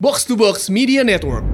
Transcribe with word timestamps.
Box 0.00 0.24
to 0.24 0.36
Box 0.36 0.70
Media 0.70 1.04
Network. 1.04 1.44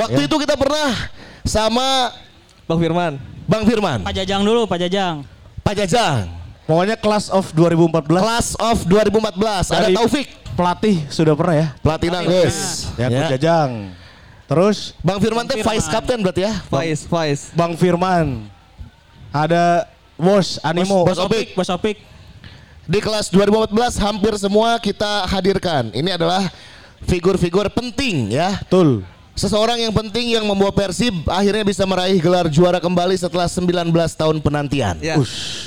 Waktu 0.00 0.20
itu 0.26 0.36
kita 0.40 0.56
pernah 0.56 0.96
sama 1.44 2.16
Bang 2.64 2.80
Firman. 2.80 3.12
Bang 3.44 3.66
Firman, 3.66 4.06
Pak 4.06 4.14
Jajang 4.14 4.46
dulu, 4.46 4.62
Pak 4.64 4.78
Jajang. 4.86 5.26
Pak 5.66 5.74
Jajang, 5.74 6.30
Pokoknya 6.70 6.94
class 6.94 7.26
of 7.26 7.50
2014 7.50 8.22
Class 8.22 8.48
of 8.56 8.78
2014. 8.86 9.74
Ada 9.74 9.90
Dari- 9.90 9.96
Taufik, 9.98 10.26
pelatih 10.54 10.96
sudah 11.10 11.34
pernah 11.34 11.54
ya. 11.58 11.66
Platina 11.82 12.22
guys. 12.22 12.86
Ya, 12.94 13.10
Ya. 13.10 13.26
Jajang. 13.34 13.90
Terus 14.50 14.98
Bang 14.98 15.22
Firman 15.22 15.46
teh 15.46 15.62
vice 15.62 15.86
captain 15.86 16.18
berarti 16.18 16.42
ya? 16.42 16.58
Faiz, 16.66 17.06
Faiz. 17.06 17.54
Bang 17.54 17.78
Firman. 17.78 18.50
Ada 19.30 19.86
Bos 20.18 20.58
Animo. 20.66 21.06
Bos 21.06 21.22
Opik. 21.22 21.54
Bos 21.54 21.70
Opik. 21.70 22.02
Di 22.82 22.98
kelas 22.98 23.30
2014 23.30 23.94
hampir 24.02 24.34
semua 24.42 24.74
kita 24.82 25.22
hadirkan. 25.30 25.94
Ini 25.94 26.18
adalah 26.18 26.50
figur-figur 27.06 27.70
penting 27.70 28.34
ya. 28.34 28.58
Betul. 28.66 29.06
Seseorang 29.34 29.78
yang 29.80 29.94
penting 29.94 30.36
yang 30.36 30.44
membawa 30.44 30.68
Persib 30.74 31.14
akhirnya 31.24 31.64
bisa 31.64 31.86
meraih 31.88 32.18
gelar 32.20 32.50
juara 32.50 32.76
kembali 32.76 33.16
setelah 33.16 33.48
19 33.48 33.88
tahun 34.12 34.36
penantian. 34.42 34.98
Ya. 35.00 35.16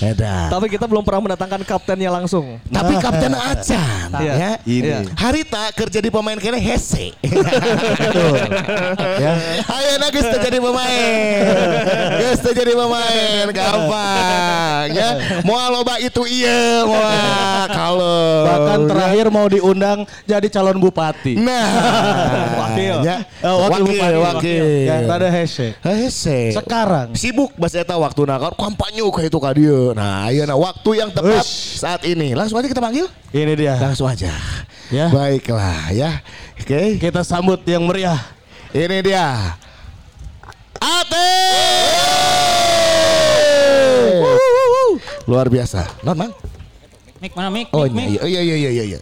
Edan. 0.03 0.51
Tapi 0.51 0.69
kita 0.69 0.85
belum 0.85 1.01
pernah 1.01 1.31
mendatangkan 1.31 1.65
kaptennya 1.65 2.11
langsung. 2.11 2.61
Tapi 2.69 2.93
Kapten 3.01 3.33
Acan 3.33 4.07
Iya. 4.21 4.33
ya. 4.35 4.51
Ini. 4.67 4.89
Harita 5.17 5.73
kerja 5.73 5.99
di 5.99 6.09
pemain 6.13 6.37
kene 6.37 6.59
hese. 6.59 7.15
Ya. 9.13 9.33
Ayo 9.61 9.93
na 10.01 10.07
geus 10.09 10.25
teu 10.25 10.39
jadi 10.41 10.57
pemain. 10.57 11.41
Geus 12.19 12.39
teu 12.41 12.53
jadi 12.53 12.73
pemain, 12.73 13.45
gampang 13.53 14.85
ya. 14.91 15.09
Moal 15.45 15.69
loba 15.71 15.95
itu 16.01 16.23
iya, 16.27 16.83
moal 16.83 17.63
kalau. 17.69 18.25
Bahkan 18.47 18.79
terakhir 18.89 19.25
mau 19.29 19.45
diundang 19.47 20.03
jadi 20.25 20.47
calon 20.49 20.77
bupati. 20.81 21.37
Nah, 21.37 21.67
Wakil. 22.57 22.95
ya. 23.05 23.17
Oh, 23.53 23.69
wakil 23.69 23.83
wakil, 23.85 23.93
bupati. 23.93 24.17
wakil. 24.25 24.63
Ya, 24.89 24.95
ada 25.05 25.27
hese. 25.29 25.67
Hese. 25.85 26.57
Sekarang. 26.57 27.13
sibuk 27.13 27.53
bahasa 27.53 27.85
eta 27.85 27.93
waktu 27.93 28.25
nah 28.25 28.41
kampanye 28.57 29.05
kayak 29.05 29.29
itu 29.29 29.37
ka 29.37 29.51
dieu. 29.53 29.93
Nah, 29.93 30.25
ayeuna 30.25 30.57
waktu 30.57 30.89
yang 30.97 31.09
tepat 31.13 31.45
Ush. 31.45 31.77
saat 31.77 32.01
ini. 32.09 32.33
Langsung 32.33 32.57
aja 32.57 32.65
kita 32.65 32.81
panggil. 32.81 33.05
Ini 33.29 33.53
dia. 33.53 33.77
Langsung 33.77 34.09
aja. 34.09 34.33
Ya. 34.89 35.13
Baiklah 35.13 35.93
ya. 35.93 36.21
Oke. 36.57 36.97
Kita 36.97 37.21
sambut 37.21 37.61
yang 37.69 37.85
meriah. 37.85 38.17
Ini 38.73 38.97
dia. 39.05 39.53
Ate. 40.81 41.29
Luar 45.29 45.47
biasa. 45.47 45.87
Non, 46.03 46.17
Mang? 46.19 46.31
Mik 47.23 47.31
mana 47.39 47.47
Mik? 47.47 47.71
Oh, 47.71 47.87
Mik, 47.87 47.95
Mik. 47.95 48.07
iya 48.27 48.41
iya 48.43 48.55
iya 48.59 48.69
iya 48.69 48.83
iya. 48.83 48.99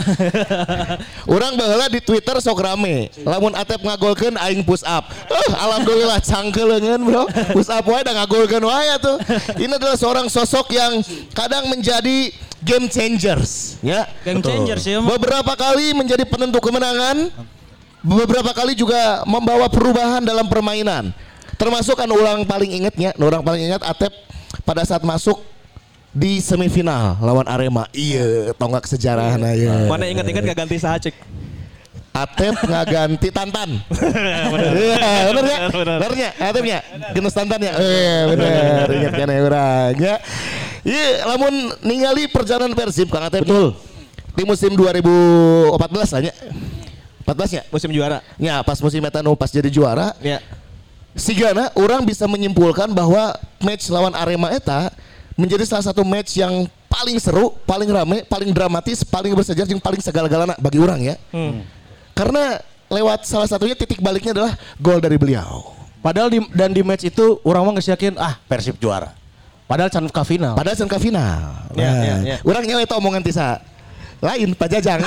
Orang 1.34 1.56
baheula 1.56 1.86
di 1.90 2.00
Twitter 2.02 2.36
sok 2.40 2.60
rame. 2.64 3.10
Lamun 3.22 3.52
Atep 3.54 3.80
ngagolkeun 3.82 4.36
aing 4.36 4.62
push 4.64 4.84
up. 4.84 5.08
Eh, 5.28 5.50
alhamdulillah 5.54 6.18
cangkeleungeun, 6.22 7.00
Bro. 7.04 7.24
Push 7.54 7.70
up 7.70 7.84
wae 7.86 8.02
da 8.04 8.12
ngagolkeun 8.16 8.64
wae 8.64 8.94
tuh. 9.00 9.16
Ini 9.56 9.72
adalah 9.76 9.96
seorang 9.96 10.26
sosok 10.26 10.72
yang 10.74 11.00
kadang 11.32 11.68
menjadi 11.70 12.32
game 12.60 12.86
changers, 12.92 13.80
ya. 13.80 14.04
Game 14.22 14.44
changer 14.44 14.76
sih. 14.76 14.96
emang. 14.96 15.16
Beberapa 15.16 15.56
kali 15.56 15.96
menjadi 15.96 16.24
penentu 16.28 16.60
kemenangan, 16.60 17.32
beberapa 18.04 18.52
kali 18.52 18.76
juga 18.76 19.24
membawa 19.24 19.68
perubahan 19.72 20.20
dalam 20.24 20.44
permainan. 20.48 21.12
Termasuk 21.56 21.92
kan 21.96 22.08
ulang 22.08 22.48
paling 22.48 22.72
ingetnya, 22.72 23.12
orang 23.20 23.44
paling 23.44 23.68
ingat 23.68 23.84
Atep 23.84 24.12
pada 24.64 24.84
saat 24.84 25.04
masuk 25.04 25.40
di 26.10 26.42
semifinal 26.42 27.18
lawan 27.22 27.46
Arema. 27.46 27.86
Iya, 27.94 28.50
tonggak 28.58 28.86
sejarah 28.90 29.38
nah 29.38 29.54
ya. 29.54 29.86
Mana 29.86 30.10
ingat-ingat 30.10 30.42
gak 30.42 30.58
ganti 30.66 30.76
Sahacik? 30.78 31.14
Atep 32.10 32.58
nggak 32.66 32.84
ganti 32.90 33.28
Tantan. 33.30 33.70
Iya, 33.80 35.30
bener 35.30 35.44
ya? 35.46 35.58
Bener 35.70 36.12
ya? 36.18 36.30
Atepnya, 36.42 36.78
genus 37.14 37.34
Tantan 37.34 37.62
ya? 37.62 37.72
Iya, 37.78 38.16
bener. 38.34 38.86
Ingat 38.90 39.12
kan 39.14 39.28
ya 39.30 39.38
orang 39.46 39.92
ya. 39.94 40.14
Iya, 40.82 41.06
lamun 41.30 41.54
ningali 41.86 42.26
perjalanan 42.26 42.74
Persib 42.74 43.06
Kang 43.14 43.30
Atep. 43.30 43.46
Betul. 43.46 43.78
Di 44.34 44.42
musim 44.42 44.74
2014 44.74 45.78
lah 46.18 46.20
ya. 46.26 46.34
14 47.22 47.56
ya? 47.60 47.62
Musim 47.70 47.90
juara. 47.94 48.18
Ya, 48.42 48.58
pas 48.66 48.78
musim 48.82 48.98
eta 49.06 49.22
nu 49.22 49.38
pas 49.38 49.50
jadi 49.50 49.70
juara, 49.70 50.18
Ya. 50.18 50.42
Sigana 51.10 51.74
orang 51.74 52.06
bisa 52.06 52.22
menyimpulkan 52.30 52.86
bahwa 52.94 53.34
match 53.58 53.90
lawan 53.90 54.14
Arema 54.14 54.54
eta 54.54 54.94
menjadi 55.40 55.64
salah 55.64 55.84
satu 55.88 56.04
match 56.04 56.36
yang 56.36 56.68
paling 56.86 57.16
seru, 57.16 57.56
paling 57.64 57.88
rame, 57.88 58.22
paling 58.28 58.52
dramatis, 58.52 59.00
paling 59.00 59.32
bersejarah, 59.32 59.70
yang 59.72 59.80
paling 59.80 60.04
segala-galana 60.04 60.54
bagi 60.60 60.76
orang 60.76 61.00
ya. 61.00 61.16
Karena 62.12 62.60
lewat 62.92 63.24
salah 63.24 63.48
satunya 63.48 63.72
titik 63.72 64.04
baliknya 64.04 64.36
adalah 64.36 64.52
gol 64.76 65.00
dari 65.00 65.16
beliau. 65.16 65.72
Padahal 66.00 66.28
di, 66.32 66.40
dan 66.52 66.72
di 66.72 66.80
match 66.84 67.08
itu 67.08 67.40
orang 67.44 67.64
mah 67.64 67.80
yakin 67.80 68.16
ah 68.16 68.36
Persib 68.48 68.76
juara. 68.80 69.12
Padahal 69.70 69.86
can 69.86 70.04
ka 70.10 70.26
final. 70.26 70.58
Padahal 70.58 70.74
can 70.74 70.90
ke 70.90 70.98
final. 70.98 71.70
Ya, 71.78 71.90
Nah, 71.94 72.02
ya, 72.02 72.16
ya. 72.26 72.36
Orang 72.42 72.66
nyawa 72.66 72.82
itu 72.82 72.94
omongan 72.98 73.22
tisa 73.22 73.62
lain 74.20 74.52
Pak 74.52 74.68
Jajang. 74.68 75.00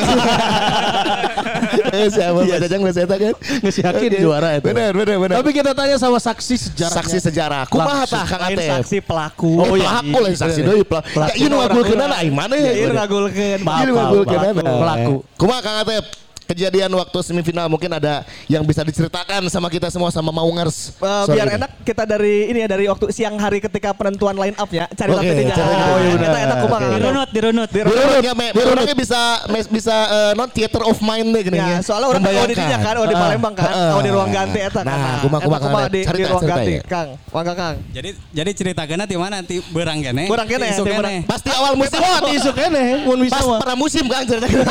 eh, 1.94 2.10
siapa 2.10 2.42
Pak 2.42 2.60
Jajang 2.66 2.82
biasa 2.82 3.00
eta 3.06 3.16
kan? 3.22 3.34
Geus 3.62 3.78
yakin 3.78 4.10
juara 4.18 4.58
itu. 4.58 4.66
Benar, 4.66 4.92
benar, 4.98 5.18
benar. 5.22 5.36
Tapi 5.38 5.50
kita 5.54 5.72
tanya 5.78 6.02
sama 6.02 6.18
saksi 6.18 6.56
sejarah. 6.58 6.98
saksi 6.98 7.18
sejarah. 7.22 7.64
Kumaha 7.70 8.10
tah 8.10 8.26
Kang 8.26 8.50
Atep? 8.50 8.82
saksi 8.82 8.98
pelaku. 9.06 9.62
Oh, 9.62 9.78
iya. 9.78 10.02
Pelaku 10.02 10.18
lah 10.18 10.30
saksi 10.34 10.62
deui. 10.66 10.82
Ya 11.30 11.34
ieu 11.38 11.48
nu 11.48 11.62
ngagulkeun 11.62 12.02
aing 12.02 12.34
mana 12.34 12.58
ya? 12.58 12.74
Ini 12.74 12.94
ngagulkeun. 12.98 13.60
Ieu 13.62 13.86
nu 13.86 13.94
ngagulkeun 14.02 14.42
pelaku. 14.58 14.82
Pelaku. 14.82 15.16
Kumaha 15.38 15.62
Kang 15.62 15.78
Atep? 15.86 16.23
Kejadian 16.54 16.94
waktu 16.94 17.18
semifinal 17.20 17.66
mungkin 17.66 17.90
ada 17.90 18.22
yang 18.46 18.62
bisa 18.62 18.86
diceritakan 18.86 19.50
sama 19.50 19.66
kita 19.68 19.90
semua 19.90 20.14
sama 20.14 20.30
Maungers. 20.30 20.94
Eh, 20.94 21.02
Sorry 21.02 21.34
biar 21.34 21.48
nih. 21.50 21.58
enak 21.58 21.72
kita 21.82 22.04
dari 22.06 22.46
ini 22.48 22.62
ya 22.62 22.70
dari 22.70 22.86
waktu 22.86 23.10
siang 23.10 23.36
hari 23.36 23.58
ketika 23.58 23.90
penentuan 23.92 24.38
line 24.38 24.54
up 24.54 24.70
ya 24.70 24.86
cari 24.88 25.10
okay, 25.12 25.50
cari 25.50 25.74
Oh 25.74 25.98
iya. 25.98 26.14
Kita 26.16 26.40
enak 26.40 26.58
kumaha. 26.62 26.82
Oke. 26.84 26.94
Dirunut, 26.94 27.30
dirunut. 27.34 27.70
Dirunutnya 27.74 28.34
me, 28.34 28.48
me 28.54 28.62
orangnya 28.62 28.94
bisa 28.94 29.20
me- 29.50 29.66
bisa 29.68 29.96
eh, 30.06 30.32
non 30.34 30.46
theater 30.48 30.86
of 30.86 31.02
mind 31.02 31.34
deh 31.34 31.42
gini 31.44 31.58
Ya, 31.58 31.82
soalnya 31.82 32.08
orang 32.12 32.22
oh 32.22 32.46
di 32.46 32.54
dinya 32.54 32.78
kan, 32.78 32.94
oh 33.02 33.08
di 33.08 33.16
Palembang 33.16 33.54
kan, 33.56 33.66
oh 33.96 34.02
di 34.04 34.12
ruang 34.12 34.30
ganti 34.30 34.60
eta 34.62 34.82
kan. 34.82 34.86
Nah, 34.86 35.18
kumaha 35.20 35.42
kumaha 35.42 35.58
Eta 35.58 35.64
kumaha 35.64 35.82
Kang 35.82 35.90
di, 35.90 35.98
di 35.98 36.06
Cerita, 36.06 36.30
ruang 36.30 36.44
cerita 36.44 36.54
ganti, 36.54 36.72
ya. 36.72 36.82
Kang. 36.86 37.08
Mangga 37.34 37.54
Kang. 37.58 37.76
Jadi 37.90 38.10
jadi 38.30 38.50
ceritakeun 38.54 39.02
di 39.04 39.18
mana 39.18 39.36
ti 39.42 39.58
beurang 39.66 39.98
kene. 39.98 40.24
Beurang 40.30 40.46
kene, 40.46 40.66
isu 40.70 40.84
kene. 40.84 41.14
Pasti 41.26 41.50
awal 41.50 41.74
musim 41.74 41.98
Oh, 41.98 42.20
tisu 42.28 42.52
kene 42.54 42.84
mun 43.04 43.18
bisa 43.20 43.34
Pas 43.34 43.46
mah. 43.48 43.58
para 43.58 43.74
musim 43.74 44.06
kan 44.06 44.22
ceritakan. 44.22 44.62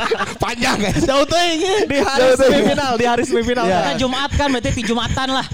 Panjang 0.44 0.76
kan. 0.78 0.94
Jauh 1.18 1.26
teuing. 1.26 1.58
Di 1.84 1.98
hari 1.98 2.30
semifinal, 2.32 2.92
di 2.94 3.06
hari 3.06 3.22
semifinal. 3.26 3.64
Ya. 3.66 3.74
kan. 3.74 3.82
Kita 3.82 3.94
Jumat 3.98 4.30
kan 4.30 4.46
berarti 4.54 4.70
di 4.70 4.84
Jumatan 4.86 5.28
lah. 5.34 5.46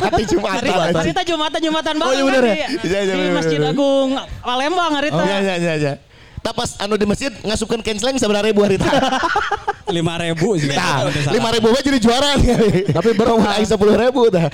Hati 0.00 0.24
Jumatan. 0.24 0.60
Cerita, 0.64 0.84
cerita 1.04 1.22
Jumatan 1.28 1.60
Jumatan 1.60 1.94
banget 2.00 2.14
iya 2.16 2.24
bener 2.24 2.42
kan 2.42 2.48
ya? 2.48 2.68
di, 2.68 2.76
Iya, 2.80 2.98
iya, 2.98 3.12
di 3.12 3.20
bener, 3.20 3.36
Masjid 3.36 3.58
bener. 3.60 3.72
Agung 3.76 4.08
Palembang 4.40 4.92
hari 4.96 5.08
itu. 5.12 5.20
Iya 5.20 5.38
iya 5.38 5.54
iya 5.56 5.74
iya. 5.76 5.92
Tak 6.40 6.56
pas 6.56 6.72
anu 6.80 6.96
di 6.96 7.04
masjid 7.04 7.28
ngasupkan 7.44 7.84
canceling 7.84 8.16
sebenarnya 8.16 8.48
ribu 8.48 8.64
hari 8.64 8.80
tak. 8.80 8.88
Lima 9.96 10.16
ribu 10.16 10.56
sih. 10.56 10.70
Nah, 10.70 11.04
lima 11.28 11.50
ribu 11.50 11.68
aja 11.68 11.82
jadi 11.82 11.98
juara 12.00 12.38
nih. 12.38 12.94
Tapi 12.94 13.10
baru 13.12 13.42
naik 13.42 13.66
sepuluh 13.68 13.92
ribu 13.92 14.30
dah. 14.30 14.48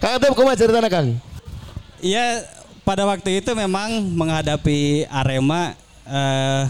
Kang 0.00 0.18
Atep 0.18 0.32
kumaha 0.34 0.58
ceritanya 0.58 0.90
Kang? 0.90 1.14
Iya 2.02 2.42
pada 2.82 3.06
waktu 3.06 3.38
itu 3.38 3.54
memang 3.54 4.02
menghadapi 4.10 5.06
Arema 5.06 5.78
eh, 6.02 6.62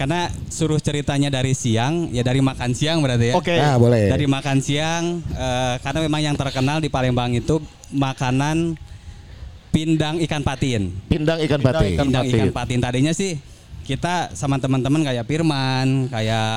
karena 0.00 0.32
suruh 0.48 0.80
ceritanya 0.80 1.28
dari 1.28 1.52
siang 1.52 2.08
ya 2.08 2.24
dari 2.24 2.40
makan 2.40 2.72
siang 2.72 3.04
berarti 3.04 3.30
ya. 3.30 3.34
Oke. 3.36 3.52
Nah 3.52 3.76
boleh. 3.76 4.08
Dari 4.08 4.24
makan 4.24 4.64
siang 4.64 5.20
eh, 5.28 5.76
karena 5.84 6.00
memang 6.00 6.20
yang 6.24 6.36
terkenal 6.40 6.80
di 6.80 6.88
Palembang 6.88 7.36
itu 7.36 7.60
makanan 7.92 8.80
pindang 9.68 10.16
ikan 10.24 10.40
patin. 10.40 10.88
pindang 11.04 11.36
ikan 11.44 11.60
pati. 11.60 12.00
Ikan 12.00 12.08
Pindang 12.08 12.24
patin. 12.24 12.32
ikan 12.32 12.48
patin 12.48 12.80
tadinya 12.80 13.12
sih 13.12 13.36
kita 13.84 14.32
sama 14.32 14.56
teman-teman 14.56 15.04
kayak 15.04 15.28
Firman, 15.28 16.08
kayak 16.08 16.48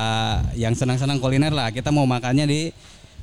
yang 0.56 0.72
senang-senang 0.72 1.20
kuliner 1.20 1.52
lah. 1.52 1.68
Kita 1.68 1.92
mau 1.92 2.08
makannya 2.08 2.48
di 2.48 2.72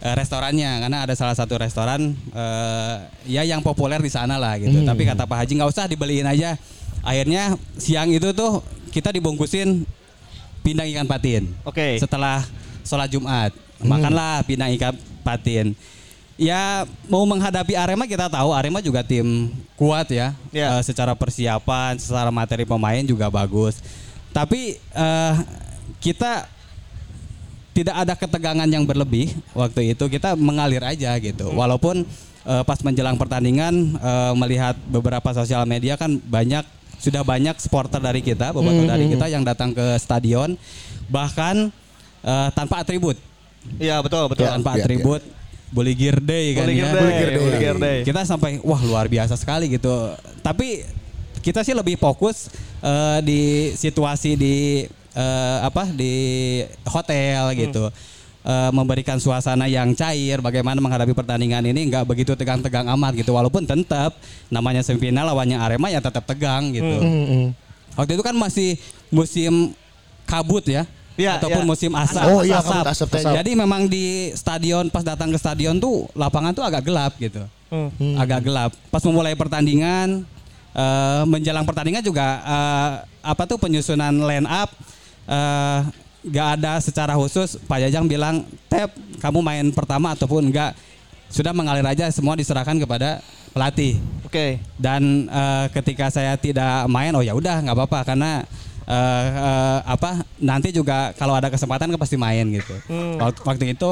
eh, 0.05 0.13
restorannya 0.13 0.85
karena 0.85 1.01
ada 1.01 1.17
salah 1.17 1.33
satu 1.33 1.57
restoran 1.57 2.13
eh, 2.13 2.95
ya 3.25 3.41
yang 3.41 3.65
populer 3.65 3.97
di 3.97 4.13
sana 4.13 4.37
lah 4.37 4.61
gitu. 4.61 4.85
Hmm. 4.85 4.85
Tapi 4.85 5.01
kata 5.01 5.25
Pak 5.25 5.49
Haji 5.49 5.53
nggak 5.57 5.71
usah 5.73 5.89
dibeliin 5.89 6.29
aja. 6.29 6.61
Akhirnya 7.01 7.57
siang 7.81 8.13
itu 8.13 8.29
tuh 8.37 8.61
kita 8.93 9.09
dibungkusin 9.09 10.00
pindang 10.61 10.87
ikan 10.93 11.05
patin. 11.09 11.49
Oke. 11.65 11.97
Setelah 11.99 12.45
sholat 12.81 13.09
Jumat 13.11 13.51
Hmm. 13.81 13.89
makanlah 13.89 14.45
pindang 14.45 14.69
ikan 14.77 14.93
patin. 15.25 15.73
Ya 16.37 16.85
mau 17.05 17.25
menghadapi 17.25 17.73
Arema 17.73 18.05
kita 18.09 18.29
tahu 18.29 18.53
Arema 18.53 18.81
juga 18.81 19.01
tim 19.01 19.49
kuat 19.73 20.09
ya. 20.09 20.33
Ya. 20.53 20.77
Eh, 20.77 20.81
secara 20.85 21.13
persiapan, 21.17 21.97
secara 21.97 22.29
materi 22.29 22.65
pemain 22.65 23.01
juga 23.01 23.29
bagus. 23.29 23.81
Tapi 24.29 24.77
eh, 24.77 25.33
kita 26.01 26.45
tidak 27.71 27.95
ada 27.95 28.13
ketegangan 28.17 28.69
yang 28.69 28.83
berlebih 28.85 29.31
waktu 29.53 29.93
itu 29.97 30.05
kita 30.09 30.33
mengalir 30.37 30.81
aja 30.81 31.13
gitu. 31.21 31.53
Walaupun 31.53 32.05
eh, 32.45 32.63
pas 32.65 32.79
menjelang 32.85 33.17
pertandingan 33.17 33.97
eh, 33.97 34.33
melihat 34.37 34.77
beberapa 34.89 35.29
sosial 35.33 35.65
media 35.65 35.97
kan 35.97 36.21
banyak 36.21 36.65
sudah 37.01 37.25
banyak 37.25 37.57
supporter 37.57 37.97
dari 37.97 38.21
kita, 38.21 38.53
bobotoh 38.53 38.85
dari 38.85 39.09
kita 39.09 39.25
yang 39.25 39.41
datang 39.41 39.73
ke 39.73 39.97
stadion 39.97 40.53
bahkan 41.09 41.73
eh, 42.21 42.49
tanpa 42.53 42.85
atribut. 42.85 43.17
Iya 43.81 43.97
betul 44.05 44.29
betul. 44.29 44.45
Ya, 44.45 44.53
tanpa 44.57 44.77
ya, 44.77 44.85
atribut 44.85 45.21
Bully 45.73 45.93
Gear 45.97 46.21
Day 46.21 46.53
kan 46.53 46.69
Bully 46.69 46.77
ya. 46.77 46.85
Gear 46.85 46.93
Day, 46.93 47.37
Bully 47.41 47.57
Gear 47.57 47.77
Day. 47.81 47.97
Kita 48.05 48.21
sampai 48.21 48.61
wah 48.61 48.81
luar 48.85 49.09
biasa 49.09 49.33
sekali 49.33 49.65
gitu. 49.73 50.13
Tapi 50.45 50.85
kita 51.41 51.65
sih 51.65 51.73
lebih 51.73 51.97
fokus 51.97 52.53
eh, 52.85 53.19
di 53.25 53.41
situasi 53.73 54.37
di 54.37 54.85
eh, 55.17 55.57
apa 55.65 55.89
di 55.89 56.13
hotel 56.85 57.57
gitu. 57.57 57.89
Eh, 58.41 58.71
memberikan 58.73 59.21
suasana 59.21 59.69
yang 59.69 59.93
cair 59.93 60.41
bagaimana 60.41 60.81
menghadapi 60.81 61.13
pertandingan 61.13 61.61
ini 61.61 61.93
nggak 61.93 62.09
begitu 62.09 62.33
tegang-tegang 62.33 62.89
amat 62.97 63.13
gitu 63.21 63.37
walaupun 63.37 63.69
tetap 63.69 64.17
namanya 64.49 64.81
semifinal 64.81 65.29
lawannya 65.29 65.61
Arema 65.61 65.93
ya 65.93 66.01
tetap 66.01 66.25
tegang 66.25 66.73
gitu. 66.73 66.97
Waktu 67.93 68.17
itu 68.17 68.23
kan 68.25 68.33
masih 68.33 68.81
musim 69.13 69.77
kabut 70.25 70.65
ya. 70.65 70.89
Iya, 71.21 71.37
ataupun 71.37 71.61
iya. 71.61 71.69
musim 71.69 71.91
asap. 71.93 72.25
Oh, 72.33 72.41
iya, 72.41 72.65
kabut 72.65 72.89
asap 72.89 73.07
teh. 73.13 73.21
Jadi 73.29 73.51
memang 73.53 73.85
di 73.85 74.33
stadion 74.33 74.89
pas 74.89 75.05
datang 75.05 75.29
ke 75.29 75.37
stadion 75.37 75.77
tuh 75.77 76.09
lapangan 76.17 76.49
tuh 76.57 76.65
agak 76.65 76.81
gelap 76.81 77.13
gitu. 77.21 77.45
Agak 78.17 78.41
gelap. 78.41 78.73
Pas 78.89 79.05
memulai 79.05 79.37
pertandingan 79.37 80.25
eh, 80.73 81.23
menjelang 81.29 81.61
pertandingan 81.61 82.01
juga 82.01 82.41
eh, 82.41 82.91
apa 83.21 83.45
tuh 83.45 83.61
penyusunan 83.61 84.17
line 84.17 84.49
up 84.49 84.73
eh, 85.29 85.79
nggak 86.21 86.47
ada 86.61 86.77
secara 86.77 87.17
khusus 87.17 87.57
Pak 87.65 87.81
Jajang 87.81 88.05
bilang 88.05 88.45
Tep 88.69 88.93
kamu 89.17 89.39
main 89.41 89.65
pertama 89.73 90.13
ataupun 90.13 90.53
enggak 90.53 90.77
sudah 91.31 91.55
mengalir 91.55 91.85
aja 91.87 92.11
semua 92.11 92.35
diserahkan 92.35 92.75
kepada 92.77 93.23
pelatih. 93.51 93.99
Oke. 94.27 94.63
dan 94.79 95.27
eh, 95.27 95.65
ketika 95.75 96.07
saya 96.07 96.39
tidak 96.39 96.87
main 96.87 97.11
oh 97.11 97.23
ya 97.23 97.35
udah 97.35 97.59
nggak 97.67 97.75
apa-apa 97.75 97.99
karena 98.15 98.47
eh, 98.87 99.25
eh, 99.27 99.79
apa 99.83 100.23
nanti 100.39 100.71
juga 100.71 101.11
kalau 101.19 101.35
ada 101.35 101.51
kesempatan 101.51 101.91
kan 101.91 101.99
pasti 101.99 102.15
main 102.15 102.47
gitu. 102.47 102.75
Waktu, 103.19 103.39
waktu 103.43 103.65
itu 103.75 103.91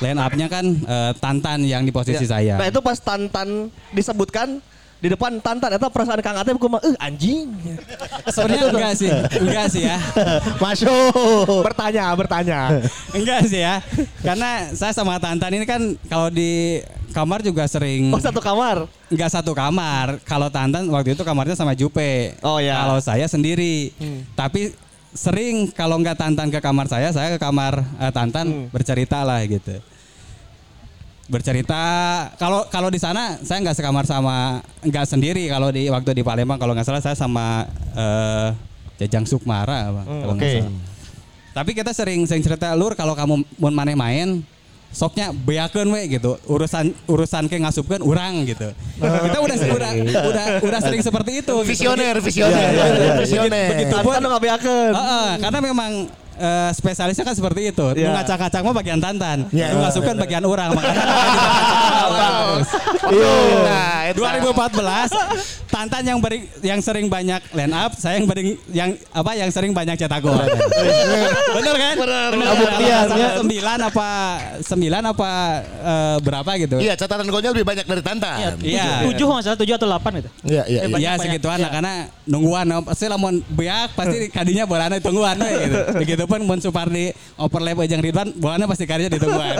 line 0.00 0.20
up-nya 0.20 0.46
kan 0.48 0.64
eh, 0.66 1.12
Tantan 1.20 1.64
yang 1.64 1.84
di 1.84 1.92
posisi 1.92 2.24
saya. 2.24 2.60
Nah 2.60 2.68
itu 2.68 2.80
pas 2.84 3.00
Tantan 3.00 3.72
disebutkan 3.92 4.60
di 5.02 5.10
depan 5.10 5.34
Tantan 5.36 5.66
itu 5.68 5.82
perasaan 5.84 6.22
Kang 6.22 6.38
Atep 6.38 6.54
gue 6.54 6.70
mah 6.70 6.78
eh 6.80 6.94
anjing. 6.96 7.50
sebenarnya 8.24 8.70
enggak 8.70 8.94
sih 8.94 9.10
enggak 9.36 9.66
sih 9.66 9.82
ya 9.82 9.98
Masuk. 10.62 11.66
bertanya 11.66 12.14
bertanya. 12.14 12.60
enggak 13.10 13.40
sih 13.44 13.60
ya 13.60 13.82
karena 14.22 14.70
saya 14.70 14.94
sama 14.94 15.18
Tantan 15.18 15.50
ini 15.52 15.66
kan 15.66 15.82
kalau 16.06 16.30
di 16.30 16.78
kamar 17.10 17.42
juga 17.42 17.66
sering 17.66 18.08
Oh 18.08 18.22
satu 18.22 18.38
kamar. 18.38 18.86
nggak 19.10 19.30
satu 19.30 19.52
kamar. 19.52 20.22
Kalau 20.22 20.48
Tantan 20.48 20.88
waktu 20.88 21.12
itu 21.12 21.20
kamarnya 21.20 21.52
sama 21.52 21.74
Jupe. 21.74 22.32
Oh, 22.40 22.56
ya. 22.56 22.80
Kalau 22.80 22.96
saya 22.98 23.28
sendiri. 23.28 23.92
Tapi 24.32 24.72
sering 25.12 25.68
kalau 25.68 26.00
nggak 26.00 26.16
Tantan 26.16 26.48
ke 26.48 26.56
kamar 26.56 26.88
saya, 26.88 27.12
saya 27.12 27.28
ke 27.28 27.38
kamar 27.38 27.84
eh, 28.00 28.08
Tantan 28.08 28.72
bercerita 28.72 29.20
lah 29.20 29.44
gitu. 29.44 29.76
Bercerita 31.32 31.82
kalau 32.36 32.68
kalau 32.68 32.92
di 32.92 33.00
sana 33.00 33.40
saya 33.40 33.64
nggak 33.64 33.72
sekamar 33.80 34.04
sama 34.04 34.60
nggak 34.84 35.08
sendiri 35.08 35.48
kalau 35.48 35.72
di 35.72 35.88
waktu 35.88 36.12
di 36.12 36.20
Palembang 36.20 36.60
kalau 36.60 36.76
nggak 36.76 36.84
salah 36.84 37.00
saya 37.00 37.16
sama 37.16 37.64
eh, 37.96 38.52
Jajang 39.00 39.24
Sukmara 39.24 39.88
Bang, 39.88 40.04
nggak 40.04 40.36
oke. 40.36 40.52
salah. 40.60 40.74
Tapi 41.56 41.70
kita 41.72 41.96
sering 41.96 42.28
sering 42.28 42.44
cerita 42.44 42.76
lur 42.76 42.92
kalau 42.92 43.16
kamu 43.16 43.48
mau 43.56 43.72
maneh 43.72 43.96
main 43.96 44.44
soknya 44.92 45.32
beakeun 45.32 45.88
we 45.88 46.04
gitu 46.20 46.36
urusan 46.44 46.92
urusan 47.08 47.48
ke 47.48 47.56
ngasupkeun 47.64 48.04
urang 48.04 48.44
gitu. 48.44 48.68
Kita 49.00 49.38
udah 49.40 49.56
udah 49.56 49.90
udah 50.28 50.44
udah 50.68 50.80
sering 50.84 51.00
seperti 51.00 51.40
itu. 51.40 51.48
gitu. 51.48 51.64
Visioner, 51.64 52.20
visioner, 52.20 52.68
visioner. 53.24 53.68
Begitu 53.72 53.96
Tantan 53.96 54.20
pun 54.20 54.28
nggak 54.28 54.42
beakeun. 54.44 54.92
Heeh, 54.92 55.30
karena 55.40 55.58
memang 55.64 55.92
eh, 56.38 56.70
spesialisnya 56.72 57.24
kan 57.24 57.34
seperti 57.36 57.74
itu. 57.74 57.86
Iya. 57.96 58.12
Nu 58.12 58.16
ngacak-ngacak 58.20 58.60
mah 58.64 58.74
bagian 58.74 59.00
tantan. 59.00 59.38
Iya. 59.52 59.76
Nu 59.76 59.84
ngasupkeun 59.84 60.16
bagian 60.20 60.44
urang. 60.46 60.70
Makanya 60.76 61.04
terus. 62.12 62.68
Nah, 63.64 63.96
eta. 64.08 64.18
2014 64.18 65.62
Tantan 65.72 66.04
yang 66.04 66.20
beri, 66.20 66.44
yang 66.60 66.84
sering 66.84 67.08
banyak 67.08 67.40
line 67.56 67.72
up, 67.72 67.96
saya 67.96 68.20
yang 68.20 68.28
beri, 68.28 68.60
yang 68.76 68.92
apa 69.08 69.32
yang 69.32 69.48
sering 69.48 69.72
banyak 69.72 69.96
cetak 69.96 70.20
gol. 70.20 70.36
Bener 70.36 71.74
kan? 71.80 71.94
Bener. 71.96 72.28
Pembuktian, 72.36 73.04
ya. 73.16 73.28
Sembilan 73.40 73.78
apa 73.88 74.08
sembilan 74.60 75.02
apa 75.16 75.30
eh, 75.64 76.16
berapa 76.20 76.50
gitu? 76.60 76.76
Iya, 76.76 76.92
catatan 77.00 77.24
golnya 77.32 77.56
lebih 77.56 77.64
banyak 77.64 77.88
dari 77.88 78.02
Tantan. 78.04 78.60
Iya. 78.60 79.08
Tujuh 79.08 79.26
masalah 79.32 79.56
tujuh 79.56 79.72
atau 79.80 79.88
delapan 79.88 80.12
itu. 80.20 80.30
Iya, 80.44 80.62
iya, 80.68 80.80
iya. 80.84 80.96
Iya 81.00 81.12
segituan 81.16 81.56
lah 81.56 81.72
karena 81.72 81.92
nungguan 82.28 82.68
pasti 82.84 83.08
lamun 83.08 83.40
beak 83.56 83.96
pasti 83.96 84.28
kadinya 84.28 84.68
bolana 84.68 85.00
tungguan 85.00 85.40
gitu. 85.40 85.78
Begitupun 86.22 86.46
mun 86.46 86.62
Supardi 86.62 87.10
overlap 87.34 87.82
jeung 87.90 87.98
Ridwan 87.98 88.30
bolana 88.38 88.70
pasti 88.70 88.86
kadinya 88.86 89.18
ditungguan. 89.18 89.58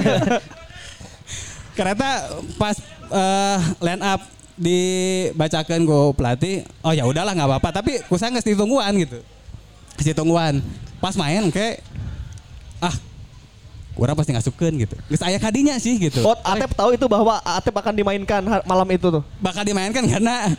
Kereta 1.76 2.38
pas 2.54 2.78
eh, 3.10 3.58
line 3.82 4.02
up 4.06 4.22
dibacakan 4.54 5.82
go 5.82 6.14
pelatih, 6.14 6.62
oh 6.86 6.94
ya 6.94 7.02
udahlah 7.02 7.34
nggak 7.34 7.50
apa-apa, 7.50 7.82
tapi 7.82 7.98
kusang 8.06 8.38
geus 8.38 8.46
ditungguan 8.46 8.94
gitu. 8.94 9.18
Geus 9.98 10.14
ditungguan. 10.14 10.62
Pas 11.02 11.18
main 11.18 11.50
kayak 11.50 11.82
ah 12.78 12.94
kurang 13.98 14.14
pasti 14.14 14.30
ngasupkeun 14.38 14.86
gitu. 14.86 14.94
Geus 15.10 15.26
aya 15.26 15.42
kadinya 15.42 15.74
sih 15.82 15.98
gitu. 15.98 16.22
Oh, 16.22 16.38
Atep 16.46 16.78
tahu 16.78 16.94
itu 16.94 17.10
bahwa 17.10 17.42
Atep 17.42 17.74
akan 17.74 17.90
dimainkan 17.90 18.46
malam 18.62 18.86
itu 18.94 19.10
tuh. 19.10 19.26
bakal 19.42 19.66
dimainkan 19.66 20.06
karena 20.06 20.54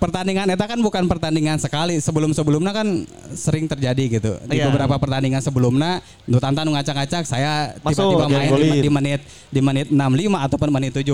pertandingan 0.00 0.48
eta 0.48 0.64
kan 0.64 0.80
bukan 0.80 1.04
pertandingan 1.04 1.60
sekali 1.60 2.00
sebelum-sebelumnya 2.00 2.72
kan 2.72 3.04
sering 3.30 3.68
terjadi 3.68 4.04
gitu 4.10 4.32
di 4.42 4.56
Iya. 4.56 4.72
beberapa 4.72 4.96
pertandingan 4.96 5.38
sebelumnya 5.38 6.00
nu 6.24 6.40
tantan 6.40 6.64
nu 6.64 6.72
ngacak-ngacak 6.72 7.22
saya 7.22 7.76
tiba-tiba 7.78 8.26
main 8.26 8.48
di, 8.50 8.80
di 8.80 8.90
menit 8.90 9.20
di 9.46 9.60
menit 9.60 9.86
65 9.86 10.00
ataupun 10.40 10.68
menit 10.70 10.92
70 10.96 11.12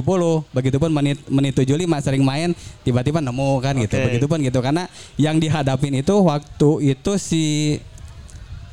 begitupun 0.48 0.90
menit 0.94 1.18
menit 1.26 1.52
75 1.52 1.74
sering 1.98 2.22
main 2.22 2.54
tiba-tiba 2.80 3.18
nemu 3.18 3.50
kan 3.58 3.74
gitu 3.74 3.90
Oke. 3.92 4.04
begitupun 4.06 4.38
gitu 4.40 4.58
karena 4.60 4.86
yang 5.16 5.36
dihadapin 5.36 5.90
itu 5.92 6.14
waktu 6.16 6.70
itu 6.88 7.12
si 7.16 7.44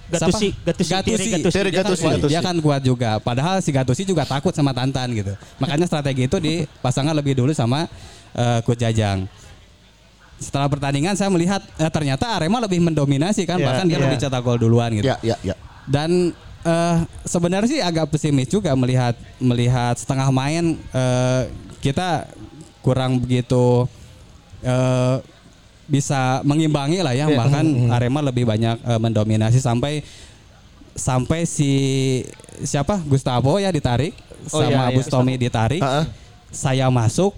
Gatusi? 0.05 0.53
Gatusi, 0.61 0.93
Gatusi. 0.93 1.25
Gatusi. 1.25 1.25
Kan 1.25 1.41
Gatusi. 1.73 2.01
kuat- 2.03 2.13
Gatusi. 2.13 2.29
Dia 2.29 2.41
kan 2.43 2.55
kuat 2.61 2.81
juga. 2.85 3.17
Padahal 3.17 3.65
si 3.65 3.73
Gatusi 3.73 4.05
juga 4.05 4.21
takut 4.23 4.53
sama 4.53 4.69
Tantan 4.69 5.09
gitu. 5.09 5.33
Makanya 5.57 5.89
strategi 5.89 6.29
itu 6.29 6.37
dipasangkan 6.37 7.17
lebih 7.17 7.33
dulu 7.35 7.49
sama 7.49 7.89
eh, 8.31 8.59
Coach 8.61 8.77
Jajang. 8.77 9.25
Setelah 10.39 10.67
pertandingan 10.67 11.15
saya 11.15 11.29
melihat 11.31 11.63
eh, 11.79 11.91
ternyata 11.91 12.35
Arema 12.35 12.59
lebih 12.59 12.83
mendominasi 12.83 13.47
kan, 13.47 13.57
Iya, 13.61 13.65
bahkan 13.69 13.85
dia 13.87 13.97
iya. 13.97 14.03
lebih 14.05 14.17
cetak 14.19 14.41
gol 14.43 14.59
duluan 14.59 14.91
gitu. 14.93 15.07
Iya, 15.07 15.17
iya, 15.23 15.37
iya. 15.41 15.55
Dan 15.87 16.35
eh, 16.63 16.97
sebenarnya 17.23 17.69
sih 17.69 17.81
agak 17.81 18.11
pesimis 18.11 18.51
juga 18.51 18.75
melihat 18.75 19.15
melihat 19.39 19.95
setengah 19.95 20.27
main 20.33 20.75
eh, 20.79 21.41
kita 21.79 22.27
kurang 22.83 23.19
begitu 23.23 23.87
eh, 24.63 25.17
bisa 25.87 26.43
mengimbangi 26.43 26.99
lah 27.03 27.15
ya. 27.15 27.27
Iya. 27.31 27.37
Bahkan 27.39 27.65
Arema 27.91 28.19
lebih 28.19 28.43
banyak 28.47 28.77
eh, 28.83 28.99
mendominasi 28.99 29.63
sampai 29.63 30.03
sampai 30.93 31.47
si 31.49 31.71
siapa 32.61 33.01
Gustavo 33.09 33.57
ya 33.57 33.73
ditarik 33.73 34.13
Oh, 34.51 34.59
sama 34.59 34.67
iya, 34.67 34.83
iya. 34.91 34.95
Bustomi 34.99 35.33
ditarik. 35.39 35.79
Heeh. 35.79 36.05
Saya 36.51 36.91
masuk. 36.91 37.31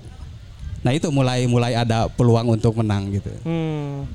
Nah 0.86 0.94
itu 0.94 1.10
mulai 1.10 1.50
mulai 1.50 1.74
ada 1.74 2.06
peluang 2.06 2.54
untuk 2.54 2.78
menang 2.78 3.10
gitu. 3.10 3.34
Hmm. 3.42 4.06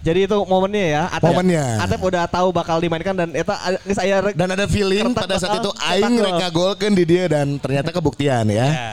Jadi 0.00 0.24
itu 0.24 0.36
momennya 0.46 0.84
ya. 0.86 1.02
Atep, 1.12 1.28
Momennya. 1.28 1.64
Atep 1.82 2.00
udah 2.00 2.24
tahu 2.24 2.48
bakal 2.54 2.80
dimainkan 2.80 3.12
dan 3.12 3.28
eta 3.34 3.52
geus 3.84 3.98
aya 4.00 4.22
rek- 4.22 4.38
Dan 4.38 4.48
ada 4.48 4.64
feeling 4.64 5.12
pada 5.12 5.36
saat 5.36 5.60
itu 5.60 5.68
aing 5.76 6.14
gol. 6.14 6.24
reka 6.24 6.48
golkeun 6.48 6.94
di 6.94 7.04
dia 7.04 7.28
dan 7.28 7.58
ternyata 7.58 7.92
kebuktian 7.92 8.48
ya. 8.48 8.64
Ya. 8.64 8.90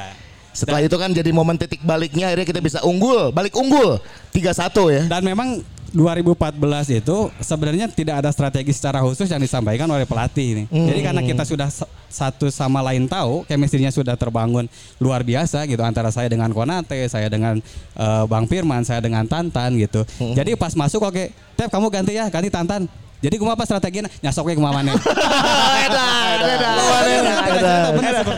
Setelah 0.51 0.82
itu 0.82 0.98
kan 0.98 1.13
jadi 1.13 1.30
momen 1.30 1.56
titik 1.56 1.86
baliknya 1.86 2.34
akhirnya 2.34 2.50
kita 2.50 2.60
bisa 2.60 2.80
unggul, 2.82 3.30
balik 3.30 3.54
unggul 3.54 4.01
3-1 4.34 4.89
ya. 4.89 5.04
Dan 5.06 5.22
memang 5.22 5.62
2014 5.89 6.60
itu 6.96 7.17
sebenarnya 7.38 7.88
tidak 7.88 8.20
ada 8.20 8.29
strategi 8.29 8.72
secara 8.72 9.00
khusus 9.00 9.25
yang 9.25 9.38
disampaikan 9.38 9.86
oleh 9.86 10.03
pelatih 10.03 10.48
ini. 10.53 10.63
Jadi 10.67 11.00
karena 11.01 11.22
kita 11.24 11.44
sudah 11.44 11.67
sa- 11.67 11.88
satu 12.08 12.48
sama 12.48 12.79
lain 12.82 13.06
tahu, 13.06 13.44
chemistry-nya 13.44 13.89
sudah 13.89 14.13
terbangun 14.13 14.67
luar 14.98 15.22
biasa 15.22 15.63
gitu 15.63 15.79
antara 15.82 16.08
saya 16.08 16.27
dengan 16.27 16.50
Konate, 16.50 17.03
saya 17.06 17.27
dengan 17.27 17.60
eh, 17.94 18.24
Bang 18.25 18.46
Firman, 18.46 18.82
saya 18.82 19.00
dengan 19.00 19.24
Tantan 19.24 19.75
gitu. 19.75 20.03
Jadi 20.34 20.56
pas 20.56 20.72
masuk 20.72 21.03
oke, 21.03 21.29
Tep 21.53 21.67
kamu 21.67 21.88
ganti 21.88 22.13
ya, 22.13 22.27
ganti 22.27 22.48
Tantan. 22.48 22.86
Jadi 23.17 23.36
kumaha 23.36 23.58
apa 23.58 23.65
strateginya? 23.65 24.06
Nyasoknya 24.22 24.53
kumaha 24.53 24.77
maneh. 24.77 24.94
Edan, 24.94 26.38
edan. 26.38 26.75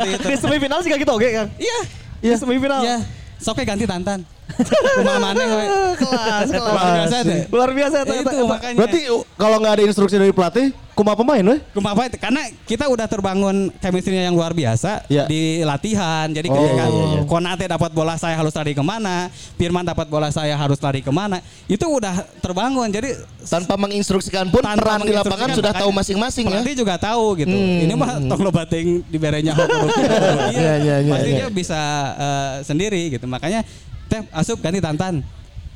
Itu. 0.08 0.26
Di 0.26 0.36
semifinal 0.40 0.80
sih 0.80 0.88
kayak 0.88 1.04
gitu 1.04 1.14
oke 1.14 1.28
Kang. 1.28 1.50
Iya. 1.60 1.80
Di 2.24 2.28
semifinal. 2.34 2.80
Iya. 2.82 2.98
Soknya 3.38 3.66
ganti 3.68 3.84
Tantan. 3.84 4.20
Kumaha 4.50 5.20
maneh 5.22 5.46
we. 5.46 5.66
Kelas, 6.00 6.48
kelas. 6.50 6.60
Luar 6.60 6.90
biasa 6.92 7.18
deh. 7.22 7.42
Luar 7.50 7.70
biasa 7.72 7.98
Ya 8.02 8.14
itu 8.20 8.38
makanya. 8.44 8.78
Berarti 8.78 9.00
uh, 9.08 9.22
kalau 9.38 9.56
nggak 9.62 9.74
ada 9.78 9.84
instruksi 9.86 10.16
dari 10.18 10.34
pelatih, 10.34 10.66
kumaha 10.94 11.16
pemain 11.16 11.44
weh? 11.46 11.60
Kumaha 11.72 12.10
itu 12.10 12.18
karena 12.18 12.42
kita 12.66 12.86
udah 12.88 13.06
terbangun 13.06 13.70
chemistry 13.78 14.18
yang 14.18 14.34
luar 14.34 14.52
biasa 14.52 15.06
Iya. 15.08 15.30
di 15.30 15.62
latihan. 15.62 16.28
Jadi 16.28 16.48
Oh, 16.50 16.56
ketika 16.58 16.86
iya, 16.90 17.06
iya. 17.16 17.22
Konate 17.24 17.66
dapat 17.66 17.92
bola 17.94 18.18
saya 18.18 18.36
harus 18.36 18.52
lari 18.52 18.74
ke 18.74 18.84
mana, 18.84 19.30
Firman 19.56 19.86
dapat 19.86 20.10
bola 20.10 20.28
saya 20.34 20.58
harus 20.58 20.82
lari 20.82 21.00
ke 21.00 21.12
mana, 21.14 21.40
itu 21.70 21.86
udah 21.86 22.14
terbangun. 22.42 22.90
Jadi 22.90 23.16
Tanpa 23.40 23.80
menginstruksikan 23.80 24.52
pun 24.54 24.62
tanpa 24.62 24.78
peran 24.78 25.00
di 25.02 25.16
lapangan 25.16 25.50
menginstruksikan, 25.50 25.58
sudah 25.58 25.74
tahu 25.74 25.90
masing-masing 25.90 26.46
ya. 26.46 26.60
Pelatih 26.62 26.76
juga 26.78 26.96
tahu 27.02 27.26
gitu. 27.40 27.56
Hmm. 27.56 27.82
Ini 27.88 27.94
mah 27.98 28.10
tong 28.30 28.42
lo 28.46 28.52
bating 28.54 29.02
di 29.08 29.18
berenya 29.18 29.54
Iya, 30.54 30.74
iya, 30.78 30.96
iya, 31.02 31.12
Pasti 31.18 31.30
iya. 31.34 31.38
dia 31.42 31.48
bisa 31.50 31.82
eh, 32.20 32.54
sendiri 32.62 33.02
gitu. 33.10 33.26
Makanya 33.26 33.66
teh 34.10 34.26
asup 34.34 34.58
ganti 34.60 34.82
tantan. 34.82 35.22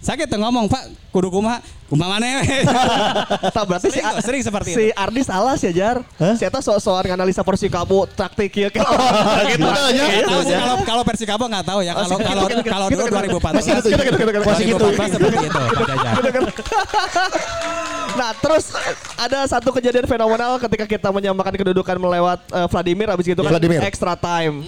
Sakit 0.03 0.27
tuh 0.27 0.35
ngomong 0.35 0.67
Pak, 0.67 1.15
kudu 1.15 1.31
kumaha, 1.31 1.63
kumaha 1.87 2.19
mana 2.19 2.43
we?" 2.43 2.59
Tak 3.55 3.63
berarti 3.63 3.87
si, 3.87 3.95
Sering 3.95 4.03
kok, 4.03 4.19
sering 4.19 4.41
seperti 4.43 4.69
si 4.75 4.83
itu. 4.91 4.99
Ardi 4.99 5.21
salah 5.23 5.55
sih 5.55 5.71
Jar. 5.71 6.03
Si 6.35 6.43
Eta 6.43 6.59
sok-sokan 6.59 7.07
nganalisa 7.07 7.39
porsi 7.39 7.71
kamu 7.71 8.11
taktik 8.11 8.51
ya 8.51 8.67
gitu. 8.75 8.83
gitu. 8.83 9.63
Ya. 9.63 10.03
Nggak 10.03 10.27
tahu 10.27 10.41
sih 10.43 10.51
Jar. 10.51 10.59
kalau 10.59 10.75
kalau 10.83 11.03
Persikabo 11.07 11.47
nggak 11.47 11.63
tahu 11.63 11.79
ya. 11.87 11.95
Kalau 11.95 12.19
kalau 12.19 12.43
kalau 12.67 12.87
dulu 12.91 13.03
2014 13.39 13.55
Masih 13.55 13.71
gitu, 13.79 13.89
gitu, 13.95 14.03
gitu, 14.03 14.19
gitu. 14.27 14.43
Masih 14.43 14.65
gitu. 14.75 14.85
2014 14.91 15.15
seperti 15.15 15.37
itu. 15.47 15.61
Nah 18.13 18.29
terus 18.37 18.69
ada 19.17 19.41
satu 19.49 19.73
kejadian 19.73 20.05
fenomenal 20.05 20.61
ketika 20.61 20.85
kita 20.85 21.09
menyamakan 21.09 21.49
kedudukan 21.57 21.97
melewat 21.97 22.39
eh, 22.45 22.67
Vladimir 22.69 23.07
habis 23.09 23.25
gitu 23.25 23.41
kan 23.41 23.57
Vladimir. 23.57 23.81
extra 23.81 24.13
time. 24.13 24.61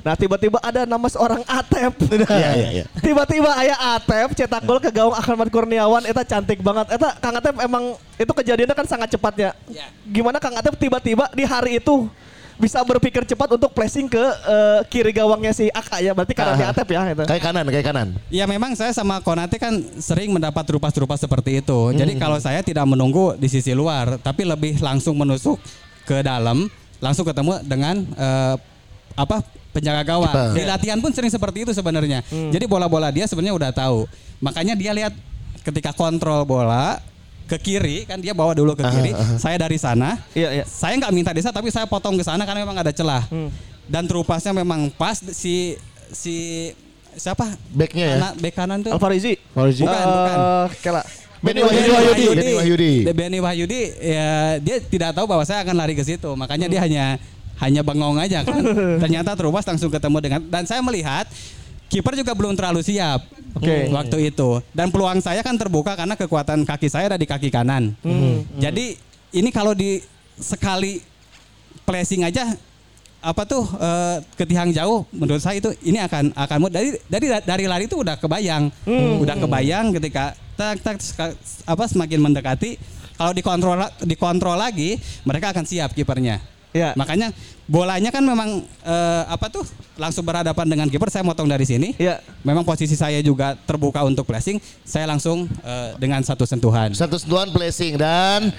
Nah 0.00 0.14
tiba-tiba 0.16 0.58
ada 0.64 0.88
nama 0.88 1.06
seorang 1.08 1.44
Atep. 1.44 1.92
Iya, 2.30 2.50
iya, 2.56 2.68
iya. 2.82 2.84
Tiba-tiba 3.00 3.50
ayah 3.60 3.96
Atep 3.96 4.32
cetak 4.36 4.62
gol 4.64 4.80
ke 4.80 4.88
gawang 4.92 5.16
Ahmad 5.16 5.48
Kurniawan. 5.52 6.04
Eta 6.08 6.24
cantik 6.24 6.60
banget. 6.64 6.96
Eta 6.96 7.16
Kang 7.20 7.36
Atep 7.36 7.56
emang 7.60 7.96
itu 8.16 8.32
kejadiannya 8.32 8.76
kan 8.76 8.86
sangat 8.88 9.12
cepat 9.12 9.34
ya. 9.36 9.50
Ya. 9.68 9.86
Gimana 10.08 10.40
Kang 10.40 10.56
Atep 10.56 10.76
tiba-tiba 10.76 11.28
di 11.36 11.44
hari 11.44 11.80
itu 11.82 12.08
bisa 12.60 12.84
berpikir 12.84 13.24
cepat 13.24 13.56
untuk 13.56 13.72
placing 13.72 14.04
ke 14.04 14.20
eh, 14.20 14.80
kiri 14.92 15.16
gawangnya 15.16 15.52
si 15.56 15.72
Aka 15.72 16.04
ya. 16.04 16.12
Berarti 16.12 16.32
karena 16.36 16.54
di. 16.56 16.64
Atep 16.64 16.88
ya. 16.92 17.00
Itu. 17.12 17.24
Kayak 17.24 17.42
kanan, 17.42 17.64
kayak 17.68 17.86
kanan. 17.88 18.08
Ya 18.28 18.44
memang 18.44 18.72
saya 18.76 18.92
sama 18.92 19.20
Konate 19.24 19.56
kan 19.56 19.72
sering 20.00 20.32
mendapat 20.32 20.64
rupas-rupas 20.76 21.20
seperti 21.20 21.60
itu. 21.64 21.78
Jadi 21.96 22.16
kalau 22.20 22.36
saya 22.40 22.60
tidak 22.60 22.84
menunggu 22.88 23.36
di 23.36 23.48
sisi 23.48 23.72
luar, 23.72 24.20
tapi 24.20 24.44
lebih 24.44 24.80
langsung 24.80 25.16
menusuk 25.16 25.60
ke 26.04 26.20
dalam, 26.24 26.68
langsung 27.00 27.24
ketemu 27.24 27.64
dengan 27.64 28.04
eh, 28.16 28.54
apa 29.16 29.59
penjaga 29.70 30.02
gawang. 30.04 30.30
Kiper. 30.30 30.54
Di 30.54 30.62
latihan 30.66 30.98
pun 30.98 31.10
sering 31.10 31.30
seperti 31.30 31.64
itu 31.64 31.72
sebenarnya. 31.72 32.22
Jadi 32.28 32.64
bola-bola 32.66 33.10
dia 33.10 33.26
sebenarnya 33.26 33.54
udah 33.56 33.70
tahu. 33.72 34.06
Makanya 34.38 34.74
dia 34.74 34.90
lihat 34.92 35.12
ketika 35.60 35.92
kontrol 35.92 36.42
bola 36.44 36.98
ke 37.50 37.58
kiri 37.58 38.06
kan 38.06 38.22
dia 38.22 38.30
bawa 38.30 38.54
dulu 38.54 38.78
ke 38.78 38.86
kiri, 38.86 39.10
saya 39.36 39.58
dari 39.58 39.74
sana. 39.74 40.22
Iya 40.32 40.62
iya. 40.62 40.64
Saya 40.64 40.94
nggak 40.96 41.10
minta 41.10 41.30
desa 41.34 41.50
tapi 41.50 41.68
saya 41.68 41.82
potong 41.84 42.14
ke 42.14 42.22
sana 42.22 42.46
karena 42.46 42.62
memang 42.62 42.78
ada 42.78 42.94
celah. 42.94 43.26
Dan 43.90 44.06
terupasnya 44.06 44.54
memang 44.54 44.86
pas 44.94 45.18
si 45.18 45.74
si 46.14 46.70
siapa? 47.18 47.58
Backnya 47.74 48.06
ya. 48.06 48.16
Anak 48.22 48.32
bek 48.38 48.54
kanan 48.54 48.86
tuh. 48.86 48.94
Alfarizi. 48.94 49.34
Alfarizi. 49.50 49.82
Bukan, 49.82 49.98
Eh, 49.98 50.06
bukan. 50.06 50.38
Kela. 50.78 51.02
Benny 51.40 51.60
Wahyudi. 51.64 52.24
Benny 52.36 52.52
Wahyudi. 52.54 52.92
Benny 53.10 53.38
Wahyudi 53.40 53.80
ya 53.98 54.28
dia 54.60 54.76
tidak 54.78 55.16
tahu 55.16 55.24
bahwa 55.26 55.42
saya 55.42 55.64
akan 55.66 55.74
lari 55.74 55.98
ke 55.98 56.04
situ. 56.06 56.30
Makanya 56.36 56.70
dia 56.70 56.80
hanya 56.86 57.04
hanya 57.60 57.84
bengong 57.84 58.16
aja 58.16 58.42
kan. 58.42 58.60
Ternyata 59.02 59.36
terupas 59.36 59.64
langsung 59.68 59.92
ketemu 59.92 60.18
dengan 60.20 60.40
dan 60.48 60.64
saya 60.64 60.80
melihat 60.80 61.28
kiper 61.90 62.14
juga 62.16 62.32
belum 62.32 62.54
terlalu 62.54 62.80
siap 62.80 63.20
Oke. 63.56 63.90
waktu 63.92 64.32
itu. 64.32 64.62
Dan 64.72 64.88
peluang 64.88 65.20
saya 65.20 65.44
kan 65.44 65.54
terbuka 65.58 65.94
karena 65.98 66.14
kekuatan 66.16 66.64
kaki 66.64 66.88
saya 66.88 67.12
ada 67.12 67.18
di 67.20 67.28
kaki 67.28 67.52
kanan. 67.52 67.92
Jadi 68.56 68.96
ini 69.36 69.50
kalau 69.52 69.76
di 69.76 70.00
sekali 70.40 71.04
placing 71.84 72.24
aja 72.24 72.56
apa 73.20 73.44
tuh 73.44 73.68
eh, 73.76 74.16
ke 74.32 74.48
tiang 74.48 74.72
jauh 74.72 75.04
menurut 75.12 75.44
saya 75.44 75.60
itu 75.60 75.68
ini 75.84 76.00
akan 76.00 76.32
akan 76.32 76.56
mudah. 76.56 76.80
dari 76.80 76.96
dari 77.04 77.26
dari 77.44 77.64
lari 77.68 77.84
itu 77.84 78.00
udah 78.00 78.16
kebayang 78.16 78.72
udah 79.20 79.36
kebayang 79.36 79.92
ketika 80.00 80.32
tak 80.56 80.80
tak 80.80 80.96
apa 81.68 81.84
semakin 81.84 82.16
mendekati 82.16 82.80
kalau 83.20 83.36
dikontrol 83.36 83.76
dikontrol 84.08 84.56
lagi 84.56 84.96
mereka 85.28 85.52
akan 85.52 85.68
siap 85.68 85.92
kipernya 85.92 86.40
Ya. 86.70 86.94
makanya 86.94 87.34
bolanya 87.70 88.10
kan 88.10 88.18
memang 88.26 88.66
eh, 88.82 89.22
apa 89.30 89.46
tuh 89.46 89.62
langsung 89.94 90.26
berhadapan 90.26 90.66
dengan 90.66 90.90
kiper 90.90 91.06
saya 91.06 91.22
motong 91.22 91.46
dari 91.46 91.62
sini 91.62 91.94
Iya. 92.02 92.18
memang 92.42 92.66
posisi 92.66 92.98
saya 92.98 93.22
juga 93.22 93.54
terbuka 93.62 94.02
untuk 94.02 94.26
placing 94.26 94.58
saya 94.82 95.06
langsung 95.06 95.46
eh, 95.62 95.94
dengan 96.02 96.18
satu 96.26 96.42
sentuhan 96.42 96.90
Satu 96.90 97.14
sentuhan 97.14 97.46
placing 97.54 97.94
dan 97.94 98.50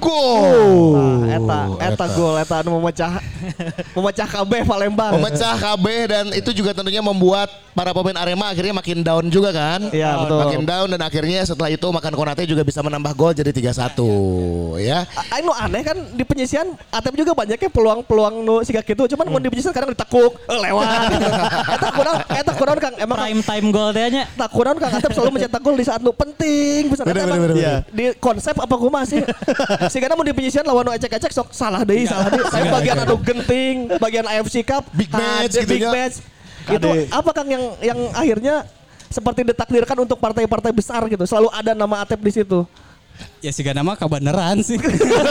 gol. 0.00 0.96
Nah, 0.96 1.36
eta, 1.36 1.60
eta 1.92 2.06
gol, 2.16 2.34
eta 2.40 2.54
anu 2.64 2.80
memecah, 2.80 3.20
memecah 3.96 4.26
KB 4.30 4.52
Palembang. 4.64 5.20
Memecah 5.20 5.54
KB 5.60 5.86
dan 6.08 6.24
itu 6.32 6.50
juga 6.56 6.72
tentunya 6.72 7.04
membuat 7.04 7.52
para 7.74 7.90
pemain 7.90 8.16
Arema 8.16 8.48
akhirnya 8.48 8.72
makin 8.72 9.02
down 9.04 9.26
juga 9.28 9.50
kan. 9.52 9.92
Iya, 9.92 10.24
betul. 10.24 10.38
Makin 10.40 10.62
down 10.64 10.88
dan 10.94 11.00
akhirnya 11.04 11.40
setelah 11.44 11.68
itu 11.68 11.84
makan 11.84 12.12
Konate 12.16 12.48
juga 12.48 12.62
bisa 12.64 12.80
menambah 12.80 13.12
gol 13.12 13.36
jadi 13.36 13.50
3-1 13.50 14.80
ya. 14.80 15.04
Anu 15.34 15.52
aneh 15.52 15.82
kan 15.82 15.96
di 16.14 16.24
penyisian 16.24 16.72
Atep 16.94 17.18
juga 17.18 17.34
banyaknya 17.34 17.68
peluang-peluang 17.68 18.34
nu 18.54 18.62
siga 18.62 18.80
gitu 18.86 19.02
cuman 19.10 19.26
mau 19.26 19.40
di 19.42 19.50
penyisian 19.50 19.74
kadang 19.74 19.90
ditekuk 19.90 20.32
eh, 20.46 20.58
lewat. 20.70 20.86
Eta 21.74 21.88
kurang 21.90 22.16
eta 22.30 22.52
kurang 22.54 22.78
Kang 22.78 22.94
emang 23.02 23.18
Prime 23.18 23.42
time 23.42 23.66
goal 23.74 23.90
teh 23.90 24.06
nya. 24.06 24.24
tak 24.38 24.48
kurang 24.54 24.76
Kang 24.78 24.92
Atep 24.94 25.10
selalu 25.10 25.30
mencetak 25.40 25.60
gol 25.60 25.74
di 25.74 25.84
saat 25.84 26.00
nu 26.00 26.14
penting 26.14 26.86
bisa 26.92 27.02
Eta 27.02 27.10
bener, 27.10 27.26
emang 27.26 27.58
iya. 27.58 27.74
di 27.90 28.14
konsep 28.22 28.54
apa 28.54 28.74
kumaha 28.78 29.02
sih 29.02 29.20
sehingga 29.90 30.14
mau 30.18 30.22
di 30.22 30.34
penyisian 30.36 30.62
lawan 30.62 30.86
nu 30.86 30.92
ecek-ecek 30.94 31.34
sok 31.34 31.50
salah 31.50 31.82
deui 31.82 32.06
salah 32.06 32.30
deui 32.30 32.46
saya 32.46 32.70
bagian 32.70 32.96
anu 33.02 33.16
genting 33.18 33.90
bagian 33.98 34.24
AFC 34.30 34.62
Cup 34.62 34.86
Big 34.94 35.10
match 35.10 35.50
hade, 35.50 35.66
gitu 35.66 35.74
big 35.74 35.82
ya. 35.82 35.90
match. 35.90 36.16
Itu 36.64 36.88
apa 37.10 37.30
Kang 37.34 37.48
yang 37.50 37.64
yang 37.82 37.98
akhirnya 38.14 38.64
seperti 39.10 39.46
ditakdirkan 39.46 39.98
untuk 39.98 40.18
partai-partai 40.18 40.70
besar 40.74 41.02
gitu? 41.10 41.24
Selalu 41.26 41.48
ada 41.50 41.72
nama 41.74 42.02
Atep 42.02 42.22
di 42.22 42.32
situ 42.34 42.66
ya 43.38 43.50
sih 43.52 43.62
nama 43.70 43.94
kebenaran 43.94 44.58
sih 44.60 44.74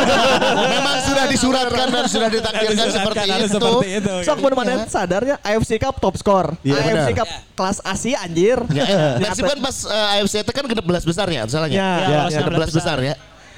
Memang 0.74 0.98
sudah 1.04 1.26
disuratkan 1.28 1.88
dan 1.90 2.06
sudah 2.08 2.30
ditakdirkan 2.32 2.88
seperti 2.90 3.28
itu. 3.28 3.48
seperti 3.50 3.88
itu. 4.00 4.14
Sok 4.24 4.38
mun 4.40 4.54
mana 4.54 4.86
sadarnya 4.88 5.36
AFC 5.42 5.82
Cup 5.82 5.98
top 6.00 6.16
score. 6.16 6.56
Iya, 6.64 6.80
AFC 6.80 7.10
benar. 7.12 7.20
Cup 7.26 7.30
kelas 7.58 7.78
Asia 7.84 8.18
anjir. 8.24 8.60
Ya, 8.72 9.18
Persib 9.20 9.44
kan 9.46 9.60
pas 9.60 9.76
eh, 9.84 10.14
AFC 10.20 10.36
itu 10.42 10.52
kan 10.54 10.64
genep 10.66 10.86
belas 10.86 11.04
besarnya, 11.04 11.46
salahnya. 11.50 11.76
Ya, 11.76 11.92
ya, 12.00 12.20
ya, 12.30 12.40
genep 12.42 12.54
belas 12.56 12.72
besar 12.72 12.98
ya. 13.02 13.16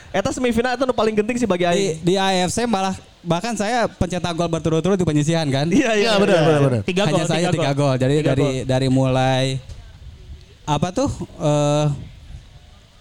Eta 0.10 0.32
semifinal 0.32 0.79
itu 0.79 0.86
paling 0.96 1.13
genting 1.13 1.38
sih 1.38 1.48
bagi 1.48 1.67
di, 1.67 1.70
aing. 1.70 1.96
di 2.00 2.13
AFC 2.15 2.63
malah 2.63 2.96
bahkan 3.20 3.51
saya 3.51 3.89
pencetak 3.89 4.32
gol 4.32 4.48
berturut-turut 4.48 4.96
di 4.96 5.03
penyisihan 5.03 5.44
kan 5.50 5.65
Iya 5.67 5.91
Iya, 5.91 6.12
benar, 6.15 6.39
benar, 6.46 6.62
benar. 6.62 6.82
Tiga 6.88 7.03
hanya 7.03 7.20
gol, 7.20 7.27
saya 7.27 7.48
tiga 7.50 7.51
tiga 7.51 7.72
gol. 7.74 7.91
gol 7.91 7.96
jadi 8.00 8.13
Tiga 8.15 8.29
dari 8.32 8.46
gol. 8.46 8.63
dari 8.63 8.88
mulai 8.88 9.46
apa 10.63 10.88
tuh 10.89 11.10
eh 11.38 11.86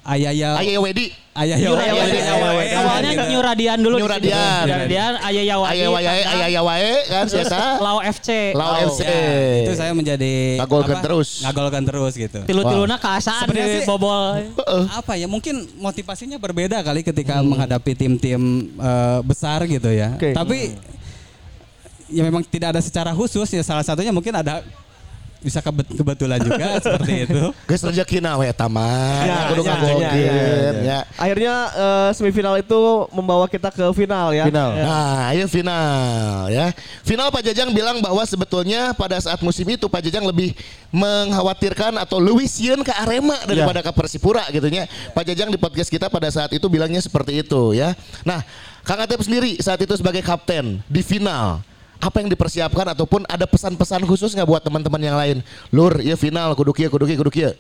ayaya 0.04 0.61
Ayo 0.61 0.80
Wedi. 0.80 1.11
ayaya 1.32 1.56
ayaya- 1.56 1.75
Radian. 1.75 2.06
ayaya- 2.06 2.78
Awalnya 2.78 3.11
gitu. 3.11 3.25
New 3.26 3.40
Radian 3.42 3.78
dulu. 3.80 3.96
New. 3.96 4.06
Radian. 4.06 4.62
New 4.62 4.76
Radian, 4.76 5.12
Ayaya 5.18 5.54
Wadi. 5.56 5.73
Ayo 5.75 5.88
wae, 5.90 6.06
ayo 6.44 6.61
wae 6.62 6.92
kan 7.04 7.25
siapa? 7.25 7.61
Lau 7.80 7.99
FC. 7.99 8.28
Lau 8.52 8.73
FC. 8.84 9.00
ya, 9.02 9.18
itu 9.64 9.73
saya 9.75 9.92
menjadi 9.92 10.61
Ngagolkan 10.61 10.99
terus. 11.00 11.28
ngagolkan 11.40 11.82
terus 11.82 12.12
gitu 12.14 12.38
Tilu-tiluna 12.44 12.96
keasaan 12.96 13.49
Sebenarnya 13.49 13.66
di 13.66 13.80
sih- 13.80 13.88
bobol. 13.88 14.38
apa 14.92 15.12
ya 15.14 15.26
mungkin 15.26 15.54
motivasinya 15.76 16.37
berbeda 16.37 16.78
kali 16.80 17.02
ketika 17.02 17.40
menghadapi 17.40 17.92
tim-tim 17.94 18.42
eh, 18.75 19.20
besar 19.23 19.64
gitu 19.64 19.88
ya. 19.88 20.14
Tapi 20.14 20.76
ya 22.06 22.23
memang 22.23 22.44
tidak 22.44 22.76
ada 22.76 22.80
secara 22.80 23.11
khusus 23.11 23.49
ya 23.49 23.64
salah 23.64 23.82
satunya 23.82 24.12
mungkin 24.12 24.30
ada 24.30 24.61
bisa 25.44 25.60
kebet- 25.60 25.92
kebetulan 25.92 26.40
juga 26.40 26.66
seperti 26.84 27.28
itu. 27.28 27.40
Geus 27.68 27.82
rezeki 27.84 28.18
na 28.24 28.40
we 28.40 28.48
eta 28.48 28.64
mah. 28.64 29.20
Ya, 29.28 29.38
Kudu 29.52 29.62
ya, 29.62 29.68
ngagolkeun 29.76 30.00
ya, 30.00 30.12
ya, 30.16 30.72
ya. 30.80 30.98
Akhirnya 31.20 31.54
eh, 31.76 32.10
semifinal 32.16 32.56
itu 32.56 32.80
membawa 33.12 33.44
kita 33.44 33.68
ke 33.68 33.84
final 33.92 34.32
ya. 34.32 34.48
Final. 34.48 34.70
Ya. 34.72 34.84
Nah, 34.88 35.24
ini 35.36 35.44
final 35.44 36.48
ya. 36.48 36.66
Final 37.04 37.28
Pak 37.28 37.42
Jajang 37.44 37.68
bilang 37.76 38.00
bahwa 38.00 38.24
sebetulnya 38.24 38.96
pada 38.96 39.20
saat 39.20 39.38
musim 39.44 39.68
itu 39.68 39.84
Pak 39.84 40.00
Jajang 40.00 40.24
lebih 40.24 40.56
mengkhawatirkan 40.88 42.00
atau 42.00 42.16
lebih 42.16 42.48
sieun 42.48 42.80
ke 42.80 42.90
Arema 42.96 43.36
daripada 43.44 43.84
ke 43.84 43.92
Persipura 43.92 44.48
gitu 44.48 44.66
nya. 44.72 44.88
Pak 45.12 45.28
Jajang 45.28 45.52
di 45.52 45.60
podcast 45.60 45.92
kita 45.92 46.08
pada 46.08 46.32
saat 46.32 46.48
itu 46.56 46.64
bilangnya 46.72 47.04
seperti 47.04 47.44
itu 47.44 47.76
ya. 47.76 47.92
Nah, 48.24 48.40
Kang 48.84 49.00
Atep 49.00 49.20
sendiri 49.20 49.60
saat 49.60 49.80
itu 49.80 49.92
sebagai 49.96 50.20
kapten 50.24 50.80
di 50.88 51.00
final 51.04 51.60
apa 52.00 52.16
yang 52.20 52.28
dipersiapkan 52.28 52.94
ataupun 52.94 53.24
ada 53.26 53.46
pesan-pesan 53.48 54.04
khusus 54.04 54.34
nggak 54.34 54.48
buat 54.48 54.62
teman-teman 54.62 55.00
yang 55.00 55.16
lain? 55.16 55.36
Lur, 55.72 56.00
ya 56.00 56.14
final 56.18 56.52
kudu 56.54 56.72
kieu 56.74 56.88
kudu 56.90 57.30
kieu. 57.30 57.52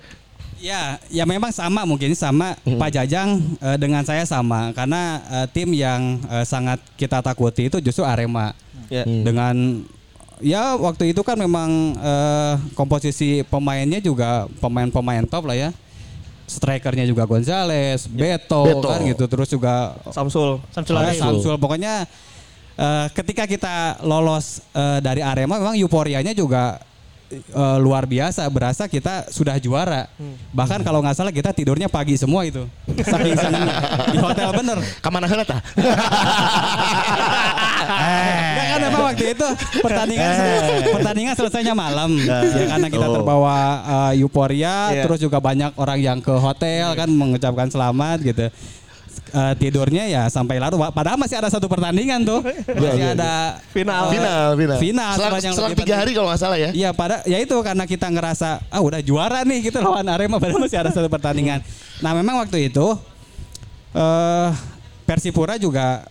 Ya, 0.64 0.96
ya 1.12 1.28
memang 1.28 1.52
sama 1.52 1.84
mungkin 1.84 2.16
sama 2.16 2.56
Pak 2.64 2.90
Jajang 2.96 3.36
eh, 3.60 3.76
dengan 3.76 4.00
saya 4.00 4.24
sama 4.24 4.72
karena 4.72 5.20
eh, 5.28 5.46
tim 5.52 5.68
yang 5.76 6.16
eh, 6.24 6.44
sangat 6.48 6.80
kita 6.96 7.20
takuti 7.20 7.68
itu 7.68 7.76
justru 7.84 8.00
Arema. 8.00 8.56
Ya. 8.88 9.04
Dengan 9.04 9.84
ya 10.40 10.76
waktu 10.80 11.12
itu 11.12 11.20
kan 11.20 11.36
memang 11.36 11.68
eh, 12.00 12.54
komposisi 12.72 13.44
pemainnya 13.44 14.00
juga 14.00 14.48
pemain-pemain 14.60 15.28
top 15.28 15.52
lah 15.52 15.58
ya. 15.68 15.70
strikernya 16.44 17.08
juga 17.08 17.24
Gonzales, 17.24 18.04
Beto, 18.04 18.68
Beto. 18.68 18.88
kan 18.88 19.00
gitu. 19.00 19.24
Terus 19.24 19.48
juga 19.48 19.96
Samsul. 20.12 20.60
Samsul 20.76 20.96
Arif. 21.00 21.16
Samsul. 21.16 21.56
Pokoknya 21.56 22.04
eh, 22.74 23.06
ketika 23.12 23.44
kita 23.44 23.74
lolos 24.02 24.60
eh, 24.70 24.98
dari 24.98 25.20
Arema 25.20 25.58
memang 25.58 25.76
euforianya 25.76 26.32
juga 26.32 26.78
eh, 27.30 27.78
luar 27.78 28.04
biasa. 28.04 28.46
Berasa 28.46 28.86
kita 28.86 29.26
sudah 29.28 29.58
juara. 29.58 30.06
Bahkan 30.50 30.82
kalau 30.82 31.02
nggak 31.02 31.16
salah 31.16 31.34
kita 31.34 31.50
tidurnya 31.50 31.86
pagi 31.88 32.14
semua 32.14 32.46
itu. 32.46 32.62
Saking 32.86 33.34
senangnya. 33.34 33.74
Di 34.10 34.18
hotel 34.18 34.48
bener. 34.54 34.78
Ke 35.02 35.08
mana 35.10 35.26
heula 35.26 35.42
tah? 35.42 35.60
Enggak 37.84 38.66
kan 38.70 38.80
memang 38.80 39.02
waktu 39.06 39.24
itu 39.36 39.46
pertandingan 39.80 40.30
pertandingan 40.90 41.34
selesainya 41.36 41.74
malam 41.76 42.10
ya 42.18 42.64
karena 42.74 42.88
kita 42.88 43.06
terbawa 43.06 43.56
uh, 43.84 44.12
euforia 44.16 44.76
Iya. 44.94 45.04
terus 45.06 45.18
juga 45.20 45.38
banyak 45.38 45.76
orang 45.76 45.98
yang 46.00 46.18
ke 46.20 46.32
hotel 46.32 46.92
kan 46.96 47.08
mengucapkan 47.10 47.68
selamat 47.70 48.18
gitu. 48.24 48.46
Uh, 49.34 49.50
tidurnya 49.58 50.06
ya 50.06 50.22
sampai 50.30 50.62
larut 50.62 50.78
padahal 50.94 51.18
masih 51.18 51.34
ada 51.34 51.50
satu 51.50 51.66
pertandingan 51.66 52.22
tuh 52.22 52.38
masih 52.78 53.18
ada 53.18 53.58
Final. 53.74 54.06
uh, 54.06 54.10
Final, 54.14 54.46
final. 54.54 54.78
final 54.78 55.10
Selang, 55.18 55.32
selang 55.42 55.74
tiga 55.74 55.94
hari 55.98 56.14
kalau 56.14 56.30
nggak 56.30 56.38
salah 56.38 56.58
ya. 56.58 56.70
Iya 56.70 56.90
pada 56.94 57.22
ya 57.26 57.42
itu 57.42 57.54
karena 57.66 57.82
kita 57.82 58.06
ngerasa 58.14 58.62
ah 58.70 58.78
udah 58.78 59.02
juara 59.02 59.42
nih 59.42 59.70
gitu 59.70 59.82
lawan 59.82 60.06
Arema 60.06 60.38
padahal 60.38 60.62
masih 60.62 60.78
ada 60.78 60.94
satu 60.94 61.10
pertandingan. 61.10 61.62
Nah 61.98 62.14
memang 62.14 62.46
waktu 62.46 62.70
itu 62.70 62.94
eh 63.94 64.50
Persipura 65.04 65.58
juga 65.58 66.06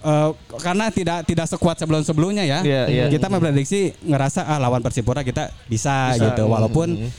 eh 0.00 0.30
karena 0.64 0.88
tidak 0.88 1.28
tidak 1.28 1.46
sekuat 1.52 1.76
sebelum 1.76 2.00
sebelumnya 2.00 2.48
ya. 2.48 2.64
Iya, 2.64 2.82
iya. 2.88 3.04
Kita 3.12 3.28
memprediksi 3.28 3.92
ngerasa 4.00 4.48
ah 4.48 4.56
lawan 4.56 4.80
Persipura 4.80 5.20
kita 5.20 5.52
bisa, 5.68 6.16
gitu 6.16 6.48
walaupun 6.48 7.12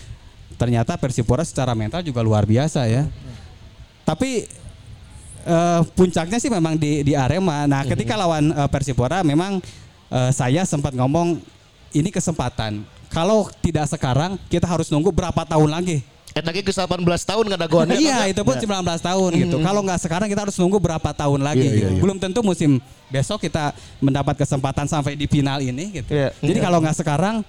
ternyata 0.58 0.98
Persipura 0.98 1.46
secara 1.46 1.78
mental 1.78 2.02
juga 2.02 2.26
luar 2.26 2.50
biasa 2.50 2.90
ya. 2.90 3.06
Tapi 4.12 4.44
eh, 5.48 5.82
puncaknya 5.96 6.36
sih 6.36 6.52
memang 6.52 6.76
di 6.76 7.08
di 7.08 7.16
Arema. 7.16 7.64
Nah, 7.64 7.88
ketika 7.88 8.20
lawan 8.20 8.52
eh, 8.52 8.68
Persipura 8.68 9.24
memang 9.24 9.64
eh, 10.12 10.32
saya 10.36 10.68
sempat 10.68 10.92
ngomong 10.92 11.40
ini 11.96 12.12
kesempatan. 12.12 12.84
Kalau 13.12 13.48
tidak 13.60 13.92
sekarang, 13.92 14.40
kita 14.48 14.64
harus 14.64 14.88
nunggu 14.88 15.12
berapa 15.12 15.44
tahun 15.44 15.68
lagi. 15.72 16.00
Eta 16.32 16.48
ge 16.56 16.64
ke 16.64 16.72
18 16.72 17.04
tahun 17.04 17.44
kan 17.52 17.60
dagoannya. 17.60 18.00
iya, 18.00 18.24
itu 18.32 18.40
pun 18.40 18.56
19 18.56 18.64
tahun 19.04 19.32
gitu. 19.36 19.58
Kalau 19.60 19.84
nggak 19.84 20.00
sekarang 20.00 20.28
kita 20.32 20.48
harus 20.48 20.56
nunggu 20.56 20.80
berapa 20.80 21.12
tahun 21.12 21.44
lagi 21.44 21.60
Iya, 21.60 21.76
gitu. 21.76 21.88
iya, 21.92 21.96
iya. 21.96 22.00
Belum 22.00 22.16
tentu 22.16 22.40
musim 22.40 22.80
besok 23.12 23.44
kita 23.44 23.76
mendapat 24.00 24.40
kesempatan 24.40 24.88
sampai 24.88 25.20
di 25.20 25.28
final 25.28 25.60
ini 25.60 26.00
gitu. 26.00 26.08
Iya. 26.08 26.32
Jadi 26.40 26.60
kalau 26.64 26.80
nggak 26.80 26.96
sekarang 27.04 27.44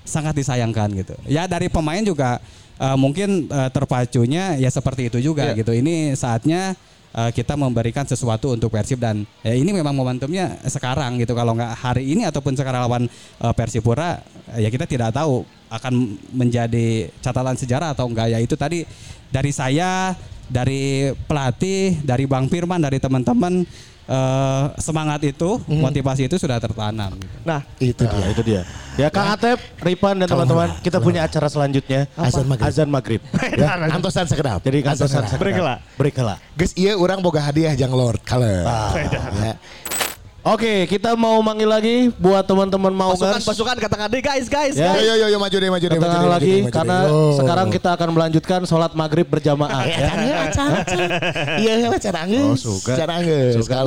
sangat 0.00 0.32
disayangkan 0.32 0.88
gitu. 0.96 1.12
Ya 1.28 1.44
dari 1.44 1.68
pemain 1.68 2.00
juga 2.00 2.40
eh, 2.76 2.96
mungkin 2.96 3.46
eh, 3.46 3.70
terpacunya 3.70 4.56
ya 4.56 4.70
seperti 4.70 5.08
itu 5.12 5.18
juga 5.20 5.50
Iya. 5.50 5.58
gitu. 5.62 5.72
Ini 5.74 6.14
saatnya 6.14 6.74
eh, 7.14 7.30
kita 7.30 7.54
memberikan 7.54 8.02
sesuatu 8.02 8.54
untuk 8.54 8.74
Persib 8.74 8.98
dan 8.98 9.22
ya 9.42 9.54
ini 9.54 9.70
memang 9.70 9.94
momentumnya 9.94 10.58
sekarang 10.66 11.18
gitu. 11.22 11.32
Kalau 11.32 11.54
nggak 11.54 11.72
hari 11.78 12.10
ini 12.10 12.26
ataupun 12.26 12.58
sekarang 12.58 12.84
lawan 12.84 13.04
eh, 13.40 13.54
Persipura 13.54 14.18
ya 14.58 14.68
kita 14.68 14.84
tidak 14.84 15.14
tahu 15.14 15.46
akan 15.70 15.94
menjadi 16.30 17.10
catatan 17.18 17.58
sejarah 17.58 17.94
atau 17.94 18.06
enggak 18.06 18.30
ya 18.30 18.38
itu 18.38 18.54
tadi 18.54 18.86
dari 19.30 19.50
saya 19.50 20.14
dari 20.46 21.10
pelatih 21.26 21.98
dari 22.04 22.28
Bang 22.28 22.46
Firman 22.46 22.78
dari 22.78 23.00
teman-teman 23.00 23.64
eh, 24.08 24.64
semangat 24.80 25.20
itu 25.24 25.60
motivasi 25.66 26.28
itu 26.28 26.36
sudah 26.36 26.60
tertanam 26.60 27.12
gitu. 27.16 27.36
Nah, 27.44 27.60
Itu 27.80 28.02
dia. 28.04 28.20
Nah, 28.20 28.28
itu 28.30 28.42
dia. 28.42 28.62
Ya 28.94 29.08
Kang 29.10 29.34
Atep, 29.34 29.58
Ripan 29.82 30.22
dan 30.22 30.30
teman-teman, 30.30 30.70
kita 30.78 31.02
punya 31.02 31.26
acara 31.26 31.50
selanjutnya. 31.50 32.06
Azan 32.14 32.46
maghrib. 32.46 32.68
Azan 32.68 32.88
maghrib. 32.88 33.20
Ya, 33.54 33.76
antosan 33.90 34.26
sekedap. 34.26 34.62
Jadi 34.62 34.82
kantosan 34.82 35.24
Azan 35.26 35.38
Break 35.38 35.58
lah. 35.58 35.78
Break 35.98 36.16
lah. 36.22 36.38
Geus 36.54 36.72
ieu 36.78 36.94
urang 36.94 37.18
boga 37.22 37.42
hadiah 37.42 37.74
jang 37.74 37.90
Lord 37.90 38.22
Color. 38.22 38.66
Ya. 39.34 39.54
Oke, 40.44 40.84
kita 40.84 41.16
mau 41.16 41.40
manggil 41.40 41.64
lagi 41.64 41.96
buat 42.14 42.44
teman-teman 42.44 42.92
mau 42.92 43.16
pasukan 43.16 43.40
pasukan 43.40 43.76
katakan 43.80 44.12
deh 44.12 44.20
guys, 44.20 44.44
guys, 44.44 44.76
Ya. 44.76 44.92
Yo 44.92 44.92
guys. 44.92 45.00
yo 45.00 45.14
yo 45.16 45.26
yo 45.32 45.38
maju 45.40 45.56
deh 45.56 45.70
maju 45.72 45.86
deh 45.88 45.96
maju 45.96 46.04
deh. 46.12 46.28
lagi 46.28 46.52
maju 46.52 46.60
maju 46.60 46.68
karena 46.68 46.98
deh. 47.00 47.08
Yo. 47.08 47.20
sekarang 47.40 47.66
kita 47.72 47.88
akan 47.96 48.08
melanjutkan 48.12 48.60
sholat 48.68 48.92
maghrib 48.92 49.24
berjamaah 49.24 49.82
ya. 49.88 49.96
kan 50.04 50.18
ya 50.20 50.36
acara. 50.44 50.78
Iya, 51.56 51.72
iya 51.80 51.88
acara 51.88 52.20
Oh, 52.44 52.60
suka. 52.60 52.92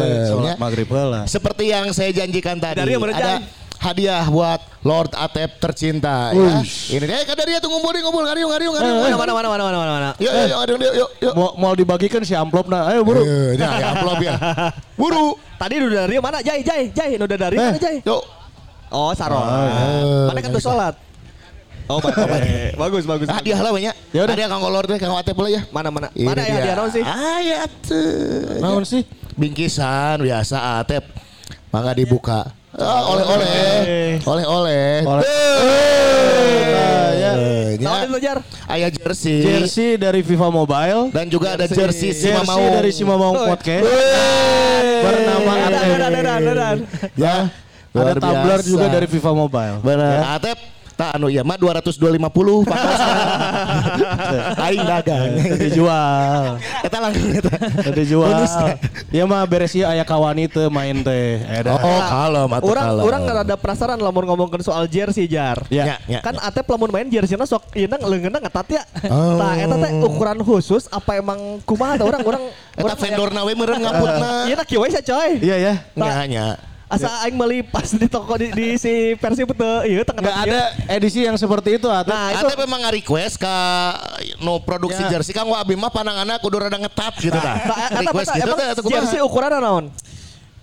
Deh, 0.02 0.10
ya. 0.10 0.26
sholat 0.26 0.58
maghrib 0.58 0.90
heula. 0.90 1.30
Seperti 1.30 1.70
yang 1.70 1.94
saya 1.94 2.10
janjikan 2.10 2.58
tadi, 2.58 2.82
Dari 2.82 2.90
yang 2.90 3.06
ada? 3.06 3.38
Hadiah 3.78 4.26
buat 4.26 4.60
Lord 4.82 5.14
Atep 5.14 5.58
tercinta 5.58 6.32
ya. 6.32 6.62
Ini 6.64 7.04
dia 7.04 7.22
kada 7.24 7.44
dia 7.44 7.58
tuh 7.58 7.70
ngumpul 7.70 7.94
ngumpul 7.94 8.24
ngariung 8.24 8.50
ngariung 8.50 8.74
ngariung. 8.74 8.98
Mana 9.00 9.16
mana 9.16 9.32
mana 9.34 9.48
mana 9.48 9.64
mana 9.64 9.78
mana 9.78 9.92
mana. 9.92 10.10
Yuk 10.18 10.30
yuk 10.30 10.46
yuk 10.46 10.58
ngariung, 10.58 10.82
yuk 10.82 10.94
yuk 10.96 11.10
yuk. 11.22 11.34
Mau 11.34 11.50
mau 11.56 11.74
dibagikan 11.74 12.22
si 12.22 12.34
amplop 12.34 12.68
nah. 12.68 12.90
Ayo 12.90 13.02
buru. 13.02 13.22
Eh, 13.22 13.54
Nah, 13.56 13.78
ya 13.78 13.88
amplop 13.94 14.20
ya. 14.20 14.34
Buru. 15.00 15.26
Tadi 15.58 15.74
udah 15.80 16.06
dari 16.06 16.16
mana? 16.18 16.38
Jai, 16.40 16.62
Jai, 16.62 16.90
Jai, 16.90 17.18
udah 17.18 17.38
dari 17.40 17.56
mana 17.56 17.78
Jai? 17.78 17.98
Yuk. 18.02 18.24
Oh, 18.88 19.12
Saron. 19.12 19.42
iya. 19.42 20.30
Mana 20.30 20.40
kan 20.40 20.50
tuh 20.50 20.64
sholat? 20.64 20.96
Oh, 21.88 22.04
baik, 22.04 22.76
bagus, 22.84 23.04
bagus. 23.08 23.28
Hadiah 23.28 23.60
lah 23.60 23.72
banyak. 23.72 23.96
Ya 24.12 24.22
udah. 24.24 24.36
Hadiah 24.36 24.48
Kang 24.48 24.60
Lord 24.60 24.88
deh 24.88 25.00
Kang 25.00 25.16
Atep 25.16 25.36
lah 25.36 25.48
ya. 25.50 25.62
Mana 25.72 25.88
mana? 25.88 26.12
Ini 26.12 26.24
Mana 26.24 26.44
ya 26.44 26.52
dia. 26.52 26.64
dia 26.64 26.74
naon 26.76 26.92
sih? 26.92 27.04
Ayat. 27.04 27.72
eh, 27.88 28.60
Naon 28.60 28.84
sih? 28.84 29.02
Bingkisan 29.36 30.20
biasa 30.20 30.84
Atep. 30.84 31.04
Mangga 31.72 31.92
dibuka. 31.92 32.52
Ah, 32.78 33.02
oleh-oleh. 33.10 34.22
Oleh-oleh. 34.22 35.02
Oleh. 35.02 35.26
Eh, 35.26 37.10
ya. 37.18 37.32
nya. 37.74 37.82
Naon 37.82 38.02
itu 38.06 38.20
Jar? 38.22 38.38
Aya 38.70 38.88
jersey. 38.94 39.42
Jersey 39.42 39.98
dari 39.98 40.22
Viva 40.22 40.54
Mobile. 40.54 41.10
Dan 41.10 41.26
juga 41.26 41.58
ada 41.58 41.66
jersey 41.66 42.14
si 42.14 42.30
Jersey 42.30 42.38
Mamau. 42.38 42.62
dari 42.70 42.92
si 42.94 43.02
Mamau 43.02 43.34
Podcast. 43.34 43.82
Bernama 45.02 45.52
Dadan, 45.58 46.42
Atep. 46.46 46.78
Ya. 47.18 47.50
Ada 47.98 48.14
tumbler 48.22 48.62
biasa. 48.62 48.70
juga 48.70 48.86
dari 48.94 49.08
Viva 49.10 49.32
Mobile. 49.34 49.82
Benar. 49.82 50.38
Atep 50.38 50.77
Tak 50.98 51.22
anu 51.22 51.30
ya 51.30 51.46
mah 51.46 51.62
200 51.62 51.94
250 51.94 52.66
Aing 54.66 54.82
dagang. 54.82 55.30
Dijual. 55.62 56.58
Eta 56.82 56.98
langsung 56.98 57.30
eta. 57.38 57.54
Dijual. 57.94 58.42
Iya 59.14 59.30
mah 59.30 59.46
beres 59.46 59.78
ieu 59.78 59.86
aya 59.86 60.02
kawan 60.02 60.42
itu 60.42 60.58
main 60.74 61.06
teh. 61.06 61.38
Eda. 61.46 61.78
Oh, 61.78 62.02
kalem 62.02 62.50
atuh 62.50 62.74
Orang 62.74 62.86
kalem. 62.90 63.04
orang 63.06 63.22
ada 63.46 63.56
penasaran 63.56 64.02
lamun 64.02 64.26
ngomongkeun 64.26 64.66
soal 64.66 64.90
jersey 64.90 65.30
Jar. 65.30 65.62
Ya, 65.70 66.02
ya, 66.10 66.26
Kan 66.26 66.34
ya. 66.34 66.50
Atep 66.50 66.66
lamun 66.66 66.90
main 66.90 67.06
jersey 67.06 67.38
sok 67.46 67.70
ieu 67.78 67.86
leungeunna 67.86 68.42
ngetat 68.42 68.82
ya. 68.82 68.84
Oh. 69.14 69.38
Tah 69.38 69.54
eta 69.54 69.76
teh 69.78 69.92
ukuran 70.02 70.42
khusus 70.42 70.90
apa 70.90 71.22
emang 71.22 71.62
kumaha 71.62 72.02
teh 72.02 72.06
orang 72.10 72.26
orang 72.26 72.44
Eta 72.74 72.94
vendor 72.98 73.30
nawe 73.38 73.52
meureun 73.54 73.86
ngaputna. 73.86 74.50
Iya 74.50 74.56
nak 74.58 74.66
kieu 74.66 74.82
we 74.82 74.90
coy. 74.90 75.30
Iya 75.46 75.56
ya. 75.62 75.74
Nya 75.94 76.26
nya. 76.26 76.48
Asa 76.88 77.12
aing 77.22 77.36
meuli 77.36 77.60
pas 77.62 77.84
di 77.84 78.08
toko 78.08 78.40
di, 78.40 78.48
di 78.50 78.80
si 78.80 79.12
Persib 79.14 79.52
teu 79.52 79.84
ieu 79.84 80.08
teh 80.08 80.16
Enggak 80.16 80.38
ada 80.48 80.60
edisi 80.88 81.20
yang 81.20 81.36
seperti 81.36 81.76
itu 81.76 81.86
atau 81.86 82.08
Nah, 82.08 82.32
itu 82.32 82.48
Atep 82.48 82.64
memang 82.64 82.80
request 82.88 83.36
ka 83.36 83.56
no 84.40 84.64
produksi 84.64 85.04
Ya. 85.04 85.12
jersey 85.14 85.36
Kang 85.36 85.46
Wabi 85.46 85.76
mah 85.76 85.92
pananganna 85.92 86.40
kudu 86.40 86.64
rada 86.64 86.80
ngetat 86.80 87.20
gitu 87.20 87.36
tah. 87.36 87.60
Nah, 87.60 88.00
Request 88.00 88.30
gitu 88.34 88.54
kumaha? 88.82 89.04
jersey 89.04 89.20
ukuranna 89.20 89.60
naon? 89.60 89.86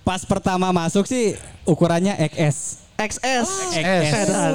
Pas 0.01 0.25
pertama 0.25 0.69
masuk 0.71 1.05
sih 1.05 1.37
ukurannya 1.63 2.17
XS. 2.25 2.81
XS. 2.95 3.49
XS. 3.75 4.55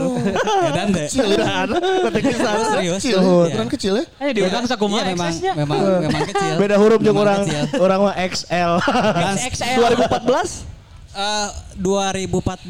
Edan 0.65 0.87
deh. 0.89 1.05
Kecil 1.05 1.27
ya. 1.27 1.69
Pisan. 2.17 2.57
Serius. 2.65 2.97
Kecil, 2.97 3.17
Iya. 3.19 3.45
ukuran 3.45 3.67
kecil 3.69 3.93
ya. 3.93 4.05
Ayo 4.17 4.31
Iya, 4.41 4.59
sakumaha 4.65 5.01
iya, 5.01 5.11
memang, 5.11 5.29
XS-nya. 5.29 5.53
memang, 5.53 5.77
memang 6.01 6.21
kecil. 6.25 6.53
beda 6.57 6.75
huruf 6.79 6.99
jeung 7.03 7.13
Memang 7.13 7.45
orang 7.45 7.69
orang 7.77 7.99
mah 8.01 8.15
XL. 8.17 8.71
Dan, 9.13 9.35
XL. 9.43 9.77
2014 9.77 10.78
eh, 11.13 11.49
2014 11.77 12.69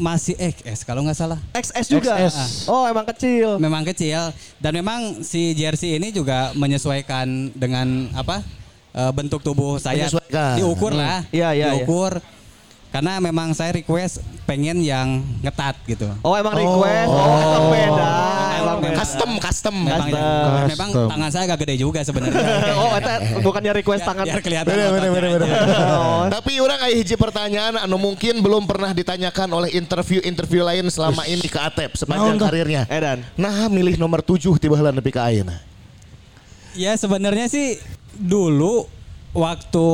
masih 0.00 0.32
XS 0.38 0.86
kalau 0.86 1.04
nggak 1.04 1.18
salah. 1.18 1.38
XS 1.52 1.86
juga. 1.92 2.16
XS. 2.16 2.70
Oh, 2.70 2.88
emang 2.88 3.04
kecil. 3.04 3.60
Memang 3.60 3.82
kecil 3.84 4.32
dan 4.56 4.72
memang 4.72 5.20
si 5.20 5.52
jersey 5.52 6.00
ini 6.00 6.08
juga 6.08 6.54
menyesuaikan 6.56 7.52
dengan 7.52 8.08
apa 8.16 8.40
eh, 8.94 9.12
bentuk 9.12 9.44
tubuh 9.44 9.76
saya 9.76 10.08
diukur 10.56 10.94
lah, 10.96 11.20
Iya, 11.30 11.52
iya, 11.52 11.52
iya. 11.52 11.68
diukur. 11.76 12.22
Karena 12.90 13.22
memang 13.22 13.54
saya 13.54 13.70
request 13.70 14.18
pengen 14.50 14.82
yang 14.82 15.22
ngetat 15.46 15.78
gitu. 15.86 16.10
Oh, 16.26 16.34
emang 16.34 16.58
request. 16.58 17.06
Oh, 17.06 17.38
emang 17.38 17.66
beda. 17.70 18.10
Emang 18.58 18.78
beda. 18.82 18.96
Custom, 18.98 19.30
custom. 19.38 19.76
Memang, 19.86 20.10
Custom. 20.10 20.66
memang 20.66 20.90
Custom. 20.90 21.08
tangan 21.14 21.30
saya 21.30 21.42
agak 21.46 21.58
gede 21.62 21.74
juga 21.78 22.02
sebenarnya. 22.02 22.42
Oh, 22.80 22.90
eta 22.98 23.14
bukannya 23.46 23.72
request 23.78 24.02
tangan. 24.02 24.26
Biar 24.26 24.42
kelihatan. 24.42 24.74
Bener, 24.74 24.90
bener, 24.90 25.10
bener, 25.14 25.30
bener. 25.38 25.58
Oh. 25.86 26.26
Tapi 26.34 26.58
orang 26.58 26.82
aya 26.82 26.94
hiji 26.98 27.14
pertanyaan 27.14 27.78
anu 27.78 27.94
mungkin 27.94 28.42
belum 28.42 28.66
pernah 28.66 28.90
ditanyakan 28.90 29.48
oleh 29.54 29.70
interview-interview 29.78 30.66
lain 30.66 30.90
selama 30.90 31.22
ini 31.30 31.46
ke 31.46 31.60
Atep 31.62 31.94
sepanjang 31.94 32.42
karirnya. 32.42 32.90
Edan. 32.90 33.22
Nah, 33.38 33.70
milih 33.70 33.94
nomor 34.02 34.18
7 34.18 34.50
tiba 34.58 34.74
heula 34.74 34.90
nepi 34.90 35.14
ka 35.14 35.30
ayeuna. 35.30 35.62
Ya 36.74 36.90
sebenarnya 36.98 37.46
sih 37.46 37.78
dulu 38.18 38.90
waktu 39.30 39.86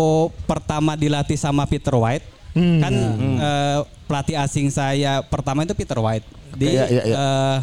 pertama 0.49 0.97
dilatih 0.97 1.37
sama 1.37 1.69
Peter 1.69 1.93
White 1.93 2.36
kan 2.57 2.93
eh, 3.37 3.79
pelatih 4.09 4.37
asing 4.41 4.73
saya 4.73 5.21
pertama 5.21 5.63
itu 5.63 5.77
Peter 5.77 6.01
White 6.01 6.25
di 6.57 6.73
Iya, 6.73 6.85
iya, 6.89 7.03
iya. 7.05 7.17
eh, 7.17 7.59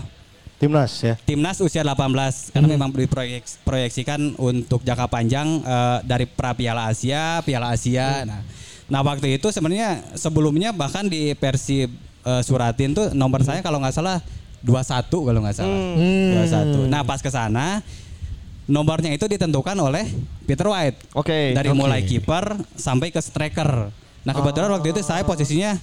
Timnas 0.61 0.95
ya. 1.03 1.19
timnas 1.27 1.59
usia 1.59 1.83
18 1.83 2.55
karena 2.55 2.67
memang 2.71 2.87
diproyeksikan 2.95 4.39
untuk 4.39 4.79
jangka 4.85 5.11
panjang 5.11 5.59
eh, 5.59 5.97
dari 6.07 6.23
pra 6.23 6.55
Piala 6.55 6.87
Asia, 6.87 7.43
Piala 7.43 7.75
Asia. 7.75 8.23
Nah, 8.23 8.39
nah 8.87 9.01
waktu 9.03 9.35
itu 9.35 9.51
sebenarnya 9.51 9.99
sebelumnya 10.15 10.71
bahkan 10.71 11.03
di 11.03 11.35
Persib 11.35 11.91
eh, 12.23 12.41
Suratin 12.47 12.95
tuh 12.95 13.11
nomor 13.11 13.43
saya 13.43 13.59
kalau 13.59 13.83
nggak 13.83 13.91
salah 13.91 14.23
21 14.63 15.11
kalau 15.11 15.39
nggak 15.43 15.57
salah. 15.59 15.79
21. 15.99 16.87
Nah, 16.87 17.03
pas 17.03 17.19
ke 17.19 17.27
sana 17.27 17.83
nomornya 18.63 19.11
itu 19.11 19.27
ditentukan 19.27 19.75
oleh 19.75 20.07
Peter 20.47 20.67
White. 20.71 21.11
Oke. 21.15 21.51
Dari 21.51 21.69
mulai 21.75 22.07
kiper 22.07 22.55
sampai 22.79 23.11
ke 23.11 23.19
striker. 23.19 23.91
Nah, 24.23 24.31
kebetulan 24.31 24.69
waktu 24.71 24.87
itu 24.89 25.01
saya 25.01 25.21
posisinya 25.21 25.75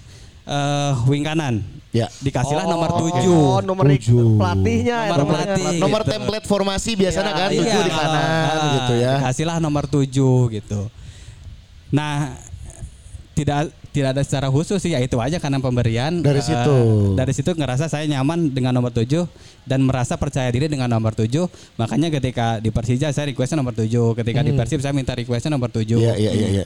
eh, 0.44 0.92
wing 1.07 1.22
kanan. 1.22 1.61
Ya. 1.90 2.07
Dikasihlah 2.18 2.64
nomor 2.64 2.90
7. 3.03 3.26
Oh, 3.26 3.59
nomor 3.61 3.83
Tujuh. 3.85 4.38
pelatihnya 4.38 4.96
ya, 4.96 5.11
Nomor 5.11 5.18
namanya. 5.26 5.46
pelatih. 5.59 5.79
Nomor 5.79 6.00
gitu. 6.00 6.11
template 6.14 6.46
formasi 6.46 6.90
biasanya 6.94 7.33
kan 7.35 7.50
Iya, 7.50 7.61
tujuh 7.61 7.81
di 7.83 7.90
kanan 7.90 8.22
ah, 8.22 8.70
gitu 8.79 8.94
ya. 8.96 9.14
Kasihlah 9.20 9.57
nomor 9.59 9.85
7 9.90 10.07
gitu. 10.55 10.81
Nah, 11.90 12.38
tidak 13.35 13.74
tidak 13.90 14.14
ada 14.14 14.22
secara 14.22 14.46
khusus 14.46 14.79
sih 14.79 14.94
ya 14.94 15.03
itu 15.03 15.18
aja 15.18 15.42
karena 15.42 15.59
pemberian 15.59 16.22
Dari 16.22 16.38
eh, 16.38 16.46
situ. 16.46 16.79
dari 17.18 17.33
situ 17.35 17.50
ngerasa 17.50 17.90
saya 17.90 18.07
nyaman 18.07 18.46
dengan 18.48 18.70
nomor 18.70 18.94
7 18.94 19.26
dan 19.66 19.83
merasa 19.83 20.14
percaya 20.14 20.46
diri 20.46 20.70
dengan 20.70 20.87
nomor 20.87 21.11
7 21.11 21.26
makanya 21.74 22.07
ketika 22.12 22.62
di 22.62 22.70
Persija 22.70 23.11
saya 23.11 23.26
requestnya 23.26 23.59
nomor 23.59 23.74
7 23.74 23.90
ketika 24.14 24.46
di 24.46 24.55
Persib 24.55 24.79
saya 24.79 24.94
minta 24.94 25.11
requestnya 25.11 25.50
nomor 25.50 25.74
7 25.74 25.83
Hmm. 25.90 25.98
Iya 25.98 26.14
iya 26.14 26.31
iya 26.31 26.48
iya. 26.53 26.64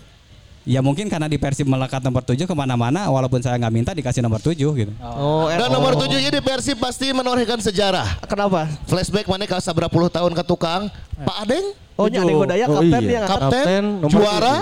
Ya 0.64 0.80
mungkin 0.80 1.06
karena 1.06 1.28
di 1.28 1.36
Persib 1.36 1.64
melekat 1.64 2.00
nomor 2.00 2.20
7 2.20 2.40
ke 2.40 2.54
mana-mana 2.54 3.04
walaupun 3.06 3.38
saya 3.38 3.56
nggak 3.56 3.72
minta 3.72 3.90
dikasih 3.92 4.20
nomor 4.20 4.40
7 4.40 4.56
gitu 4.56 4.92
Oh, 5.00 5.46
eh, 5.46 5.56
Dan 5.56 5.68
nomor 5.68 5.92
tujuhnya 5.94 6.28
di 6.28 6.40
Persib 6.40 6.76
pasti 6.76 7.12
menorehkan 7.12 7.60
sejarah. 7.60 8.24
Kenapa? 8.24 8.64
Flashback 8.84 9.24
mana 9.24 9.44
kalau 9.44 9.60
seberapa 9.60 9.88
puluh 9.88 10.08
tahun 10.08 10.32
ke 10.32 10.42
tukang 10.42 10.88
Pak 11.20 11.36
Adeng 11.44 11.66
Oh, 11.94 12.10
nya 12.10 12.24
Ade 12.24 12.32
Godaya 12.32 12.64
Oh, 12.66 12.80
kapten 12.80 12.90
iya. 12.90 12.98
dia 12.98 13.18
ngangkat. 13.22 13.30
kapten, 13.38 13.62
Kapten, 13.62 13.84
nomor 14.02 14.18
juara 14.18 14.54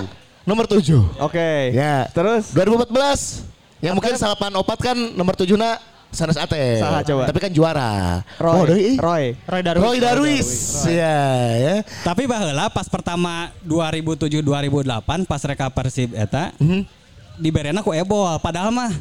nomor 0.43 0.65
tujuh. 0.67 1.03
Oke. 1.17 1.71
Ya. 1.71 2.11
Terus 2.11 2.51
2014 2.53 3.47
yang 3.81 3.95
mungkin 3.95 4.15
salapan 4.15 4.53
opat 4.55 4.79
kan 4.79 4.97
nomor 5.15 5.35
tujuhnya 5.35 5.79
Sanes 6.13 6.37
Ate. 6.37 6.77
Saha 6.77 7.01
coba? 7.01 7.25
Tapi 7.25 7.39
kan 7.41 7.51
juara. 7.51 8.21
Roy. 8.37 8.53
Oh, 8.53 8.65
deui. 8.69 9.01
Roy. 9.01 9.25
Roy 9.49 9.61
Darwis. 9.65 9.83
Roy 9.83 9.97
Darwis. 9.97 10.51
Ya, 10.85 11.25
ya. 11.57 11.77
Tapi 12.05 12.29
baheula 12.29 12.69
pas 12.69 12.85
pertama 12.87 13.49
2007 13.65 14.45
2008 14.45 15.25
pas 15.25 15.41
reka 15.41 15.67
Persib 15.73 16.13
eta 16.13 16.53
diberena 17.41 17.81
ku 17.81 17.97
Ebol 17.97 18.37
padahal 18.45 18.69
mah 18.69 18.93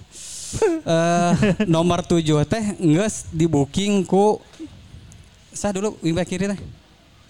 eh 0.88 1.32
nomor 1.68 2.04
7 2.08 2.48
teh 2.48 2.64
geus 2.80 3.28
di 3.32 3.44
booking 3.44 4.08
ku 4.08 4.40
sah 5.52 5.76
dulu 5.76 6.00
wingback 6.00 6.32
kiri 6.32 6.48
teh. 6.48 6.60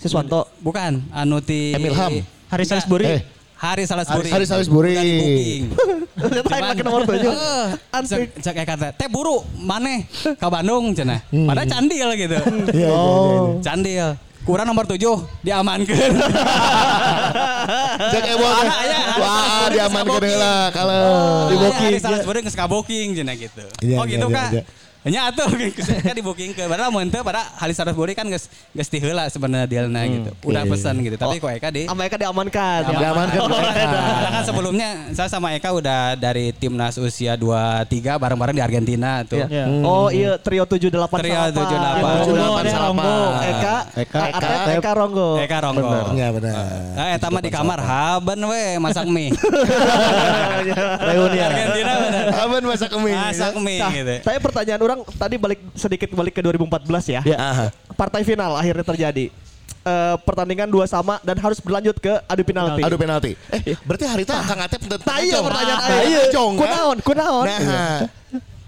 Siswanto. 0.01 0.49
Bukan, 0.61 1.05
anu 1.13 1.41
ti 1.41 1.73
Emil 1.77 1.93
Ham. 1.93 2.25
Haris. 2.49 2.69
Salisbury. 2.69 3.05
Eh, 3.05 3.21
Hari 3.61 3.85
Salisbury. 3.85 4.29
Hari 4.33 4.45
Salisbury. 4.49 4.97
Udah 6.17 6.41
di 6.41 6.49
booking. 6.49 6.65
Pakai 6.73 6.81
nomor 6.81 7.01
7. 7.05 7.21
Heeh. 7.21 7.65
Antik. 7.95 8.29
Cek 8.41 8.53
kayak 8.57 8.69
kata, 8.73 8.87
"Teh 8.97 9.05
buru 9.05 9.45
maneh 9.53 10.09
ka 10.35 10.49
Bandung 10.49 10.97
cenah." 10.97 11.21
Padahal 11.29 11.69
candil 11.69 12.09
gitu. 12.17 12.37
Iya, 12.73 12.89
iya, 12.89 12.89
iya. 12.89 13.61
Candil. 13.61 14.07
Kurang 14.41 14.65
nomor 14.65 14.89
7 14.89 14.97
diamankeun. 15.45 16.13
Cek 18.09 18.23
teh. 18.33 18.65
Hari 18.65 18.89
Wah, 19.21 19.29
Salisbury 19.29 19.73
diaman 19.77 20.01
geus 20.01 20.09
ke 20.09 20.25
kaboking. 20.25 20.69
kalau 20.73 21.01
Di 21.05 21.53
booking. 21.53 21.61
booking. 21.61 21.85
Hari 21.85 21.99
Salisbury 22.01 22.39
geus 22.41 22.57
kaboking 22.57 23.07
cenah 23.13 23.35
gitu. 23.37 23.65
Oh 23.93 24.05
gitu 24.09 24.25
Kak. 24.25 24.49
Iya. 25.05 25.09
Nya 25.09 25.21
atuh 25.33 25.49
kan 26.07 26.13
di 26.13 26.23
booking 26.23 26.51
ke 26.53 26.63
padahal 26.69 26.93
mun 26.93 27.09
teu 27.09 27.25
padahal 27.25 27.47
Hari 27.57 27.73
Salisbury 27.73 28.13
kan 28.13 28.27
geus 28.29 28.45
geus 28.75 28.89
heula 28.91 29.25
sebenarnya 29.31 29.67
dealna 29.69 30.01
gitu. 30.05 30.29
Udah 30.45 30.61
iya, 30.61 30.69
iya. 30.69 30.73
pesan 30.75 30.95
gitu. 31.01 31.15
Tapi 31.17 31.35
kok 31.41 31.51
Eka 31.51 31.69
di 31.73 31.89
Sama 31.89 32.05
Eka 32.05 32.17
diamankan. 32.19 32.79
Diamankan 32.91 33.39
Eka. 33.39 33.99
Karena 34.21 34.29
kan 34.29 34.43
sebelumnya 34.45 34.89
saya 35.17 35.29
sama 35.31 35.53
Eka 35.57 35.69
udah 35.73 36.19
dari 36.19 36.53
timnas 36.53 36.99
usia 37.01 37.33
23 37.33 37.87
bareng-bareng 38.21 38.55
di 38.57 38.63
Argentina 38.63 39.23
tuh. 39.25 39.41
Iya. 39.47 39.65
Iya. 39.69 39.85
Oh 39.87 40.07
iya 40.13 40.37
trio 40.37 40.67
78 40.67 40.91
Trio 40.93 41.41
78. 41.49 41.55
Tujuh 41.55 41.77
delapan. 41.77 42.81
Ronggo. 42.81 43.19
Eka, 43.41 43.75
Eka, 43.95 44.21
Atep. 44.35 44.77
Eka 44.79 44.91
Ronggo. 44.97 45.29
Eka 45.39 45.57
Ronggo. 45.63 45.81
Bener, 45.81 46.03
ya 46.17 46.27
benar. 46.33 46.55
Nah, 46.97 47.07
eta 47.15 47.27
mah 47.31 47.41
di 47.41 47.51
kamar 47.51 47.79
haben 47.79 48.39
we 48.49 48.63
masak 48.81 49.07
mie. 49.07 49.31
Reuni. 51.07 51.37
Argentina 51.39 51.91
bener. 52.01 52.25
Aman 52.35 52.63
masak 52.65 52.91
mie. 52.99 53.15
Masak 53.15 53.55
mie 53.59 53.79
Nah, 53.81 53.91
gitu. 53.93 54.13
Saya 54.21 54.37
pertanyaan 54.37 54.79
orang 54.91 55.07
tadi 55.15 55.35
balik 55.39 55.59
sedikit 55.73 56.11
balik 56.11 56.35
ke 56.35 56.41
2014 56.43 57.15
ya. 57.15 57.21
Ya, 57.23 57.37
aha. 57.39 57.65
Partai 57.95 58.27
final 58.27 58.59
akhirnya 58.59 58.83
terjadi. 58.83 59.31
Eh, 59.81 60.15
pertandingan 60.21 60.69
dua 60.69 60.85
sama 60.85 61.17
dan 61.25 61.33
harus 61.41 61.57
berlanjut 61.57 61.97
ke 61.97 62.13
adu 62.29 62.43
penalti. 62.45 62.85
Adu 62.85 62.97
penalti. 63.01 63.31
Eh, 63.49 63.73
berarti 63.81 64.05
hari 64.05 64.23
itu 64.27 64.33
Kang 64.35 64.61
Atep 64.61 64.77
tentu 64.77 65.01
Nah, 65.01 65.17
iya 65.17 65.37
pertanyaan 65.41 65.79
Nah, 65.81 65.97
aing. 65.97 66.11
iya, 66.11 66.21
Jong, 66.29 66.53
kan? 66.53 66.61
Kunaon, 66.61 66.97
kunaon. 67.01 67.45
Nah, 67.49 67.99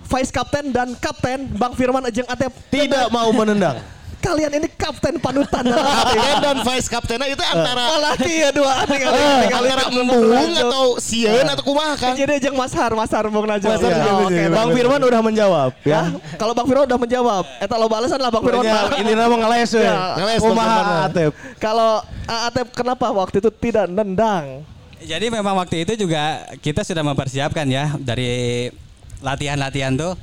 Vice 0.03 0.31
Kapten 0.33 0.73
dan 0.73 0.97
Kapten 0.97 1.53
Bang 1.53 1.73
Firman 1.77 2.01
Ejeng 2.09 2.25
Atep 2.25 2.49
Tidak 2.73 3.13
mau 3.13 3.29
menendang. 3.29 3.77
Kalian 4.23 4.51
ini 4.55 4.67
kapten 4.71 5.19
panutan 5.19 5.67
kapten 5.99 6.35
dan 6.39 6.57
vice 6.63 6.87
kaptennya 6.87 7.27
itu 7.27 7.43
antara 7.43 7.83
Malah 7.91 8.15
iya 8.23 8.49
dua 8.55 8.87
tinggal 8.87 9.11
antara 9.51 9.83
embung 9.91 10.31
atau 10.55 10.95
sieun 10.95 11.43
atau 11.43 11.63
kumaha 11.67 11.99
kan? 11.99 12.15
Jadi 12.15 12.39
Ejeng 12.39 12.55
Mas 12.55 12.71
Har, 12.71 12.95
Mas 12.95 13.11
Har 13.11 13.27
Bung 13.27 13.43
Najwa. 13.43 13.75
Ya, 13.75 13.83
bisa. 13.83 14.47
Bang 14.55 14.71
Firman 14.71 15.01
udah 15.03 15.21
menjawab 15.21 15.75
Ya, 15.83 15.91
ya. 15.91 16.01
kalau 16.39 16.55
Bang 16.55 16.71
Firman 16.71 16.87
udah 16.87 16.99
menjawab, 16.99 17.43
eta 17.59 17.75
lo 17.75 17.91
balasan 17.91 18.19
lah 18.23 18.31
Bang 18.31 18.47
Firman. 18.47 18.63
Ya, 18.63 18.95
ini 19.03 19.11
nama 19.11 19.35
ngeles 19.35 19.69
we. 19.75 19.83
Ya, 19.83 20.15
ngeles, 20.15 20.39
Bang 20.39 20.55
Kumaha. 20.55 20.81
Atep. 21.11 21.31
Kalau 21.59 21.91
Atep 22.23 22.67
kenapa 22.71 23.11
waktu 23.11 23.43
itu 23.43 23.51
tidak 23.51 23.91
nendang? 23.91 24.63
Jadi 25.03 25.27
memang 25.27 25.59
waktu 25.59 25.83
itu 25.83 25.99
juga 25.99 26.47
kita 26.63 26.87
sudah 26.87 27.03
mempersiapkan 27.03 27.67
ya 27.67 27.91
dari 27.99 28.71
latihan-latihan 29.19 29.91
tuh. 29.99 30.15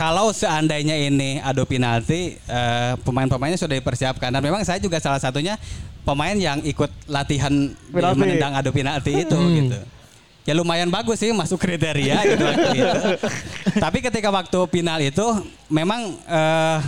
Kalau 0.00 0.32
seandainya 0.32 0.96
ini 0.96 1.44
adu 1.44 1.68
penalti, 1.68 2.40
eh, 2.40 2.92
pemain-pemainnya 3.04 3.60
sudah 3.60 3.76
dipersiapkan 3.76 4.32
dan 4.32 4.40
memang 4.40 4.64
saya 4.64 4.80
juga 4.80 4.96
salah 4.96 5.20
satunya 5.20 5.60
pemain 6.02 6.32
yang 6.32 6.64
ikut 6.64 6.88
latihan 7.04 7.52
menendang 7.92 8.56
adu 8.56 8.72
penalti 8.72 9.12
itu 9.12 9.36
gitu. 9.36 9.76
Ya 10.48 10.56
lumayan 10.56 10.88
bagus 10.88 11.20
sih 11.20 11.36
masuk 11.36 11.60
kriteria 11.60 12.16
gitu 12.32 12.40
waktu 12.40 12.68
itu. 12.80 13.00
Tapi 13.76 13.98
ketika 14.00 14.32
waktu 14.32 14.56
final 14.72 15.04
itu 15.04 15.26
memang 15.68 16.16
eh, 16.24 16.78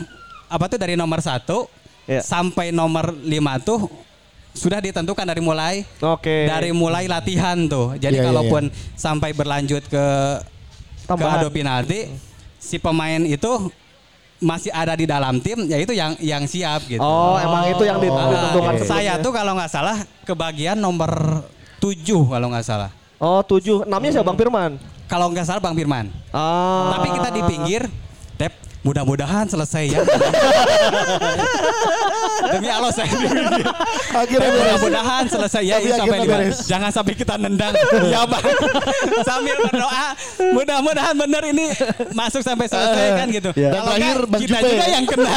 apa 0.49 0.65
tuh 0.67 0.81
dari 0.81 0.97
nomor 0.97 1.21
satu 1.21 1.69
Ya. 2.03 2.19
sampai 2.19 2.75
nomor 2.75 3.15
lima 3.23 3.63
tuh 3.63 3.87
sudah 4.53 4.83
ditentukan 4.83 5.23
dari 5.23 5.39
mulai 5.39 5.87
Oke. 6.03 6.51
dari 6.51 6.75
mulai 6.75 7.07
latihan 7.07 7.55
tuh. 7.71 7.95
Jadi 7.95 8.19
Iya, 8.19 8.27
iya, 8.27 8.27
kalaupun 8.27 8.63
sampai 8.99 9.31
berlanjut 9.31 9.87
ke 9.87 9.95
ke 9.95 11.07
Tambahan. 11.07 11.39
adu 11.39 11.49
penalti, 11.55 12.11
si 12.63 12.79
pemain 12.79 13.19
itu 13.19 13.51
masih 14.39 14.71
ada 14.71 14.95
di 14.95 15.07
dalam 15.07 15.39
tim, 15.39 15.67
yaitu 15.67 15.95
yang 15.95 16.15
yang 16.19 16.47
siap 16.47 16.87
gitu. 16.87 16.99
Oh, 16.99 17.39
emang 17.39 17.67
itu 17.69 17.83
yang 17.83 17.99
Ah, 17.99 18.03
ditentukan 18.03 18.75
sebelumnya. 18.75 18.87
saya 18.87 19.13
tuh 19.19 19.31
kalau 19.31 19.53
nggak 19.55 19.71
salah 19.71 19.97
kebagian 20.23 20.79
nomor 20.79 21.43
7 21.79 21.99
kalau 22.27 22.47
nggak 22.51 22.63
salah. 22.63 22.91
Oh, 23.19 23.39
tujuh. 23.43 23.87
Namanya 23.87 24.19
siapa 24.19 24.27
Bang 24.27 24.39
Firman? 24.39 24.71
Kalau 25.07 25.31
nggak 25.31 25.47
salah 25.47 25.63
Bang 25.63 25.75
Firman. 25.75 26.11
Ah. 26.35 26.99
Tapi 26.99 27.09
kita 27.15 27.29
di 27.31 27.43
pinggir, 27.45 27.83
Tep, 28.35 28.51
mudah-mudahan 28.83 29.47
selesai 29.47 29.85
ya. 29.89 30.01
Demi 32.45 32.69
Allah 32.69 32.91
saya. 32.91 33.11
Akhirnya 34.13 34.51
mudah-mudahan 34.51 35.25
selesai 35.27 35.63
ya 35.63 35.77
ini 35.79 35.91
sampai 35.93 36.19
lima. 36.21 36.37
Jangan 36.67 36.91
sampai 36.91 37.15
kita 37.15 37.35
nendang. 37.37 37.73
ya 38.05 38.27
bang. 38.27 38.45
Sambil 39.23 39.57
berdoa, 39.61 40.07
mudah-mudahan 40.53 41.15
benar 41.15 41.43
ini 41.47 41.71
masuk 42.13 42.43
sampai 42.43 42.67
selesai 42.67 43.07
kan 43.17 43.27
gitu. 43.31 43.51
Dan 43.55 43.71
Kalau 43.73 43.87
terakhir 43.89 44.19
Bang 44.27 44.41
kita 44.41 44.59
Jupe. 44.59 44.69
juga 44.69 44.87
yang 44.89 45.05
kena. 45.07 45.33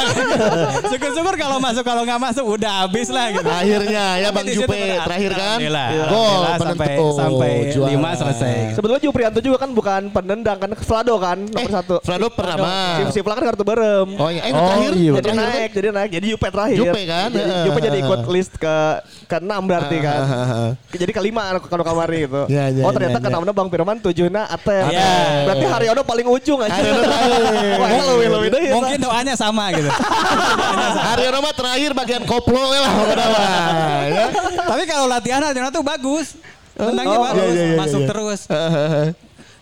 Syukur-syukur 0.88 1.34
kalau 1.36 1.58
masuk 1.60 1.84
kalau 1.84 2.02
nggak 2.04 2.20
masuk 2.20 2.46
udah 2.50 2.74
habis 2.84 3.08
lah 3.08 3.30
gitu. 3.32 3.46
Akhirnya 3.48 4.04
ya 4.18 4.30
Bang 4.30 4.48
Jupe 4.48 4.78
terakhir 5.00 5.32
kan. 5.32 5.58
Gol 5.62 5.76
Alhamdulillah 5.76 6.56
sampai 6.58 6.88
penentu. 6.90 7.08
sampai 7.16 7.52
lima 7.86 8.10
selesai. 8.14 8.56
Sebetulnya 8.74 9.02
Juprianto 9.02 9.40
juga 9.40 9.58
kan 9.58 9.70
bukan 9.70 10.02
penendang 10.10 10.58
kan 10.58 10.72
Vlado 10.76 11.16
kan 11.18 11.38
nomor 11.40 11.62
Eh, 11.62 11.72
satu. 11.72 11.96
Vlado 12.02 12.28
pertama. 12.30 12.68
Si 13.06 13.14
si 13.14 13.22
Vla 13.22 13.35
kan 13.36 13.44
kartu 13.52 13.64
berem. 13.68 14.08
Oh 14.16 14.30
iya, 14.32 14.42
eh 14.48 14.52
Oh, 14.52 14.66
terakhir, 14.66 14.92
iya, 14.96 15.12
jadi 15.12 15.30
terakhir 15.30 15.52
naik, 15.60 15.70
jadi 15.76 15.88
naik, 15.92 16.10
jadi 16.16 16.26
Jupe 16.32 16.48
terakhir. 16.48 16.78
Jupe 16.80 17.02
kan? 17.04 17.30
Jadi, 17.30 17.44
Heeh. 17.44 17.64
Jupe 17.68 17.80
jadi 17.84 17.98
ikut 18.00 18.22
list 18.32 18.54
ke 18.56 18.76
ke 19.28 19.36
enam 19.44 19.62
berarti 19.68 19.98
kan. 20.00 20.20
Heeh. 20.24 20.68
Jadi 20.96 21.12
kelima 21.12 21.42
kalau 21.60 21.84
kamari 21.84 22.26
gitu. 22.26 22.42
Ya, 22.48 22.72
ya, 22.72 22.84
oh 22.88 22.92
ternyata 22.96 23.20
ya, 23.20 23.22
ke 23.22 23.28
ya. 23.28 23.34
enamnya 23.36 23.54
Bang 23.54 23.70
Firman 23.70 23.98
tujuhnya 24.00 24.44
Atep. 24.48 24.88
Ya. 24.90 25.12
Berarti 25.46 25.66
Haryono 25.68 26.02
paling 26.08 26.28
ujung 26.32 26.60
aja. 26.64 26.74
Haryono 26.74 27.02
terakhir. 27.04 27.78
Wah, 27.84 27.90
lebih 28.16 28.28
lebih 28.32 28.50
deh. 28.56 28.64
Mungkin 28.74 29.00
doanya 29.04 29.34
sama 29.36 29.66
gitu. 29.76 29.92
Haryono 31.12 31.38
mah 31.44 31.54
terakhir 31.54 31.92
bagian 31.92 32.24
koplo 32.24 32.72
we 32.72 32.80
lah 32.80 32.94
ya. 34.18 34.26
Tapi 34.64 34.84
kalau 34.88 35.06
latihan 35.06 35.44
latihan 35.44 35.68
tuh 35.70 35.84
bagus. 35.84 36.40
Tendangnya 36.76 37.16
Oh, 37.16 37.24
bagus, 37.24 37.56
iya, 37.56 37.56
iya, 37.56 37.68
iya, 37.72 37.78
masuk 37.80 38.02
iya. 38.04 38.10
terus. 38.12 38.40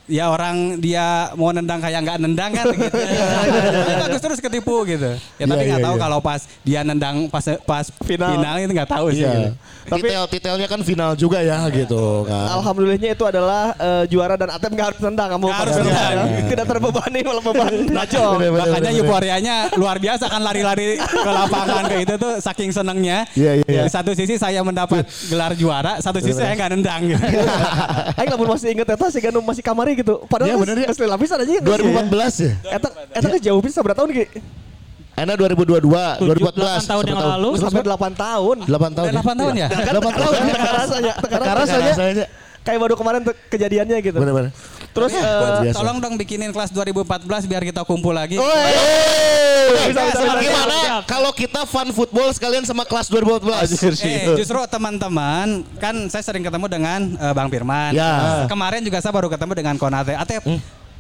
Ya 0.05 0.27
orang 0.27 0.77
dia 0.77 1.31
mau 1.33 1.49
nendang 1.49 1.79
kayak 1.79 1.99
nggak 2.03 2.17
nendang 2.19 2.51
kan 2.51 2.65
gitu. 2.69 2.91
Tapi 3.79 3.93
bagus 4.03 4.21
terus 4.21 4.39
ketipu 4.39 4.83
gitu. 4.83 5.15
Ya 5.37 5.45
tapi 5.45 5.63
Iya, 5.63 5.69
nggak 5.69 5.81
iya, 5.81 5.87
tahu 5.87 5.95
iya. 5.95 6.03
kalau 6.03 6.19
pas 6.19 6.41
dia 6.61 6.79
nendang 6.83 7.15
pas 7.27 7.45
pas 7.63 7.85
Final. 8.03 8.29
final, 8.35 8.53
itu 8.59 8.73
nggak 8.73 8.91
tahu 8.91 9.05
sih. 9.11 9.23
Iya. 9.23 9.31
gitu. 9.31 9.49
Tapi- 9.83 10.01
Detail 10.03 10.23
detailnya 10.27 10.67
kan 10.67 10.79
final 10.81 11.11
juga 11.13 11.39
ya 11.39 11.67
gitu 11.69 12.23
kan. 12.23 12.47
Alhamdulillahnya 12.53 13.09
itu 13.11 13.23
adalah 13.23 13.75
eh, 13.75 14.03
juara 14.07 14.35
dan 14.35 14.49
Atep 14.51 14.71
nggak 14.71 14.87
harus 14.91 14.99
nendang 15.01 15.29
kamu. 15.29 15.45
Harus 15.49 15.73
saat 15.73 15.85
nendang. 15.85 16.27
itu. 16.27 16.47
Tidak 16.51 16.65
terbebani 16.67 17.19
malah 17.23 17.43
beban 17.43 17.73
bener, 18.33 18.51
Makanya 18.53 18.91
euforianya 18.93 19.55
luar 19.75 19.97
biasa 19.99 20.27
kan 20.27 20.41
lari-lari 20.41 20.99
ke 20.99 21.31
lapangan 21.31 21.83
kayak 21.87 22.01
gitu 22.03 22.15
tuh 22.17 22.33
saking 22.39 22.69
senengnya. 22.71 23.23
Iya, 23.33 23.51
iya, 23.59 23.65
iya. 23.67 23.81
Di 23.87 23.91
satu 23.91 24.11
sisi 24.11 24.35
saya 24.35 24.59
mendapat 24.61 25.03
gelar 25.27 25.55
juara, 25.55 25.99
satu 25.99 26.19
sisi 26.19 26.35
saya 26.35 26.53
nggak 26.53 26.71
nendang 26.75 27.01
gitu. 27.07 27.23
Aing 28.19 28.29
lamun 28.29 28.47
masih 28.51 28.71
inget 28.71 28.87
eta 28.87 29.07
sih 29.09 29.21
kan 29.21 29.33
masih 29.35 29.63
kamari 29.93 30.01
gitu. 30.01 30.13
Padahal 30.25 30.49
geus- 30.49 30.61
bener 30.65 30.75
ya. 30.75 30.87
geus 30.89 30.99
lapisan 30.99 31.37
aja. 31.37 31.51
2014 31.61 32.33
ya? 32.41 32.51
Eta 32.73 32.87
eta 33.13 33.27
geus 33.29 33.43
jauh 33.43 33.61
bisa 33.61 33.79
berapa 33.85 33.97
tahun 34.01 34.09
Ki? 34.11 34.25
Enak 35.13 35.35
2022, 35.37 35.77
2014. 36.25 36.57
8 36.57 36.89
tahun 36.89 37.03
yang 37.05 37.17
Berapa 37.21 37.33
lalu. 37.37 37.49
Sampai 37.61 37.83
8 37.85 38.13
tahun. 38.17 38.57
8 38.65 38.97
tahun. 38.97 39.05
Udah 39.05 39.21
8 39.21 39.37
tahun 39.37 39.53
ya? 39.53 39.67
Delapan 39.69 40.13
tahun. 40.17 40.33
Teka 40.33 40.71
rasanya, 40.73 41.13
Teka 41.21 41.53
rasanya. 41.53 42.25
Kayak 42.63 42.79
baru 42.81 42.95
kemarin 42.97 43.19
tuh 43.21 43.35
kejadiannya 43.51 43.97
gitu. 44.01 44.17
Bener-bener. 44.17 44.49
Terus 44.93 45.09
biasa. 45.11 45.73
tolong 45.73 45.97
dong 45.97 46.13
bikinin 46.15 46.49
kelas 46.49 46.69
2014 46.69 47.25
biar 47.43 47.61
kita 47.63 47.81
kumpul 47.81 48.13
lagi. 48.13 48.37
Bisa, 48.37 49.89
bisa, 49.89 50.01
bisa, 50.05 50.21
bisa. 50.21 50.39
Gimana 50.39 50.77
kalau 51.03 51.31
kita 51.31 51.65
fun 51.65 51.89
football 51.89 52.29
sekalian 52.29 52.61
sama 52.61 52.85
kelas 52.85 53.09
2014? 53.09 53.73
Eh, 54.03 54.37
justru 54.37 54.59
teman-teman 54.67 55.65
kan 55.77 55.95
saya 56.07 56.21
sering 56.21 56.41
ketemu 56.41 56.65
dengan 56.67 56.99
eh, 57.11 57.33
Bang 57.33 57.49
Firman. 57.49 57.91
Ya. 57.91 58.45
Kemarin 58.45 58.85
juga 58.85 59.01
saya 59.01 59.09
baru 59.11 59.27
ketemu 59.27 59.53
dengan 59.55 59.75
Konate. 59.75 60.13
Atep, 60.13 60.45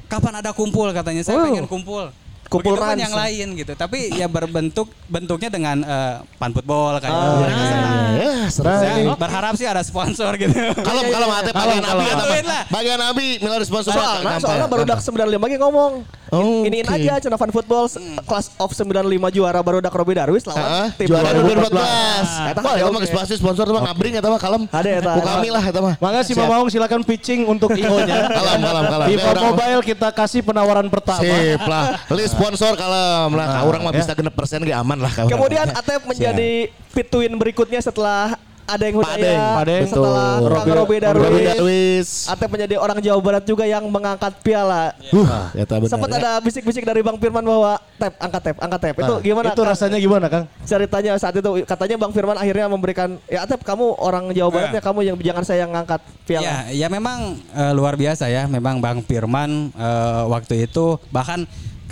kapan 0.05 0.33
ada 0.41 0.49
kumpul 0.51 0.89
katanya? 0.89 1.21
Saya 1.21 1.37
Oh. 1.37 1.45
pengen 1.45 1.69
kumpul. 1.69 2.09
Kumpul 2.55 2.75
rans. 2.75 2.99
yang 2.99 3.11
lain 3.11 3.47
gitu. 3.55 3.73
Tapi 3.73 4.13
ya 4.13 4.27
berbentuk 4.27 4.87
bentuknya 5.05 5.49
dengan 5.49 5.77
eh, 5.79 6.15
pan 6.35 6.49
football 6.49 6.97
kayak 6.97 7.09
Oh, 7.09 7.41
gitu. 7.41 7.75
Ya, 8.13 8.31
serah 8.47 8.77
Saya 8.77 8.93
ini. 8.99 9.09
berharap 9.15 9.53
sih 9.53 9.65
ada 9.65 9.81
sponsor 9.81 10.29
gitu. 10.35 10.53
Kalau 10.79 11.01
kalau 11.03 11.27
mate 11.27 11.49
bagian 11.51 11.81
abi 11.83 12.05
mah. 12.05 12.25
Lah. 12.43 12.63
Bagian 12.69 12.99
abi 13.01 13.27
mila 13.37 13.57
sponsor 13.61 13.91
soalnya, 13.91 14.37
soalnya 14.37 14.67
baru 14.67 14.83
dak 14.83 14.99
95 14.99 15.17
lagi 15.39 15.57
ngomong. 15.57 15.93
Oh, 16.29 16.65
Iniin 16.65 16.81
oke. 16.83 16.97
aja 16.97 17.13
Cina 17.19 17.35
Fan 17.35 17.49
Football 17.49 17.85
s- 17.85 17.97
kelas 18.19 18.49
of 18.55 18.69
95 18.69 19.05
juara 19.29 19.59
baru 19.59 19.77
dak 19.79 19.91
Robi 19.91 20.13
Darwis 20.13 20.41
lawan 20.43 20.57
Heeh, 20.59 20.87
tim 20.95 21.07
juara 21.07 21.29
2014. 21.29 21.69
2014. 21.69 22.49
Eta 22.49 22.59
Wah, 22.59 22.73
eta 22.75 22.89
mah 22.89 22.99
geus 22.99 23.13
pasti 23.13 23.33
sponsor 23.35 23.65
mah 23.67 23.81
ngabring 23.83 24.13
eta 24.15 24.27
mah 24.27 24.39
kalem. 24.39 24.63
Ada 24.67 24.89
eta. 24.95 25.11
Ku 25.11 25.21
kami 25.21 25.47
lah 25.47 25.63
eta 25.63 25.79
mah. 25.79 25.93
Maka 25.95 26.19
si. 26.21 26.33
Mamaung 26.33 26.67
silakan 26.67 27.01
pitching 27.01 27.45
untuk 27.45 27.69
IO-nya. 27.71 28.27
Kalam. 28.29 28.59
FIFA 29.05 29.13
Ya, 29.15 29.29
orang- 29.31 29.45
Mobile 29.47 29.81
kita 29.85 30.07
kasih 30.09 30.41
penawaran 30.41 30.87
pertama. 30.87 31.21
Sip 31.21 31.61
lah. 31.63 32.01
List 32.11 32.33
sponsor 32.43 32.73
kalem 32.75 33.29
lah. 33.31 33.47
Ka 33.47 33.59
urang 33.63 33.81
mah 33.81 33.93
bisa 33.93 34.11
genep 34.11 34.33
persen 34.33 34.59
ge 34.61 34.73
aman 34.73 34.99
lah. 34.99 35.11
Kemudian 35.23 35.67
Atep 35.79 36.03
menjadi 36.03 36.51
pituin 36.91 37.33
berikutnya 37.33 37.79
setelah 37.79 38.35
ada 38.63 38.87
yang 38.87 38.95
Padeng, 38.95 39.19
Hudaya, 39.19 39.47
Padeng. 39.59 39.83
setelah 39.85 40.27
Robi- 40.39 40.71
Robi 40.71 40.71
Robi 40.71 40.97
Darwis. 41.43 42.31
Atep 42.31 42.47
menjadi 42.47 42.79
orang 42.79 43.03
Jawa 43.03 43.19
Barat 43.19 43.43
juga 43.43 43.67
yang 43.67 43.83
mengangkat 43.83 44.39
piala. 44.39 44.95
Huh, 45.11 45.51
eta 45.51 45.75
benar. 45.77 45.91
Sempat 45.91 46.09
ya. 46.09 46.15
ada 46.17 46.31
bisik-bisik 46.39 46.83
dari 46.83 47.03
Bang 47.03 47.19
Firman 47.19 47.43
bahwa 47.43 47.75
tep, 47.99 48.15
angkat 48.17 48.41
tep, 48.41 48.55
angkat 48.57 48.79
tep. 48.81 48.95
Itu 48.95 49.13
Nah, 49.13 49.19
gimana? 49.19 49.47
Itu 49.51 49.63
rasanya 49.67 49.99
gimana, 49.99 50.25
Kang? 50.31 50.45
ceritanya 50.63 51.11
saat 51.19 51.35
itu 51.35 51.49
katanya 51.67 51.95
Bang 51.99 52.15
Firman 52.15 52.39
akhirnya 52.39 52.65
memberikan 52.65 53.19
ya 53.27 53.43
Atep 53.43 53.59
kamu 53.61 53.99
orang 53.99 54.31
Jawa 54.31 54.49
Barat 54.49 54.71
ya 54.71 54.81
kamu 54.81 54.99
yang 55.03 55.15
jangan 55.19 55.43
saya 55.43 55.67
yang 55.67 55.71
ngangkat 55.75 55.99
piala. 56.23 56.47
Ya, 56.47 56.55
ya 56.71 56.87
memang 56.87 57.35
eh, 57.51 57.73
luar 57.75 57.99
biasa 57.99 58.31
ya. 58.31 58.47
Memang 58.47 58.79
Bang 58.79 59.03
Firman 59.03 59.75
eh, 59.75 60.23
waktu 60.25 60.63
itu 60.63 60.95
bahkan 61.11 61.43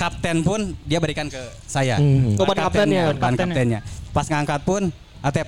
kapten 0.02 0.42
pun 0.42 0.74
dia 0.90 0.98
berikan 0.98 1.30
ke 1.30 1.38
saya. 1.70 2.02
Oh, 2.42 2.46
ban 2.50 2.58
Ban 2.58 2.66
kaptennya. 2.66 3.14
ban 3.14 3.34
kaptennya. 3.38 3.80
Pas 4.10 4.26
ngangkat 4.26 4.66
pun, 4.66 4.90
Atep, 5.22 5.46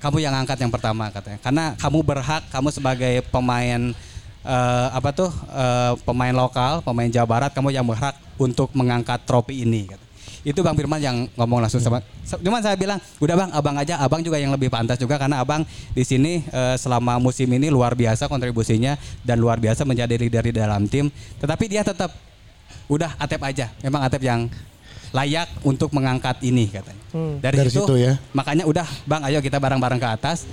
kamu 0.00 0.24
yang 0.24 0.32
angkat 0.32 0.56
yang 0.64 0.72
pertama 0.72 1.12
katanya. 1.12 1.36
Karena 1.44 1.64
kamu 1.76 1.98
berhak, 2.00 2.42
kamu 2.48 2.72
sebagai 2.72 3.20
pemain 3.28 3.92
eh, 4.40 4.88
apa 4.96 5.12
tuh 5.12 5.28
eh, 5.52 5.92
pemain 6.08 6.32
lokal, 6.32 6.80
pemain 6.80 7.12
Jawa 7.12 7.28
Barat, 7.28 7.50
kamu 7.52 7.68
yang 7.76 7.84
berhak 7.84 8.16
untuk 8.40 8.72
mengangkat 8.72 9.20
trofi 9.28 9.60
ini. 9.68 9.92
kata. 9.92 10.04
Itu 10.46 10.62
Bang 10.62 10.78
Firman 10.78 11.02
yang 11.02 11.26
ngomong 11.34 11.58
langsung 11.58 11.82
sama. 11.82 11.98
Cuman 12.22 12.62
saya 12.62 12.78
bilang, 12.78 13.02
udah 13.18 13.34
Bang, 13.34 13.50
abang 13.50 13.76
aja, 13.76 13.98
abang 13.98 14.22
juga 14.22 14.38
yang 14.38 14.54
lebih 14.54 14.70
pantas 14.70 14.94
juga 14.96 15.18
karena 15.18 15.42
abang 15.42 15.66
di 15.92 16.06
sini 16.06 16.40
eh, 16.48 16.76
selama 16.80 17.20
musim 17.20 17.50
ini 17.50 17.68
luar 17.68 17.92
biasa 17.92 18.24
kontribusinya 18.30 18.94
dan 19.26 19.36
luar 19.42 19.60
biasa 19.60 19.84
menjadi 19.84 20.14
leader 20.16 20.44
di 20.48 20.54
dalam 20.54 20.86
tim. 20.88 21.10
Tetapi 21.42 21.64
dia 21.68 21.82
tetap 21.84 22.14
udah 22.86 23.14
Atep 23.16 23.40
aja. 23.40 23.70
Memang 23.80 24.00
Atep 24.00 24.22
yang 24.22 24.46
layak 25.10 25.48
untuk 25.62 25.90
mengangkat 25.90 26.38
ini 26.40 26.66
katanya. 26.66 27.02
Dari, 27.40 27.56
Dari 27.56 27.70
situ, 27.70 27.82
situ 27.82 27.94
ya. 27.96 28.20
makanya 28.30 28.64
udah 28.64 28.84
Bang, 29.04 29.24
ayo 29.24 29.40
kita 29.40 29.56
bareng-bareng 29.56 29.96
ke 29.96 30.08
atas. 30.10 30.44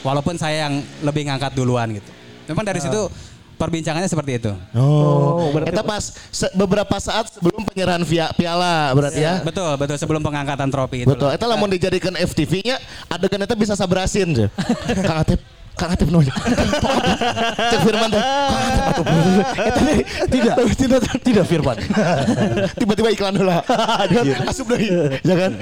Walaupun 0.00 0.34
saya 0.34 0.66
yang 0.66 0.74
lebih 1.00 1.26
ngangkat 1.26 1.52
duluan 1.52 1.90
gitu. 1.92 2.10
Memang 2.46 2.62
dari 2.62 2.78
situ 2.78 3.10
perbincangannya 3.54 4.06
seperti 4.06 4.38
itu. 4.38 4.52
Oh, 4.72 5.50
berarti- 5.50 5.70
Eta 5.70 5.82
pas 5.82 6.00
se- 6.30 6.52
beberapa 6.52 6.96
saat 6.96 7.26
sebelum 7.28 7.66
penyerahan 7.66 8.02
via 8.02 8.30
piala 8.32 8.94
berarti 8.94 9.18
ya. 9.20 9.42
Betul, 9.42 9.74
betul 9.74 9.96
sebelum 9.96 10.22
pengangkatan 10.22 10.70
trofi 10.70 11.02
itu. 11.02 11.10
Betul. 11.10 11.30
Eta 11.30 11.44
lamun 11.44 11.66
dijadikan 11.68 12.14
FTV-nya 12.14 12.78
adegan 13.06 13.42
eta 13.42 13.52
bisa 13.52 13.74
sabarasin 13.74 14.28
tuh. 14.32 14.48
Kang 15.04 15.18
Atep 15.20 15.42
Kang 15.78 15.94
Atep 15.94 16.10
nunya. 16.10 16.34
Cek 17.54 17.80
Firman 17.86 18.08
teh. 18.10 18.18
Kang 18.22 18.66
Atep 18.66 18.84
atuh. 18.90 19.04
Eta 19.62 19.80
tidak 20.26 20.54
tidak 20.74 21.00
Tidak 21.22 21.44
Firman. 21.46 21.76
tiba-tiba 22.74 23.08
iklan 23.14 23.34
heula. 23.38 23.62
Asup 24.44 24.66
deui. 24.68 24.90
Ya 25.22 25.34
kan? 25.38 25.52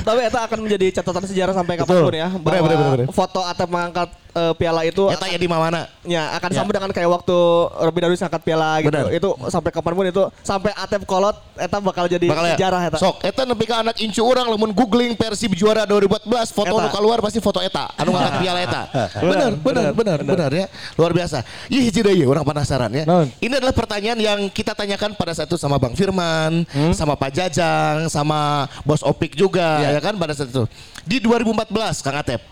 Tapi 0.00 0.20
itu 0.24 0.38
akan 0.40 0.58
menjadi 0.64 0.86
catatan 0.96 1.24
sejarah 1.28 1.54
sampai 1.54 1.74
kapan 1.76 1.94
pun 2.00 2.14
ya 2.14 2.28
Bener, 2.32 2.40
bahwa 2.40 2.64
bener, 2.64 2.76
bener, 2.78 2.90
bener. 3.04 3.06
foto 3.12 3.44
Atep 3.44 3.68
mengangkat 3.68 4.08
eh, 4.36 4.52
piala 4.54 4.84
itu 4.84 5.08
Eta 5.08 5.26
ya 5.26 5.34
di 5.34 5.48
mana? 5.48 5.88
ya 6.06 6.36
akan 6.36 6.50
sama 6.52 6.70
dengan 6.70 6.90
kayak 6.92 7.08
waktu 7.10 7.36
Robi 7.82 7.98
Darwis 7.98 8.20
angkat 8.20 8.38
piala 8.40 8.78
gitu. 8.78 8.92
Bener. 8.92 9.10
Itu 9.10 9.34
sampai 9.48 9.72
kapan 9.72 9.92
pun 9.92 10.04
itu 10.04 10.22
sampai 10.40 10.70
Atep 10.76 11.02
kolot 11.02 11.34
eta 11.56 11.80
bakal 11.80 12.06
jadi 12.06 12.28
Bakal 12.28 12.44
ya. 12.46 12.54
sejarah 12.54 12.82
eta. 12.86 12.98
Sok, 13.00 13.24
eta 13.24 13.42
nepi 13.42 13.64
ka 13.64 13.80
anak 13.80 13.96
incu 13.98 14.20
orang 14.20 14.46
lamun 14.46 14.70
googling 14.70 15.16
Persib 15.16 15.56
juara 15.56 15.82
2014 15.82 16.28
foto 16.52 16.70
Eta. 16.70 16.84
nu 16.84 16.88
keluar 16.92 17.18
pasti 17.18 17.40
foto 17.40 17.58
eta 17.58 17.90
anu 17.96 18.12
ngangkat 18.12 18.34
piala 18.44 18.60
eta. 18.60 18.82
Bener, 19.18 19.52
bener, 19.56 19.90
bener, 19.90 20.18
bener 20.22 20.50
ya. 20.52 20.66
Luar 20.94 21.10
biasa. 21.10 21.40
Ih 21.66 21.82
hiji 21.82 22.04
deui 22.04 22.22
orang 22.22 22.44
penasaran 22.44 22.92
ya. 22.92 23.02
Naon? 23.02 23.26
Ini 23.40 23.56
adalah 23.56 23.72
pertanyaan 23.72 24.18
yang 24.18 24.40
kita 24.48 24.72
tanyakan 24.72 25.16
pada 25.16 25.32
saat 25.32 25.48
itu 25.48 25.56
sama 25.56 25.80
Bang 25.80 25.96
Firman, 25.96 26.62
sama 26.92 27.16
Pak 27.16 27.32
Jajang, 27.32 28.06
sama 28.06 28.66
Bos 28.82 29.00
Opik 29.00 29.34
juga 29.34 29.80
ya 29.80 29.98
kan 29.98 30.14
pada 30.14 30.36
saat 30.36 30.52
itu. 30.52 30.64
Di 31.02 31.18
2014 31.18 31.72
Kang 32.02 32.18
Atep 32.18 32.42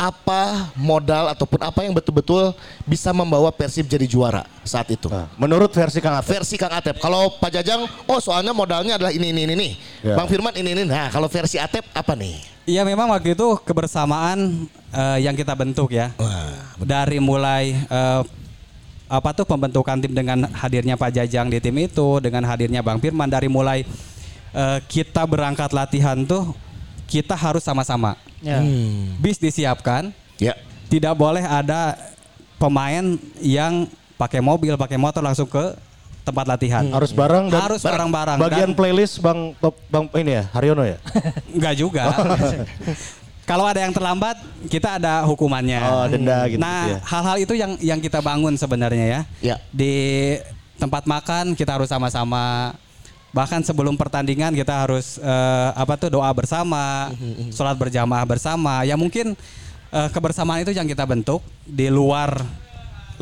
apa 0.00 0.72
modal 0.80 1.28
ataupun 1.28 1.60
apa 1.60 1.84
yang 1.84 1.92
betul-betul 1.92 2.56
bisa 2.88 3.12
membawa 3.12 3.52
Persib 3.52 3.84
jadi 3.84 4.08
juara 4.08 4.48
saat 4.64 4.88
itu? 4.88 5.12
Nah, 5.12 5.28
menurut 5.36 5.68
versi 5.68 6.00
Kang 6.00 6.16
Atep. 6.16 6.40
versi 6.40 6.56
Kang 6.56 6.72
Atep. 6.72 6.96
Kalau 6.96 7.36
Pak 7.36 7.60
Jajang, 7.60 7.84
oh 8.08 8.16
soalnya 8.16 8.56
modalnya 8.56 8.96
adalah 8.96 9.12
ini 9.12 9.28
ini 9.28 9.44
ini 9.44 9.54
nih. 9.60 9.72
Ya. 10.00 10.16
Bang 10.16 10.24
Firman 10.32 10.56
ini 10.56 10.72
ini. 10.72 10.88
Nah 10.88 11.12
kalau 11.12 11.28
versi 11.28 11.60
Atep 11.60 11.84
apa 11.92 12.16
nih? 12.16 12.40
Iya 12.64 12.88
memang 12.88 13.12
waktu 13.12 13.36
itu 13.36 13.60
kebersamaan 13.60 14.64
eh, 14.88 15.18
yang 15.20 15.36
kita 15.36 15.52
bentuk 15.52 15.92
ya. 15.92 16.16
Dari 16.80 17.20
mulai 17.20 17.76
eh, 17.76 18.22
apa 19.10 19.36
tuh 19.36 19.44
pembentukan 19.44 20.00
tim 20.00 20.16
dengan 20.16 20.48
hadirnya 20.48 20.96
Pak 20.96 21.12
Jajang 21.12 21.52
di 21.52 21.60
tim 21.60 21.76
itu, 21.76 22.24
dengan 22.24 22.48
hadirnya 22.48 22.80
Bang 22.80 23.04
Firman 23.04 23.28
dari 23.28 23.52
mulai 23.52 23.84
eh, 24.56 24.78
kita 24.88 25.28
berangkat 25.28 25.76
latihan 25.76 26.16
tuh 26.24 26.56
kita 27.10 27.34
harus 27.34 27.60
sama-sama. 27.60 28.14
Ya. 28.38 28.62
Bis 29.18 29.36
disiapkan, 29.36 30.14
Ya. 30.38 30.54
tidak 30.86 31.12
boleh 31.12 31.42
ada 31.42 31.98
pemain 32.56 33.02
yang 33.36 33.84
pakai 34.14 34.38
mobil, 34.38 34.78
pakai 34.78 34.96
motor 34.96 35.20
langsung 35.20 35.44
ke 35.44 35.74
tempat 36.22 36.46
latihan. 36.46 36.86
Harus 36.88 37.10
bareng 37.10 37.50
dan 37.50 37.60
Harus 37.60 37.82
bareng-barang. 37.82 38.38
bagian 38.38 38.70
Dan- 38.70 38.78
playlist 38.78 39.18
Bang 39.18 39.52
Top 39.58 39.74
Bang 39.88 40.06
ini 40.14 40.38
ya, 40.38 40.44
Haryono 40.54 40.86
ya. 40.86 40.96
Enggak 41.56 41.74
juga. 41.74 42.04
Kalau 43.44 43.66
ada 43.66 43.82
yang 43.82 43.90
terlambat, 43.90 44.38
kita 44.70 45.02
ada 45.02 45.26
hukumannya. 45.26 45.82
Oh, 45.82 46.06
denda 46.06 46.46
gitu 46.46 46.62
Nah, 46.62 46.86
ya. 46.86 46.98
hal-hal 47.02 47.36
itu 47.42 47.52
yang 47.58 47.72
yang 47.82 47.98
kita 47.98 48.22
bangun 48.22 48.54
sebenarnya 48.54 49.04
ya. 49.10 49.20
Ya. 49.42 49.56
Di 49.74 49.94
tempat 50.78 51.02
makan 51.02 51.58
kita 51.58 51.74
harus 51.74 51.90
sama-sama. 51.90 52.78
Bahkan 53.30 53.62
sebelum 53.62 53.94
pertandingan 53.94 54.50
kita 54.58 54.74
harus 54.86 55.18
eh, 55.22 55.70
apa 55.74 55.94
tuh 55.94 56.18
doa 56.18 56.30
bersama, 56.34 57.14
sholat 57.54 57.78
berjamaah 57.78 58.26
bersama. 58.26 58.82
Ya 58.82 58.98
mungkin 58.98 59.38
eh, 59.94 60.08
kebersamaan 60.10 60.66
itu 60.66 60.74
yang 60.74 60.90
kita 60.90 61.06
bentuk 61.06 61.38
di 61.62 61.86
luar 61.86 62.42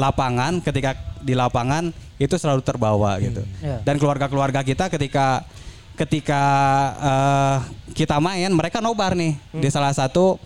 lapangan. 0.00 0.64
Ketika 0.64 0.96
di 1.20 1.36
lapangan 1.36 1.92
itu 2.16 2.34
selalu 2.40 2.64
terbawa 2.64 3.20
gitu. 3.20 3.44
Ya. 3.60 3.84
Dan 3.84 4.00
keluarga-keluarga 4.00 4.64
kita 4.64 4.88
ketika 4.88 5.44
ketika 5.98 6.42
eh, 6.98 7.56
kita 7.92 8.16
main 8.16 8.48
mereka 8.54 8.80
nobar 8.80 9.12
nih 9.12 9.36
di 9.52 9.68
salah 9.68 9.92
satu 9.92 10.40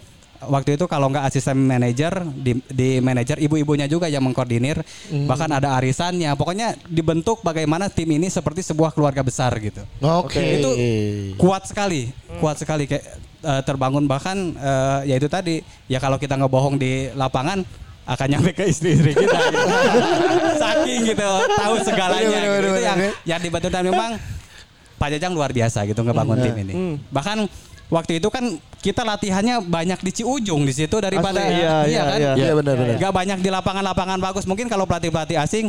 waktu 0.48 0.74
itu 0.80 0.84
kalau 0.90 1.10
nggak 1.10 1.28
asisten 1.28 1.58
manajer 1.58 2.24
di, 2.34 2.58
di 2.70 2.98
manajer 2.98 3.38
ibu-ibunya 3.38 3.86
juga 3.86 4.06
yang 4.06 4.24
mengkoordinir. 4.24 4.82
Bahkan 5.10 5.50
ada 5.62 5.74
arisannya. 5.78 6.32
Pokoknya 6.34 6.74
dibentuk 6.88 7.42
bagaimana 7.44 7.92
tim 7.92 8.08
ini 8.10 8.30
seperti 8.30 8.62
sebuah 8.66 8.94
keluarga 8.94 9.22
besar 9.22 9.54
gitu. 9.60 9.82
Oke. 10.02 10.62
itu 10.62 10.70
kuat 11.38 11.68
sekali. 11.68 12.10
Kuat 12.40 12.58
sekali 12.58 12.88
kayak 12.88 13.04
eh, 13.44 13.62
terbangun. 13.62 14.06
Bahkan 14.08 14.36
eh, 14.56 14.98
ya 15.12 15.14
itu 15.20 15.28
tadi 15.30 15.60
ya 15.86 16.00
kalau 16.02 16.16
kita 16.16 16.34
ngebohong 16.38 16.78
di 16.80 17.12
lapangan 17.14 17.62
akan 18.02 18.26
nyampe 18.26 18.50
ke 18.50 18.66
istri-istri 18.66 19.14
kita 19.14 19.38
gitu. 19.54 19.68
saking 20.62 21.14
gitu 21.14 21.30
tahu 21.54 21.74
segalanya 21.86 22.34
Bener, 22.34 22.42
bener, 22.42 22.50
gitu. 22.50 22.66
itu 22.66 22.70
bener, 22.74 22.82
yang 22.82 22.98
bener. 22.98 23.12
yang 23.30 23.40
dibantu 23.46 23.68
dan 23.70 23.84
memang 23.86 24.10
Pak 24.98 25.08
Jajang 25.18 25.34
luar 25.34 25.50
biasa 25.50 25.82
gitu 25.86 26.02
ngebangun 26.02 26.38
tim 26.42 26.54
ini. 26.62 26.74
Bahkan 27.10 27.46
waktu 27.92 28.24
itu 28.24 28.32
kan 28.32 28.56
kita 28.80 29.04
latihannya 29.04 29.60
banyak 29.68 30.00
di 30.00 30.10
Ciujung 30.16 30.64
di 30.64 30.72
situ 30.72 30.96
daripada 30.96 31.44
Asli, 31.44 31.60
iya, 31.60 31.76
iya, 31.84 32.02
kan 32.08 32.18
iya. 32.18 32.32
Iya 32.40 32.52
benar 32.56 32.74
benar. 32.80 32.96
Gak 32.96 33.12
banyak 33.12 33.38
di 33.44 33.50
lapangan-lapangan 33.52 34.18
bagus. 34.18 34.44
Mungkin 34.48 34.66
kalau 34.72 34.88
pelatih-pelatih 34.88 35.36
asing 35.36 35.68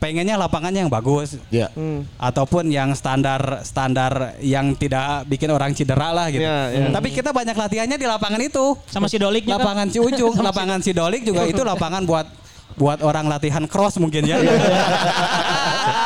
pengennya 0.00 0.36
lapangannya 0.36 0.84
yang 0.84 0.92
bagus 0.92 1.40
Iya. 1.48 1.72
ataupun 2.20 2.68
yang 2.68 2.92
standar 2.92 3.64
standar 3.64 4.36
yang 4.40 4.76
tidak 4.76 5.24
bikin 5.28 5.52
orang 5.52 5.76
cedera 5.76 6.10
lah 6.16 6.32
gitu. 6.32 6.42
Iya, 6.42 6.58
iya. 6.72 6.86
Tapi 6.90 7.12
kita 7.12 7.30
banyak 7.30 7.54
latihannya 7.54 7.96
di 8.00 8.08
lapangan 8.08 8.40
itu. 8.40 8.74
Sama 8.88 9.06
si 9.06 9.20
kan? 9.20 9.32
Lapangan 9.32 9.86
Ciujung, 9.92 10.34
lapangan 10.48 10.80
Sidolik 10.80 11.22
juga 11.28 11.44
itu 11.44 11.60
lapangan 11.60 12.02
buat 12.08 12.26
buat 12.74 12.98
orang 13.06 13.30
latihan 13.30 13.68
cross 13.70 14.00
mungkin 14.02 14.26
ya. 14.26 14.40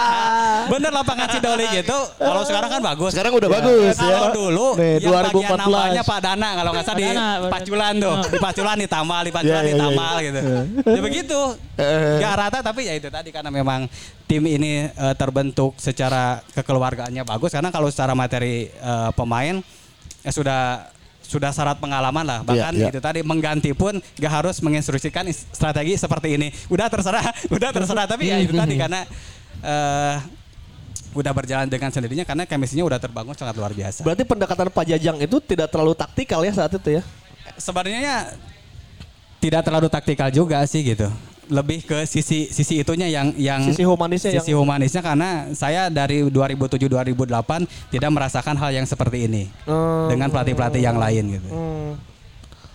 Bener 0.79 0.93
lapangan 0.95 1.27
Sidolik 1.29 1.71
itu 1.75 1.99
kalau 2.17 2.43
sekarang 2.47 2.71
kan 2.71 2.81
bagus. 2.81 3.11
Sekarang 3.11 3.33
udah 3.35 3.49
bagus 3.51 3.95
ya. 3.99 4.09
Kalau 4.15 4.31
dulu 4.31 4.67
Nih, 4.79 5.03
yang 5.03 5.13
bagian 5.27 5.51
2014. 5.59 5.63
nambahnya 5.67 6.03
Pak 6.03 6.19
Dana 6.23 6.49
kalau 6.55 6.71
nggak 6.71 6.87
salah 6.87 6.99
di. 6.99 7.07
Paculan 7.51 7.93
tuh, 7.99 8.15
di 8.31 8.39
Paculan 8.39 8.77
ditamal, 8.79 9.21
di 9.27 9.33
Paculan 9.35 9.51
Iya, 9.51 9.59
iya, 9.59 9.69
iya. 9.69 9.75
ditamal 9.75 10.15
gitu. 10.23 10.41
Ya 10.87 11.01
begitu. 11.03 11.41
Gak 12.19 12.35
rata 12.35 12.59
tapi 12.63 12.81
ya 12.87 12.95
itu 12.95 13.09
tadi 13.09 13.29
karena 13.31 13.51
memang 13.51 13.91
tim 14.25 14.45
ini 14.45 14.87
eh, 14.87 15.15
terbentuk 15.15 15.75
secara 15.77 16.39
kekeluargaannya 16.53 17.25
bagus 17.25 17.51
karena 17.51 17.69
kalau 17.69 17.91
secara 17.91 18.15
materi 18.15 18.69
eh, 18.69 19.11
pemain 19.15 19.59
ya 20.21 20.31
sudah 20.31 20.63
sudah 21.23 21.53
syarat 21.53 21.77
pengalaman 21.77 22.25
lah 22.25 22.41
bahkan 22.41 22.73
Iya, 22.73 22.89
iya. 22.89 22.91
itu 22.91 23.01
tadi 23.01 23.21
mengganti 23.21 23.77
pun 23.77 24.01
gak 24.17 24.33
harus 24.33 24.61
menginstruksikan 24.61 25.29
strategi 25.33 25.97
seperti 25.97 26.41
ini 26.41 26.49
udah 26.69 26.89
terserah 26.89 27.21
udah 27.57 27.69
terserah 27.69 28.05
tapi 28.05 28.29
ya 28.29 28.41
itu 28.41 28.53
tadi 28.53 28.75
karena 28.83 29.05
eh, 29.61 30.17
udah 31.19 31.33
berjalan 31.33 31.67
dengan 31.67 31.91
sendirinya 31.91 32.23
karena 32.23 32.45
chemistry-nya 32.45 32.87
udah 32.87 32.97
terbangun 32.97 33.35
sangat 33.35 33.55
luar 33.55 33.73
biasa 33.73 34.01
Berarti 34.01 34.23
pendekatan 34.23 34.71
Pak 34.71 34.85
Jajang 34.87 35.19
itu 35.19 35.37
tidak 35.41 35.67
terlalu 35.69 35.93
taktikal 35.93 36.41
ya 36.41 36.53
saat 36.53 36.71
itu 36.71 36.91
ya. 36.95 37.03
sebenarnya 37.57 38.01
ya 38.01 38.19
tidak 39.39 39.63
terlalu 39.63 39.89
taktikal 39.89 40.29
juga 40.29 40.63
sih 40.65 40.83
gitu. 40.85 41.11
Lebih 41.49 41.81
ke 41.81 42.05
sisi 42.05 42.47
sisi 42.47 42.77
itunya 42.77 43.09
yang 43.09 43.33
yang 43.33 43.65
Sisi 43.65 43.81
humanisnya 43.81 44.31
sisi 44.31 44.53
yang- 44.53 44.61
humanisnya 44.61 45.01
karena 45.01 45.31
saya 45.53 45.89
dari 45.89 46.21
2007 46.23 46.87
2008 46.87 47.65
tidak 47.89 48.11
merasakan 48.11 48.53
hal 48.55 48.71
yang 48.71 48.85
seperti 48.85 49.25
ini 49.25 49.49
Hmm. 49.65 50.07
dengan 50.09 50.29
pelatih-pelatih 50.29 50.83
yang 50.83 50.95
lain 50.95 51.25
gitu. 51.33 51.49
Hmm. 51.49 51.91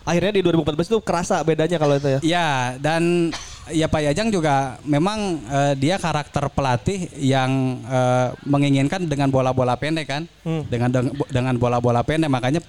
Akhirnya 0.04 0.36
di 0.36 0.42
2014 0.44 0.92
itu 0.92 1.00
kerasa 1.00 1.40
bedanya 1.42 1.78
kalau 1.80 1.96
itu 1.96 2.08
ya. 2.08 2.20
Ya 2.24 2.50
dan 2.80 3.32
ya 3.72 3.88
Pak 3.88 4.02
Yajang 4.04 4.30
juga 4.30 4.76
memang 4.84 5.40
eh, 5.48 5.74
dia 5.80 5.96
karakter 5.96 6.52
pelatih 6.52 7.08
yang 7.16 7.80
eh, 7.88 8.28
menginginkan 8.44 9.08
dengan 9.08 9.32
bola-bola 9.32 9.80
pendek 9.80 10.08
kan, 10.12 10.24
dengan 10.68 10.92
dengan 11.32 11.56
bola-bola 11.56 12.04
pendek 12.04 12.28
makanya 12.28 12.60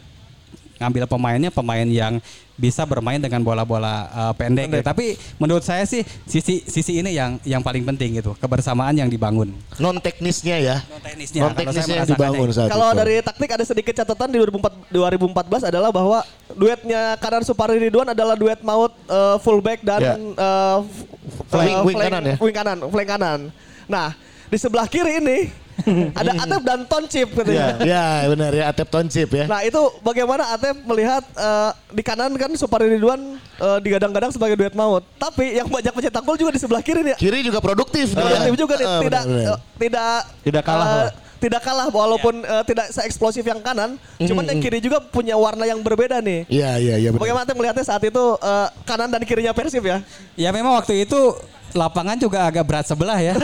ngambil 0.74 1.04
pemainnya 1.06 1.48
pemain 1.48 1.84
yang 1.84 2.18
bisa 2.54 2.82
bermain 2.82 3.18
dengan 3.18 3.42
bola-bola 3.42 4.06
eh, 4.06 4.32
pendek. 4.36 4.70
Pendek. 4.70 4.80
gitu. 4.80 4.86
Tapi 4.86 5.06
menurut 5.36 5.60
saya 5.60 5.82
sih 5.82 6.00
sisi 6.22 6.62
sisi 6.62 6.98
ini 6.98 7.10
yang 7.10 7.34
yang 7.42 7.58
paling 7.58 7.82
penting 7.84 8.14
gitu 8.16 8.34
kebersamaan 8.34 8.94
yang 8.94 9.06
dibangun. 9.06 9.50
Non 9.76 9.98
teknisnya 9.98 10.56
ya. 10.56 10.76
Non 10.86 11.00
teknisnya. 11.00 11.40
Non 11.42 11.52
teknisnya 11.52 11.96
yang 11.96 12.08
dibangun 12.08 12.48
saat 12.50 12.70
Kalau 12.70 12.90
itu. 12.90 12.98
dari 12.98 13.14
taktik 13.20 13.50
ada 13.50 13.64
sedikit 13.64 13.94
catatan 13.96 14.28
di 14.28 14.38
2004 14.40 14.90
2014 14.90 15.70
adalah 15.70 15.90
bahwa 15.90 16.22
duetnya 16.50 17.18
kanan 17.18 17.42
Supari 17.42 17.76
Ridwan 17.76 18.06
adalah 18.08 18.34
duet 18.34 18.62
maut 18.62 18.94
eh, 19.04 19.36
fullback 19.40 19.82
dan 19.82 20.00
Ya. 20.00 20.14
eh, 20.14 20.78
f- 20.80 21.06
Flank- 21.48 21.70
eh, 21.72 21.82
wing 21.82 21.98
kanan 21.98 22.22
ya? 22.24 22.36
Wing 22.38 22.54
kanan, 22.54 22.78
flank 22.84 23.08
kanan. 23.08 23.40
Nah, 23.84 24.14
di 24.46 24.56
sebelah 24.56 24.86
kiri 24.86 25.18
ini 25.18 25.38
ada 26.14 26.30
Atep 26.38 26.62
dan 26.62 26.80
Toncip 26.84 27.28
Ya, 27.28 27.36
katanya. 27.36 27.66
ya 27.82 28.04
benar 28.26 28.50
ya 28.50 28.64
Atep 28.68 28.88
Tonsip 28.88 29.28
ya. 29.28 29.44
Nah 29.44 29.60
itu 29.60 29.76
bagaimana 30.00 30.46
Atep 30.50 30.76
melihat 30.84 31.22
eh, 31.28 31.70
di 31.90 32.00
kanan 32.00 32.30
kan 32.34 32.50
Supari 32.54 32.86
Ridwan 32.88 33.18
eh, 33.38 33.78
digadang-gadang 33.80 34.30
sebagai 34.30 34.54
duet 34.54 34.72
maut. 34.72 35.02
Tapi 35.16 35.56
yang 35.56 35.66
banyak 35.66 35.90
mencetak 35.90 36.22
gol 36.22 36.36
juga 36.36 36.50
di 36.50 36.60
sebelah 36.60 36.78
kiri 36.78 37.02
nih. 37.02 37.16
Kiri 37.16 37.42
juga 37.42 37.58
produktif. 37.58 38.12
Produktif 38.12 38.54
juga 38.54 38.74
nih, 38.76 38.86
Ah, 38.86 39.00
tidak 39.00 39.22
benar, 39.22 39.24
benar. 39.26 39.44
eh, 39.44 39.58
tidak 39.76 40.18
Tidak 40.42 40.62
kalah 40.62 40.86
lah. 40.86 41.10
Tidak 41.44 41.60
kalah 41.60 41.92
walaupun 41.92 42.40
eh, 42.40 42.64
tidak 42.64 42.88
se-eksplosif 42.88 43.44
yang 43.44 43.60
kanan, 43.60 44.00
cuman 44.16 44.48
yang 44.48 44.64
kiri 44.64 44.80
juga 44.80 44.96
punya 45.04 45.36
warna 45.36 45.68
yang 45.68 45.76
berbeda 45.84 46.24
nih. 46.24 46.48
Iya 46.48 46.70
iya 46.80 46.94
iya 46.96 47.08
benar. 47.12 47.20
Bagaimana 47.20 47.52
melihatnya 47.52 47.84
saat 47.84 48.00
itu 48.00 48.24
eh, 48.40 48.68
kanan 48.88 49.12
dan 49.12 49.20
kirinya 49.28 49.52
Persib 49.52 49.84
ya? 49.84 50.00
Ya 50.40 50.48
memang 50.56 50.72
waktu 50.80 51.04
itu 51.04 51.36
lapangan 51.76 52.16
juga 52.16 52.48
agak 52.48 52.64
berat 52.64 52.86
sebelah 52.88 53.20
ya. 53.20 53.34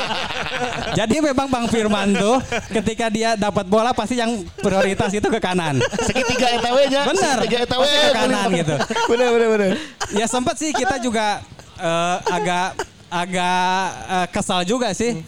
Jadi 0.98 1.22
memang 1.24 1.48
Bang 1.48 1.66
Firman 1.70 2.12
tuh 2.12 2.36
ketika 2.70 3.08
dia 3.08 3.40
dapat 3.40 3.64
bola 3.66 3.96
pasti 3.96 4.20
yang 4.20 4.44
prioritas 4.60 5.10
itu 5.14 5.26
ke 5.26 5.40
kanan. 5.40 5.80
Segitiga 6.04 6.60
ETW-nya. 6.60 7.02
Bener. 7.08 7.36
Segitiga 7.40 7.58
ETW. 7.64 7.82
Pasti 7.88 7.98
ke 8.04 8.12
kanan 8.12 8.46
gitu. 8.52 8.76
Benar 9.08 9.28
benar 9.32 9.48
benar. 9.48 9.70
Ya 10.12 10.26
sempat 10.28 10.60
sih 10.60 10.70
kita 10.76 11.00
juga 11.00 11.40
eh, 11.80 12.16
agak 12.28 12.68
agak 13.08 13.78
eh, 14.12 14.26
kesal 14.28 14.60
juga 14.68 14.92
sih. 14.92 15.24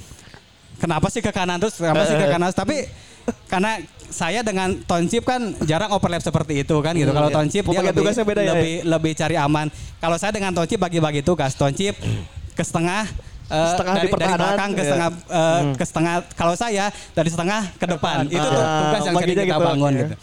Kenapa 0.76 1.06
sih 1.08 1.24
ke 1.24 1.32
kanan 1.32 1.56
terus? 1.56 1.76
Kenapa 1.76 2.04
sih 2.04 2.16
ke 2.16 2.26
kanan? 2.28 2.50
Tapi 2.52 2.76
karena 3.50 3.80
saya 4.06 4.40
dengan 4.46 4.76
Tonsip 4.86 5.26
kan 5.26 5.56
jarang 5.66 5.90
overlap 5.90 6.22
seperti 6.22 6.62
itu 6.62 6.76
kan 6.84 6.94
gitu. 6.94 7.10
Kalau 7.10 7.30
Tonsip 7.32 7.62
dia 7.64 7.68
Pembagian 7.68 7.90
lebih 7.90 8.00
tugasnya 8.04 8.24
beda 8.24 8.40
ya, 8.44 8.52
lebih 8.54 8.74
lebih 8.86 9.12
cari 9.16 9.36
aman. 9.40 9.66
Kalau 9.98 10.16
saya 10.20 10.30
dengan 10.30 10.52
Tonsip 10.54 10.78
bagi-bagi 10.78 11.24
tugas. 11.24 11.56
Tonsip 11.58 11.96
ke 12.54 12.62
setengah 12.62 13.08
eh, 13.50 13.70
Setengah 13.74 13.94
di 13.98 14.08
dari, 14.08 14.12
dari 14.14 14.34
belakang 14.36 14.70
ke 14.72 14.82
iya. 14.82 14.86
setengah 14.88 15.08
eh, 15.28 15.60
ke 15.76 15.84
setengah 15.84 16.14
kalau 16.34 16.54
saya 16.54 16.84
dari 17.12 17.28
setengah 17.30 17.60
ke 17.76 17.86
depan 17.86 18.16
itu 18.26 18.40
tuh 18.42 18.62
Ah, 18.62 18.80
tugas 18.80 19.00
yang 19.06 19.14
sering 19.20 19.36
kita 19.36 19.44
gitu, 19.46 19.60
bangun 19.60 19.92
oke. 19.92 20.00
gitu 20.02 20.14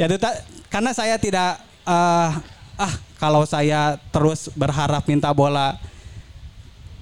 ya 0.00 0.04
itu 0.08 0.16
ta- 0.18 0.40
karena 0.72 0.90
saya 0.96 1.14
tidak 1.20 1.50
eh, 1.84 2.30
ah 2.80 2.94
kalau 3.20 3.44
saya 3.44 4.00
terus 4.10 4.50
berharap 4.56 5.04
minta 5.06 5.30
bola 5.30 5.76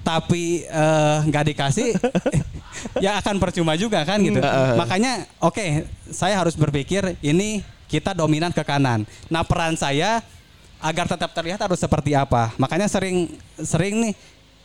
tapi 0.01 0.65
eh, 0.65 1.17
nggak 1.29 1.53
dikasih 1.53 1.93
ya 3.05 3.21
akan 3.21 3.37
percuma 3.37 3.77
juga 3.77 4.01
kan 4.01 4.17
gitu. 4.21 4.41
Makanya 4.77 5.29
oke 5.37 5.85
saya 6.09 6.41
harus 6.41 6.57
berpikir 6.57 7.15
ini 7.21 7.61
kita 7.85 8.15
dominan 8.15 8.49
ke 8.49 8.63
kanan. 8.65 9.05
Nah 9.29 9.45
peran 9.45 9.77
saya 9.77 10.23
agar 10.81 11.05
tetap 11.05 11.29
terlihat 11.31 11.61
harus 11.61 11.77
seperti 11.77 12.17
apa. 12.17 12.49
Makanya 12.57 12.89
sering 12.89 13.29
sering 13.61 14.01
nih 14.01 14.13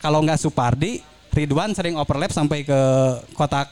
kalau 0.01 0.25
nggak 0.25 0.41
Supardi 0.41 1.01
Ridwan 1.29 1.69
sering 1.77 1.93
overlap 1.93 2.33
sampai 2.33 2.65
ke 2.65 2.79
kotak 3.37 3.69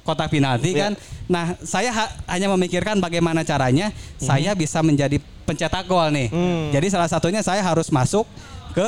kotak 0.00 0.32
penalti 0.32 0.72
kan. 0.72 0.96
Nah, 1.28 1.52
saya 1.60 1.92
ha- 1.92 2.12
hanya 2.32 2.48
memikirkan 2.56 2.96
bagaimana 2.98 3.44
caranya 3.44 3.92
saya 4.16 4.56
bisa 4.56 4.80
menjadi 4.80 5.20
pencetak 5.44 5.84
gol 5.84 6.08
nih. 6.08 6.32
Jadi 6.72 6.86
salah 6.88 7.04
satunya 7.04 7.44
saya 7.44 7.60
harus 7.60 7.92
masuk 7.92 8.24
ke 8.72 8.86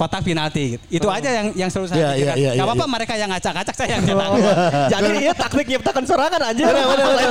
kotak 0.00 0.24
penalti. 0.24 0.80
Itu 0.88 1.12
aja 1.12 1.28
yang 1.28 1.46
yang 1.52 1.68
selalu 1.68 1.86
saya 1.86 2.00
Iya, 2.00 2.08
pikirkan. 2.08 2.36
iya, 2.40 2.50
iya, 2.50 2.50
Gak 2.56 2.64
apa-apa 2.64 2.80
iya. 2.80 2.94
mereka 2.96 3.12
yang 3.20 3.28
ngacak-ngacak 3.28 3.74
saya 3.76 3.88
yang 3.92 4.02
cetak 4.08 4.26
gol. 4.26 4.40
Jadi 4.88 5.08
iya 5.20 5.32
taktik 5.36 5.66
nyiptakan 5.68 6.04
serangan 6.08 6.40
aja. 6.40 6.64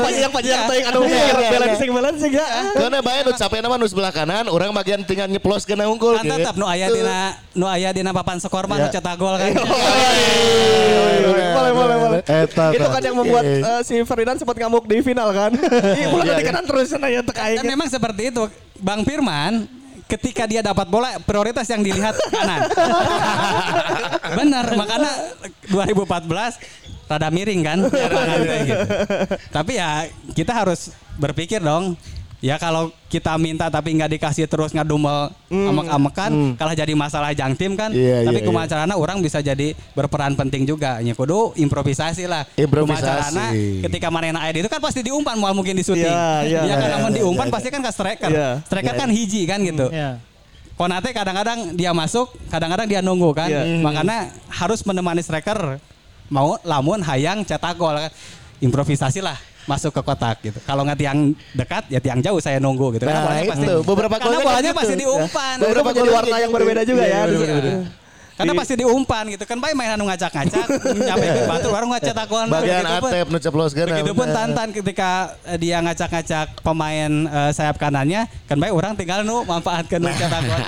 Yang 0.05 0.31
panjang 0.31 0.61
teuing 0.69 0.85
anu 0.85 0.99
Iya, 0.99 1.09
mikir 1.09 1.35
iya, 1.35 1.49
balancing 1.49 1.89
balancing 1.89 2.31
ya. 2.31 2.47
Karena 2.77 2.97
bayar 3.01 3.21
nu 3.25 3.33
capek 3.33 3.59
nama 3.59 3.75
nu 3.75 3.87
sebelah 3.89 4.13
kanan, 4.13 4.45
orang 4.47 4.69
bagian 4.71 5.01
tinggal 5.01 5.25
nyeplos 5.25 5.65
kena 5.65 5.89
unggul. 5.89 6.13
Kan 6.13 6.29
tetap 6.29 6.53
nu 6.53 6.69
aya 6.69 6.85
dina 6.87 7.33
nu 7.51 7.65
aya 7.65 7.89
dina 7.89 8.13
papan 8.13 8.37
skor 8.37 8.69
mah 8.69 8.77
nu 8.77 8.85
Iya. 8.85 8.93
cetak 8.93 9.15
gol 9.17 9.33
kan. 9.33 9.49
Boleh 11.49 11.71
boleh 11.73 11.95
boleh. 11.97 12.19
Eta, 12.21 12.65
Itu 12.69 12.85
kan 12.85 13.01
yang 13.01 13.17
membuat 13.17 13.43
Iya. 13.43 13.59
eh, 13.59 13.81
si 13.81 13.95
Ferdinand 14.03 14.37
sempat 14.37 14.55
ngamuk 14.55 14.85
di 14.85 15.01
final 15.01 15.29
kan. 15.31 15.51
Iya, 15.99 16.07
bola 16.09 16.23
Iya, 16.23 16.33
di 16.35 16.43
iya. 16.43 16.47
kanan 16.47 16.63
terus 16.65 16.85
sana 16.87 17.07
ya 17.09 17.21
tek 17.21 17.37
aing. 17.37 17.57
Dan 17.59 17.65
memang 17.67 17.87
seperti 17.87 18.29
itu. 18.29 18.43
Bang 18.79 19.03
Firman 19.03 19.67
ketika 20.09 20.49
dia 20.49 20.65
dapat 20.65 20.89
bola 20.89 21.21
prioritas 21.21 21.69
yang 21.69 21.85
dilihat 21.85 22.17
kanan. 22.33 22.65
Benar, 24.41 24.65
makanya 24.73 25.13
2014 25.69 27.05
rada 27.05 27.29
miring 27.29 27.61
kan. 27.61 27.79
lapangan 27.85 28.39
kayak 28.41 28.63
gitu. 28.65 28.85
Tapi 29.53 29.71
ya 29.77 30.09
kita 30.33 30.51
harus 30.53 30.89
berpikir 31.21 31.61
dong 31.61 31.93
Ya 32.39 32.55
kalau 32.55 32.95
kita 33.11 33.35
minta 33.35 33.67
tapi 33.67 33.91
nggak 33.99 34.15
dikasih 34.15 34.47
terus 34.47 34.71
ngedumel 34.71 35.27
amek-amekan, 35.51 36.55
kalah 36.55 36.71
jadi 36.71 36.95
masalah 36.95 37.35
jang 37.35 37.51
tim 37.51 37.75
kan. 37.75 37.91
Hmm. 37.91 37.99
Iya, 37.99 38.31
tapi 38.31 38.39
iya, 38.39 38.47
kumacarana 38.47 38.93
orang 38.95 39.19
bisa 39.19 39.43
jadi 39.43 39.75
berperan 39.91 40.39
penting 40.39 40.63
juga. 40.63 41.03
Ya 41.03 41.11
kudu 41.11 41.51
improvisasi 41.59 42.31
lah. 42.31 42.47
Improvisasi. 42.55 42.95
Kumacarana 42.95 43.45
ketika 43.83 44.07
manena 44.07 44.39
aya 44.47 44.55
itu 44.55 44.71
kan 44.71 44.79
pasti 44.79 45.03
diumpan 45.03 45.35
mau 45.35 45.51
mungkin 45.51 45.75
di 45.75 45.83
syuting. 45.83 46.07
Iya, 46.07 46.47
iya. 46.47 46.61
Ya 46.63 46.75
kan 46.79 46.87
Iya, 46.87 46.95
namun 46.95 47.11
iya, 47.11 47.17
diumpan 47.19 47.47
iya, 47.51 47.53
pasti 47.59 47.67
kan 47.75 47.81
ke 47.83 47.91
striker. 47.91 48.29
Iya. 48.31 48.49
Striker 48.63 48.93
kan 48.95 49.09
hiji 49.11 49.41
kan 49.43 49.59
gitu. 49.59 49.87
Iya. 49.91 50.23
Konate 50.79 51.11
kadang-kadang 51.11 51.75
dia 51.75 51.91
masuk, 51.91 52.31
kadang-kadang 52.47 52.87
dia 52.87 53.03
nunggu 53.03 53.35
kan. 53.35 53.51
Iya. 53.51 53.83
Makanya 53.83 54.31
harus 54.47 54.79
menemani 54.87 55.19
striker 55.19 55.75
mau 56.31 56.55
lamun 56.63 57.03
hayang 57.03 57.43
cetak 57.43 57.75
gol 57.75 57.99
kan. 57.99 58.11
Improvisasi 58.63 59.19
lah 59.19 59.35
masuk 59.67 59.91
ke 59.91 60.01
kotak 60.05 60.37
gitu. 60.45 60.59
Kalau 60.63 60.85
nggak 60.87 60.99
tiang 60.99 61.33
dekat 61.55 61.83
ya 61.91 61.99
tiang 61.99 62.19
jauh 62.23 62.39
saya 62.39 62.61
nunggu 62.61 62.95
gitu. 62.99 63.03
Nah, 63.07 63.25
bolanya 63.25 63.43
itu. 63.51 63.75
Beberapa 63.83 64.15
karena 64.19 64.37
bolanya 64.39 64.71
gitu. 64.71 64.79
pasti 64.79 64.95
diumpan. 64.95 65.55
Dan 65.59 65.67
itu 65.71 65.81
menjadi 65.83 66.09
warna 66.11 66.37
yang 66.39 66.51
berbeda 66.51 66.81
juga 66.87 67.03
ya. 67.03 67.19
Iya. 67.27 67.99
Karena 68.39 68.55
pasti 68.55 68.79
diumpan 68.79 69.27
gitu 69.35 69.43
kan 69.43 69.59
baik 69.59 69.75
main 69.75 69.99
anu 69.99 70.07
ngacak-ngacak 70.07 70.63
nyampe 70.95 71.27
ke 71.27 71.43
batur 71.43 71.69
baru 71.75 71.85
ngecetak 71.91 72.23
gol. 72.31 72.47
Bagian 72.47 72.87
atep 72.87 73.27
nu 73.27 73.35
ceploskeun. 73.35 73.87
Begitupun 73.91 74.31
Tantan 74.31 74.71
ketika 74.71 75.35
eh, 75.43 75.59
dia 75.59 75.83
ngacak-ngacak 75.83 76.63
pemain 76.63 77.11
eh, 77.27 77.51
sayap 77.51 77.75
kanannya 77.75 78.31
kan 78.47 78.55
baik 78.55 78.71
orang 78.71 78.95
tinggal 78.95 79.27
nu 79.27 79.43
manfaatkan 79.43 79.99
nu 79.99 80.07
cetak 80.15 80.41
gol. 80.47 80.59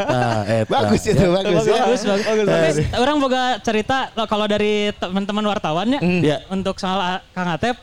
Nah, 0.00 0.40
eta. 0.64 0.72
Bagus 0.72 1.02
itu, 1.04 1.24
bagus 1.28 1.64
ya. 1.68 1.76
Bagus, 1.84 2.02
bagus. 2.08 2.76
Tapi 2.88 2.96
orang 2.96 3.16
boga 3.20 3.60
cerita 3.60 4.08
kalau 4.24 4.48
dari 4.48 4.88
teman-teman 4.96 5.44
wartawannya 5.44 6.00
Iya. 6.00 6.48
untuk 6.48 6.80
soal 6.80 7.20
Kang 7.36 7.52
Atep 7.52 7.76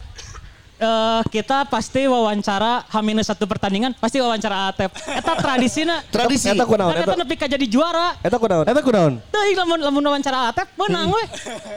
eh, 0.82 1.22
kita 1.30 1.70
pasti 1.70 2.10
wawancara 2.10 2.90
H 2.90 2.96
satu 3.30 3.46
pertandingan 3.46 3.94
pasti 3.96 4.18
wawancara 4.18 4.74
Atep. 4.74 4.90
Eta 4.92 5.34
tradisinya. 5.38 6.02
Tradisi. 6.10 6.50
Eta 6.50 6.66
kunaon? 6.66 6.98
Eta 6.98 7.14
nepi 7.14 7.38
ka 7.38 7.46
jadi 7.46 7.66
juara. 7.70 8.18
Eta 8.26 8.42
kunaon? 8.42 8.66
Eta 8.66 8.82
kunaon? 8.82 9.14
Tuh, 9.30 9.44
lamun 9.54 9.80
lamun 9.80 10.04
wawancara 10.10 10.50
Atep 10.50 10.68
menang 10.76 11.14
we. 11.14 11.24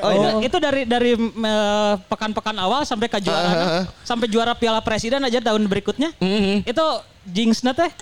Oh, 0.01 0.11
itu, 0.11 0.29
itu 0.49 0.57
dari 0.57 0.83
dari 0.89 1.13
eh, 1.21 1.93
pekan-pekan 2.09 2.57
awal 2.57 2.89
sampai 2.89 3.07
ke 3.13 3.21
juara 3.21 3.85
sampai 4.03 4.27
juara 4.27 4.57
Piala 4.57 4.81
Presiden 4.81 5.21
aja 5.21 5.39
tahun 5.39 5.69
berikutnya. 5.69 6.17
Itu 6.65 6.85
jinxna 7.29 7.77
teh. 7.77 7.93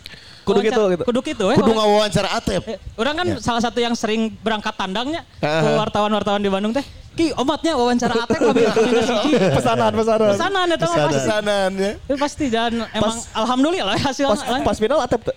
Kudu 0.43 0.59
gitu, 0.67 0.83
gitu. 0.91 1.05
Kudu 1.07 1.21
gitu 1.23 1.45
we. 1.51 1.55
Kudu 1.55 1.71
ngawawancara 1.71 2.35
atep. 2.35 2.63
Eh, 2.67 2.79
Orang 2.99 3.15
kan 3.15 3.27
salah 3.39 3.63
satu 3.63 3.79
yang 3.79 3.95
sering 3.95 4.35
berangkat 4.43 4.75
tandangnya 4.75 5.23
ke 5.39 5.47
Heeh. 5.47 5.79
wartawan-wartawan 5.79 6.43
di 6.43 6.51
Bandung 6.51 6.75
teh. 6.75 6.83
Ki 7.13 7.29
omatnya 7.37 7.77
wawancara 7.77 8.25
Atep 8.25 8.41
kami. 8.41 8.65
Pesanan, 9.61 9.93
pesanan. 9.93 10.29
Pesanan 10.33 10.67
eta 10.73 10.87
mah 10.89 10.97
pasti. 10.97 11.19
Pesanan 11.21 11.71
ya. 11.77 11.93
Itu 12.09 12.17
pasti 12.17 12.47
dan 12.49 12.73
emang 12.89 13.17
alhamdulillah 13.37 13.97
hasilnya. 14.01 14.33
Pas, 14.33 14.65
pas 14.65 14.77
final 14.81 15.01
Atep 15.05 15.21
tuh. 15.29 15.37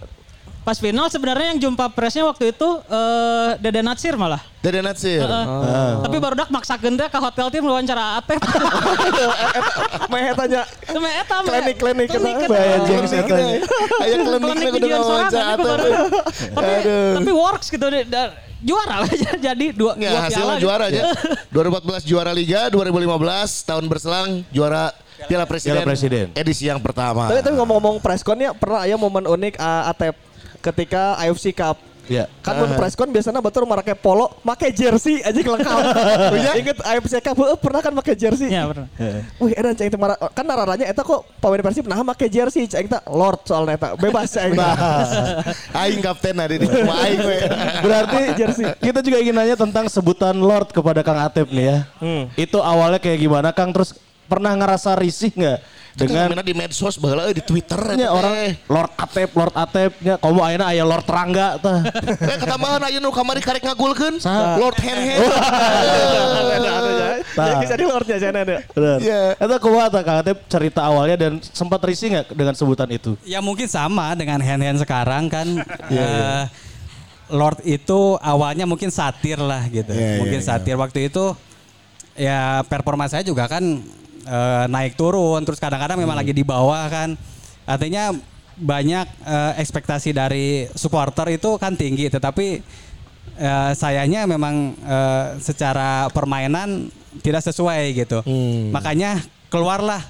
Pas 0.65 0.73
final 0.81 1.05
sebenarnya 1.13 1.53
yang 1.53 1.59
jumpa 1.61 1.93
presnya 1.93 2.25
waktu 2.25 2.49
itu 2.49 2.69
eh 2.89 3.49
Dede 3.61 3.85
Natsir 3.85 4.17
malah. 4.17 4.41
Dede 4.65 4.81
Natsir. 4.81 5.21
Heeh. 5.21 5.91
Tapi 6.01 6.17
baru 6.17 6.33
dak 6.33 6.49
maksakeun 6.49 6.97
teh 6.97 7.05
ka 7.05 7.21
hotel 7.21 7.53
tim 7.53 7.61
wawancara 7.61 8.17
Atep. 8.23 8.41
Meh 10.09 10.33
tanya 10.33 10.65
Cuma 10.89 11.05
eta. 11.11 11.37
Klinik, 11.45 11.75
klinik, 11.77 12.07
Klinik 12.09 12.35
Klinik 12.87 13.13
eta. 13.13 13.35
Aya 14.01 14.15
klinik 14.25 14.69
Klinik 14.73 15.01
sorangan 15.05 15.53
itu 15.53 15.69
atep. 15.69 15.93
tapi 17.21 17.31
works 17.35 17.67
gitu 17.69 17.85
juara 18.61 19.03
jadi 19.45 19.65
dua 19.75 19.93
Ya, 19.95 20.11
dua 20.15 20.21
hasilnya 20.27 20.55
piala 20.55 20.63
juara 20.63 20.85
gitu. 20.91 21.03
aja. 21.03 22.03
2014 22.03 22.09
juara 22.09 22.31
Liga, 22.31 22.61
2015 22.71 23.67
tahun 23.67 23.83
berselang 23.89 24.29
juara 24.51 24.91
Piala 25.27 25.47
Presiden. 25.47 25.79
Piala 25.79 25.87
Presiden. 25.87 26.25
Edisi 26.35 26.67
yang 26.67 26.79
pertama. 26.83 27.31
Tapi, 27.31 27.39
tapi 27.39 27.55
ngomong-ngomong 27.55 28.03
pressconnya 28.03 28.51
pernah 28.51 28.83
ada 28.83 28.95
momen 28.99 29.23
unik 29.23 29.55
uh, 29.55 29.91
Atep 29.91 30.15
ketika 30.59 31.15
AFC 31.17 31.55
Cup. 31.55 31.79
Iya. 32.05 32.25
Kan 32.45 32.53
mun 32.61 32.71
presscon 32.77 33.09
biasanya 33.09 33.41
batur 33.41 33.65
make 33.65 33.93
polo, 33.97 34.37
make 34.45 34.69
jersey 34.71 35.21
aja 35.25 35.35
lengkap. 35.35 35.77
Ingat 36.61 36.77
AFC 36.85 37.13
Cup 37.21 37.35
heueuh, 37.41 37.57
pernah 37.57 37.81
kan 37.81 37.93
make 37.93 38.13
jersey. 38.13 38.49
Iya 38.49 38.69
pernah. 38.69 38.87
Wih, 39.41 39.53
edan 39.57 39.73
ceng 39.73 39.89
teh 39.89 39.99
mara- 39.99 40.19
kan 40.33 40.45
nararanya 40.45 40.85
eta 40.85 41.01
kok 41.01 41.25
pemain 41.41 41.61
Persib 41.65 41.85
nah 41.89 42.01
make 42.05 42.27
jersey 42.29 42.69
teh 42.69 42.85
Lord 43.09 43.41
soalnya 43.45 43.77
eta 43.77 43.89
bebas 43.97 44.29
ceng. 44.29 44.53
Aing 45.73 46.01
kapten 46.01 46.37
ada 46.37 46.55
di 46.55 46.65
Aing 46.69 47.21
we. 47.25 47.37
Berarti 47.81 48.19
jersey. 48.37 48.65
Kita 48.77 48.99
juga 49.01 49.17
ingin 49.19 49.35
nanya 49.35 49.55
tentang 49.57 49.89
sebutan 49.89 50.37
Lord 50.37 50.69
kepada 50.69 51.01
Kang 51.01 51.17
Atep 51.19 51.49
nih 51.49 51.65
ya. 51.65 51.77
Itu 52.37 52.61
awalnya 52.61 53.01
kayak 53.01 53.19
gimana 53.19 53.49
Kang? 53.51 53.73
Terus 53.73 53.97
pernah 54.25 54.53
ngerasa 54.57 54.97
risih 54.97 55.31
nggak 55.33 55.59
Dengan 55.95 56.27
dengan 56.27 56.43
di 56.43 56.51
medsos 56.51 56.99
baheula 56.99 57.23
euy, 57.31 57.39
di 57.39 57.43
Twitter 57.47 57.79
nya 57.95 58.11
orang 58.11 58.51
Lord 58.67 58.91
Atep, 58.99 59.31
Lord 59.31 59.55
Atep 59.55 59.95
nya 60.03 60.19
komo 60.19 60.43
ayeuna 60.43 60.67
aya 60.75 60.83
Lord 60.83 61.07
Rangga 61.07 61.55
tah. 61.55 61.87
Eh 62.35 62.35
ketambahan 62.35 62.83
aya 62.83 62.99
nu 62.99 63.15
kamari 63.15 63.39
karek 63.39 63.63
ngagulkeun. 63.63 64.19
Saha? 64.19 64.59
Lord 64.59 64.75
Hand 64.75 64.99
Hand. 64.99 65.23
Jadi 67.31 67.65
jadi 67.71 67.83
Lordnya 67.87 68.17
sana 68.19 68.39
ada. 68.43 68.57
Benar. 68.75 68.97
Iya. 68.99 69.39
Itu 69.39 69.55
kumaha 69.63 69.87
tah 69.87 70.03
Kang 70.03 70.19
Atep 70.19 70.37
cerita 70.51 70.83
awalnya 70.83 71.15
dan 71.15 71.39
sempat 71.39 71.79
risih 71.87 72.11
nggak 72.11 72.35
dengan 72.35 72.55
sebutan 72.59 72.91
itu? 72.91 73.15
Ya 73.23 73.39
mungkin 73.39 73.71
sama 73.71 74.19
dengan 74.19 74.43
hand-hand 74.43 74.83
sekarang 74.83 75.31
kan. 75.31 75.47
eh, 75.95 76.43
Lord 77.31 77.63
itu 77.65 78.19
awalnya 78.21 78.69
mungkin 78.69 78.91
satir 78.91 79.39
lah 79.39 79.65
gitu. 79.71 79.95
Iya, 79.95 80.19
iya, 80.19 80.19
mungkin 80.21 80.39
iya. 80.43 80.45
satir 80.45 80.75
waktu 80.77 81.09
itu 81.09 81.33
ya 82.15 82.63
performa 82.67 83.09
saya 83.09 83.25
juga 83.25 83.49
kan 83.49 83.63
eh, 84.25 84.65
naik 84.67 84.97
turun 84.97 85.41
terus 85.45 85.61
kadang-kadang 85.61 86.01
memang 86.01 86.17
lagi 86.17 86.33
di 86.33 86.41
bawah 86.41 86.89
kan. 86.89 87.13
Artinya 87.65 88.13
banyak 88.57 89.07
eh, 89.23 89.53
ekspektasi 89.61 90.11
dari 90.11 90.65
supporter 90.73 91.29
itu 91.31 91.55
kan 91.61 91.77
tinggi 91.77 92.09
tetapi 92.09 92.47
eh, 93.37 93.71
sayanya 93.77 94.25
memang 94.25 94.75
eh, 94.75 95.25
secara 95.39 96.09
permainan 96.11 96.89
tidak 97.23 97.45
sesuai 97.45 97.95
gitu. 97.95 98.19
Makanya 98.75 99.23
keluarlah 99.47 100.03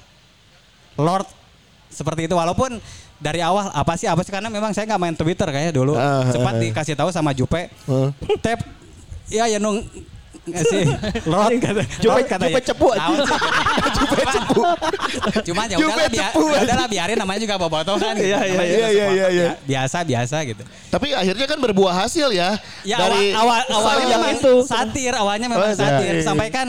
Lord 0.98 1.28
seperti 1.92 2.28
itu 2.28 2.36
walaupun 2.36 2.80
dari 3.16 3.40
awal 3.40 3.72
apa 3.72 3.96
sih 3.96 4.08
apa 4.12 4.22
sih 4.28 4.32
karena 4.32 4.52
memang 4.52 4.76
saya 4.76 4.84
nggak 4.92 5.02
main 5.02 5.16
Twitter 5.16 5.48
kayaknya 5.48 5.72
dulu 5.72 5.96
sempat 6.28 6.54
ah, 6.56 6.60
ah. 6.60 6.62
dikasih 6.62 6.96
tahu 7.00 7.10
sama 7.16 7.32
Jupe 7.32 7.72
tap 8.44 8.60
ya 9.32 9.48
ya 9.48 9.58
nung 9.58 9.80
si 10.46 10.80
Lord 11.26 11.58
kata 11.58 11.82
Jupe- 11.98 12.28
kata 12.28 12.46
Jupe 12.46 12.62
cepu 12.62 12.88
sih? 12.94 13.26
Jupe 13.96 14.22
cepu 14.24 14.62
cuma 15.44 15.62
ya 15.66 15.78
udahlah 15.80 16.08
biar 16.08 16.32
ya 16.32 16.62
udahlah 16.62 16.88
biarin 16.88 17.18
namanya 17.18 17.40
juga 17.42 17.56
bobotoh 17.58 17.96
kan 17.98 18.14
Iya, 18.16 18.40
iya, 18.44 18.62
iya, 18.62 18.62
iya, 18.64 18.88
iya, 18.88 19.08
iya. 19.10 19.28
ya. 19.32 19.52
biasa 19.62 20.02
biasa 20.02 20.38
gitu 20.46 20.64
Tapi 20.88 21.12
akhirnya 21.12 21.46
kan 21.46 21.60
berbuah 21.60 21.94
hasil 21.98 22.32
ya. 22.32 22.56
Ya 22.82 22.98
dari 22.98 23.34
awal, 23.34 23.68
awal 23.68 24.00
awalnya 24.00 24.32
itu. 24.32 24.64
satir, 24.64 25.12
awalnya 25.12 25.48
memang 25.48 25.66
Oh, 25.66 25.72
iya. 25.72 25.76
satir. 25.76 26.14
Iya, 26.16 26.24
iya. 26.24 26.64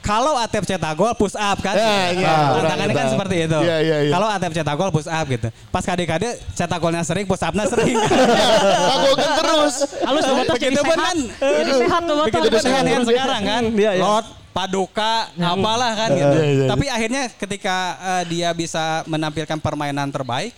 Kalau 0.00 0.32
Atep 0.36 0.64
cetak 0.64 0.96
gol 0.96 1.12
push 1.14 1.36
up 1.36 1.58
kan. 1.60 1.76
Ya, 1.76 2.12
iya. 2.16 2.32
Nah, 2.32 2.64
Tantangannya 2.64 2.94
kan 2.96 3.08
seperti 3.12 3.36
itu. 3.44 3.58
Iya, 3.60 3.76
iya, 3.84 3.96
iya. 4.08 4.12
Kalau 4.12 4.28
Atep 4.32 4.52
cetak 4.56 4.74
gol 4.74 4.90
push 4.90 5.08
up 5.08 5.26
gitu. 5.28 5.48
Pas 5.68 5.84
kade-kade 5.84 6.28
cetak 6.56 6.78
golnya 6.80 7.04
sering, 7.04 7.28
push 7.28 7.44
upnya 7.44 7.68
sering. 7.68 7.94
ngagulkeun 8.88 9.32
terus. 9.36 9.74
Halus 10.00 10.24
bobotoh 10.24 10.56
jadi 10.56 10.76
sehat. 10.80 10.96
kan. 10.96 11.16
Jadi 11.38 11.72
sehat 11.84 12.02
bobotoh. 12.08 12.26
Begitu 12.32 12.48
pun 12.48 12.64
hand-hand 12.64 13.04
sekarang 13.06 13.42
kan. 13.44 13.62
Iya, 13.76 13.90
iya. 13.96 14.02
Lord, 14.02 14.26
paduka, 14.50 15.14
apalah 15.38 15.92
kan 15.94 16.08
gitu. 16.16 16.38
Iya, 16.40 16.48
iya. 16.48 16.66
Tapi 16.66 16.84
akhirnya 16.90 17.22
ketika 17.36 17.76
eh, 18.00 18.22
dia 18.28 18.48
bisa 18.56 19.04
menampilkan 19.06 19.58
permainan 19.62 20.08
terbaik, 20.10 20.56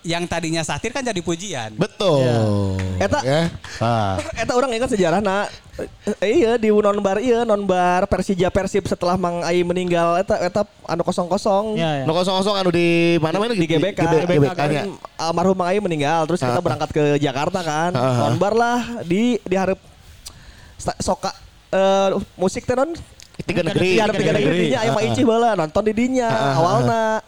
yang 0.00 0.24
tadinya 0.24 0.60
satir 0.60 0.88
kan 0.88 1.00
jadi 1.00 1.18
pujian. 1.18 1.74
Betul. 1.74 2.22
Eta 2.96 3.18
Ya. 3.20 3.50
Ah. 3.78 4.16
Eta 4.40 4.52
orang 4.52 4.70
ingat 4.72 4.88
sejarah 4.88 5.18
na 5.18 5.50
eh, 6.18 6.38
iya 6.38 6.54
di 6.54 6.68
nonbar 6.68 7.18
iya 7.18 7.42
nonbar 7.42 8.06
Persija 8.06 8.46
Persib 8.48 8.84
setelah 8.84 9.14
Mang 9.14 9.42
Ai 9.42 9.60
meninggal 9.60 10.16
eta 10.16 10.38
eta 10.40 10.62
anu 10.84 11.02
kosong 11.02 11.26
kosong 11.26 11.74
Iya, 11.74 11.90
iya. 11.92 12.04
Nu 12.04 12.12
kosong-kosong 12.12 12.56
anu 12.56 12.70
di 12.70 12.88
mana 13.18 13.36
mana 13.36 13.52
di 13.52 13.62
GBK, 13.62 13.98
GBK 14.24 14.50
kan 14.52 14.68
nya. 14.68 14.82
almarhum 15.16 15.54
Mang 15.54 15.68
Ai 15.68 15.78
meninggal 15.78 16.24
terus 16.24 16.38
kita 16.38 16.58
berangkat 16.58 16.90
ke 16.90 17.04
Jakarta 17.18 17.60
kan 17.60 17.90
Ah. 17.92 18.26
nonbar 18.26 18.52
lah 18.52 18.78
di 19.02 19.38
di 19.40 19.54
hareup 19.54 19.78
sta- 20.74 20.98
soka 20.98 21.30
eh, 21.68 22.08
musik 22.34 22.62
teh 22.62 22.74
non 22.74 22.94
Tiga 23.38 23.62
negeri. 23.62 23.86
di 23.88 23.98
hareup 23.98 24.14
tiga 24.14 24.32
negeri 24.32 24.60
aya 24.72 24.90
mah 24.90 25.02
icih 25.04 25.22
baheula 25.22 25.54
nonton 25.54 25.82
di 25.84 25.92
dinya 25.92 26.26
awalna 26.54 27.22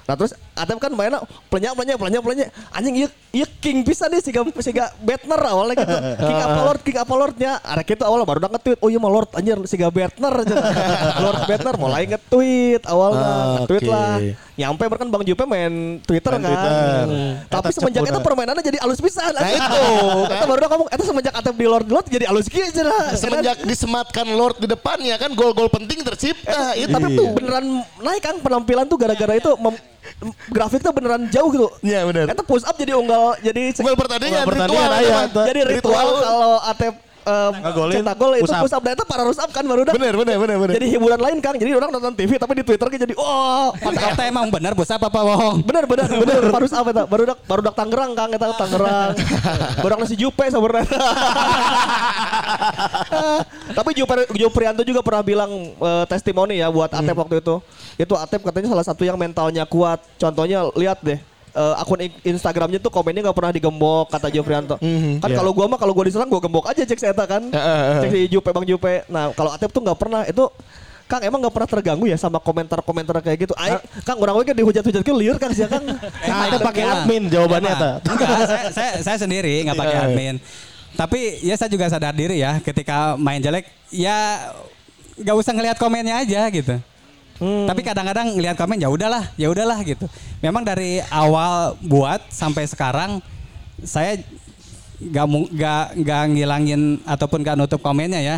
Nah 0.00 0.18
terus 0.18 0.34
Atep 0.60 0.76
kan 0.78 0.90
mainnya 0.90 1.20
pelenyak 1.46 1.72
pelenyak 1.72 1.96
pelenyak 1.96 2.20
pelenyak 2.20 2.48
anjing 2.70 2.94
iya 2.96 3.08
iya 3.30 3.46
king 3.58 3.80
bisa 3.80 4.06
nih 4.06 4.20
siga 4.20 4.44
siga 4.58 4.92
Betner 4.98 5.38
awalnya 5.38 5.74
gitu 5.74 5.96
king 6.28 6.38
apa 6.38 6.60
lord 6.62 6.80
king 6.80 6.96
apa 6.96 7.12
lordnya 7.12 7.52
ada 7.58 7.80
gitu 7.80 8.02
awalnya 8.02 8.24
baru 8.24 8.38
udah 8.38 8.50
nge-tweet 8.52 8.78
oh 8.78 8.88
iya 8.88 8.98
mah 8.98 9.08
lord 9.08 9.30
anjir 9.32 9.56
siga 9.64 9.88
Betner 9.88 10.32
aja 10.36 10.54
lord 11.24 11.40
Betner 11.44 11.74
mulai 11.74 12.04
nge-tweet 12.06 12.82
awalnya 12.84 13.18
Ah, 13.22 13.46
nge-tweet 13.58 13.82
oke. 13.82 13.90
lah 13.90 14.16
nyampe 14.54 14.84
kan 14.90 15.08
Bang 15.08 15.24
Jupe 15.24 15.44
main 15.44 15.72
Twitter 16.00 16.30
Main 16.30 16.42
kan 16.42 16.50
Twitter. 16.50 16.72
Hmm. 17.00 17.32
tapi 17.48 17.66
Eta 17.66 17.76
semenjak 17.76 18.02
cepuna. 18.02 18.12
itu 18.12 18.20
permainannya 18.22 18.62
jadi 18.62 18.78
alus 18.80 18.98
pisan 18.98 19.32
Nah, 19.32 19.46
itu. 19.46 19.84
kita 20.26 20.44
baru 20.44 20.58
udah 20.58 20.70
ngomong 20.70 20.88
itu 20.90 21.02
semenjak 21.02 21.32
Atep 21.32 21.54
di 21.54 21.64
lord 21.64 21.86
lord 21.86 22.06
jadi 22.06 22.24
alus 22.26 22.46
kieu 22.46 22.60
aja 22.62 22.82
lah 22.82 23.04
Semenjak 23.14 23.56
disematkan 23.62 24.26
Lord 24.30 24.58
di 24.58 24.66
depannya 24.66 25.16
kan 25.16 25.32
gol-gol 25.32 25.68
penting 25.68 26.02
tercipta. 26.02 26.74
Itu 26.74 26.90
tapi 26.90 27.14
tuh 27.14 27.28
beneran 27.30 27.64
naik 27.98 28.20
kan 28.20 28.36
penampilan 28.36 28.84
tuh 28.84 28.96
gara-gara 28.96 29.32
itu 29.32 29.50
mem- 29.54 29.80
grafiknya 30.48 30.92
beneran 30.92 31.22
jauh 31.28 31.48
gitu. 31.52 31.68
Iya, 31.80 32.04
bener. 32.08 32.26
Eta 32.28 32.42
push 32.42 32.64
up 32.64 32.76
jadi 32.76 32.92
unggal 32.96 33.36
jadi 33.40 33.72
Unggal 33.78 33.96
pertandingan, 33.96 34.44
Unggal 34.44 34.50
pertandingan, 34.50 34.88
ritual, 34.88 34.98
aya, 35.00 35.08
emang. 35.08 35.28
eta. 35.28 35.42
jadi 35.48 35.60
ritual 35.68 36.06
kalau 36.20 36.54
Atep 36.64 36.94
eh, 37.26 37.50
Ngagolin, 37.60 38.02
cetak 38.02 38.16
gol 38.16 38.32
itu 38.36 38.44
push 38.44 38.56
up. 38.56 38.62
push 38.64 38.74
up 38.74 38.82
itu 38.84 39.04
para 39.06 39.22
rush 39.24 39.40
up 39.40 39.50
kan 39.52 39.64
baru 39.64 39.82
dah. 39.88 39.94
Bener, 39.94 40.14
bener, 40.16 40.36
bener, 40.36 40.56
bener. 40.56 40.74
Jadi 40.76 40.86
hiburan 40.96 41.20
lain 41.20 41.38
Kang. 41.38 41.56
Jadi 41.56 41.70
orang 41.72 41.90
nonton 41.92 42.12
TV 42.16 42.30
tapi 42.40 42.52
di 42.60 42.64
Twitter 42.66 42.86
kan 42.86 42.98
jadi 42.98 43.14
oh 43.16 43.70
Eta 43.76 44.22
emang 44.26 44.50
benar 44.50 44.72
bos 44.74 44.90
apa 44.90 45.06
apa 45.06 45.20
bohong? 45.22 45.62
bener 45.62 45.84
bener 45.86 46.08
bener 46.08 46.40
baru 46.50 46.66
apa 46.66 46.88
eta 46.90 47.02
baru 47.06 47.22
dak 47.28 47.38
baru 47.46 47.60
dak 47.62 47.74
Tangerang 47.76 48.12
Kang 48.16 48.30
eta 48.34 48.46
Tangerang. 48.56 49.10
baru 49.84 49.92
nasi 50.00 50.16
Jupe 50.18 50.44
sabarna. 50.50 50.82
tapi 53.78 53.90
Jupe 53.94 54.14
Juprianto 54.34 54.82
juga 54.82 55.00
pernah 55.04 55.22
bilang 55.22 55.50
eh, 55.76 56.04
testimoni 56.10 56.58
ya 56.58 56.72
buat 56.72 56.90
Atep 56.90 57.14
waktu 57.14 57.38
itu. 57.38 57.62
Itu 58.00 58.14
Atep 58.18 58.42
katanya 58.42 58.72
salah 58.72 58.86
satu 58.86 59.02
yang 59.06 59.20
mentalnya 59.20 59.62
kuat. 59.68 60.02
Contohnya 60.18 60.66
lihat 60.74 60.98
deh 61.04 61.29
eh, 61.50 61.74
akun 61.76 62.00
in- 62.00 62.20
Instagramnya 62.26 62.78
tuh 62.78 62.88
komennya 62.88 63.22
nggak 63.22 63.36
pernah 63.36 63.50
digembok 63.50 64.08
kata 64.08 64.28
Jofrianto. 64.28 64.76
Kan 65.18 65.30
kalau 65.30 65.50
gua 65.50 65.66
mah 65.66 65.76
kalau 65.76 65.92
gua 65.92 66.04
diserang 66.04 66.26
gua 66.26 66.38
gembok 66.38 66.66
aja 66.66 66.80
cek 66.80 66.96
saya 66.96 67.14
kan. 67.14 67.42
cek 68.00 68.08
si 68.08 68.20
Jupe 68.28 68.50
Bang 68.50 68.64
Jupe. 68.64 69.02
Nah 69.06 69.30
kalau 69.32 69.50
Atep 69.50 69.68
tuh 69.68 69.80
nggak 69.80 69.98
pernah 69.98 70.22
itu 70.24 70.46
Kang 71.04 71.26
emang 71.26 71.42
nggak 71.42 71.50
pernah 71.50 71.66
terganggu 71.68 72.06
ya 72.06 72.14
sama 72.14 72.38
komentar-komentar 72.38 73.18
kayak 73.18 73.42
gitu. 73.42 73.54
Aing, 73.58 73.82
Kang 74.06 74.14
orang 74.16 74.30
we 74.32 74.46
kan 74.46 74.54
dihujat-hujat 74.54 75.02
ke 75.02 75.10
liar 75.10 75.36
Kang 75.36 75.50
sih 75.50 75.66
Kang. 75.66 75.82
Nah, 76.30 76.46
itu 76.46 76.58
pakai 76.62 76.82
admin 76.86 77.26
jawabannya. 77.26 77.74
Enggak, 78.06 78.28
saya, 78.46 78.64
saya, 78.70 78.90
saya 79.02 79.16
sendiri 79.18 79.66
nggak 79.66 79.74
pakai 79.74 79.96
Iya. 79.96 80.06
admin. 80.06 80.34
Tapi 80.94 81.18
ya 81.42 81.58
saya 81.58 81.66
juga 81.66 81.90
sadar 81.90 82.14
diri 82.14 82.38
ya 82.38 82.62
ketika 82.62 83.18
main 83.18 83.42
jelek 83.42 83.66
ya 83.90 84.38
nggak 85.18 85.34
usah 85.34 85.50
ngelihat 85.50 85.82
komennya 85.82 86.14
aja 86.16 86.46
gitu. 86.46 86.78
Tapi 87.40 87.80
kadang-kadang 87.80 88.36
ngelihat 88.36 88.52
komen 88.54 88.76
ya 88.76 88.92
udahlah, 88.92 89.32
ya 89.40 89.48
udahlah 89.48 89.80
gitu. 89.80 90.04
Memang 90.44 90.60
dari 90.60 91.00
awal 91.08 91.72
buat 91.80 92.20
sampai 92.28 92.68
sekarang 92.68 93.24
saya 93.80 94.20
nggak 95.00 95.26
mu- 95.26 95.48
nggak 95.48 95.84
nggak 96.04 96.22
ngilangin 96.36 97.00
ataupun 97.08 97.40
nggak 97.40 97.56
nutup 97.56 97.80
komennya 97.80 98.20
ya. 98.20 98.36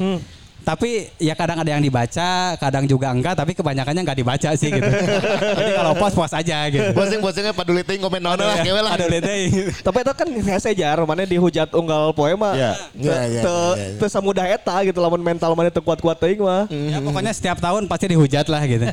Tapi 0.62 1.10
ya 1.18 1.34
kadang 1.34 1.58
ada 1.62 1.70
yang 1.70 1.82
dibaca, 1.82 2.54
kadang 2.58 2.84
juga 2.86 3.10
enggak, 3.10 3.34
tapi 3.34 3.54
kebanyakannya 3.54 4.02
nggak 4.02 4.18
dibaca 4.18 4.50
sih 4.54 4.68
gitu. 4.70 4.86
Jadi 5.58 5.72
kalau 5.74 5.92
post 5.98 6.14
post 6.14 6.34
aja 6.34 6.70
gitu. 6.70 6.94
Posting-postingnya 6.94 7.52
paduli 7.54 7.82
ting 7.82 7.98
komen 7.98 8.22
naon 8.22 8.38
lah, 8.38 8.62
kewe 8.62 8.80
lah. 8.82 8.94
Tapi 9.86 9.98
itu 10.04 10.12
kan 10.12 10.28
hese 10.28 10.70
jar, 10.76 10.98
mana 11.02 11.24
dihujat 11.24 11.72
unggal 11.72 12.12
poema. 12.12 12.52
Iya. 12.54 12.72
Iya, 12.94 13.16
iya, 13.26 13.40
iya, 13.40 13.42
iya. 13.42 13.98
Teu 13.98 14.08
samudah 14.10 14.44
eta 14.46 14.76
gitu 14.84 14.98
lamun 15.00 15.22
mental 15.24 15.54
mana 15.56 15.72
teu 15.72 15.82
kuat-kuat 15.82 16.18
teuing 16.20 16.42
mah. 16.44 16.68
Ya 16.68 16.98
pokoknya 17.00 17.32
setiap 17.32 17.58
tahun 17.58 17.88
pasti 17.88 18.12
dihujat 18.12 18.46
lah 18.46 18.62
gitu. 18.68 18.86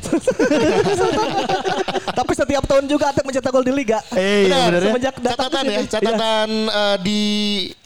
Tapi 2.10 2.32
setiap 2.34 2.64
tahun 2.66 2.84
juga 2.90 3.14
Atep 3.14 3.24
mencetak 3.26 3.50
gol 3.52 3.64
di 3.64 3.72
liga. 3.74 3.98
Eh, 4.14 4.50
iya 4.50 4.66
Benar, 4.66 4.66
bener 4.66 4.80
ya. 4.80 4.90
Semenjak 4.90 5.14
datang 5.20 5.50
catatan 5.50 5.64
ya, 5.66 5.80
catatan 5.88 6.48
eh, 6.68 6.96
di 7.02 7.20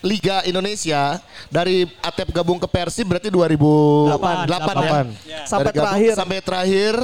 Liga 0.05 0.37
Indonesia 0.45 1.03
dari 1.49 1.89
Atep 2.03 2.28
gabung 2.35 2.59
ke 2.61 2.68
Persib 2.68 3.09
berarti 3.09 3.28
2008 3.75 4.09
Delapan. 4.09 4.35
ya. 4.35 4.47
Delapan. 4.47 5.05
Sampai 5.45 5.64
Dari 5.64 5.75
gabung 5.75 5.85
terakhir. 5.85 6.12
sampai 6.14 6.39
terakhir 6.41 6.95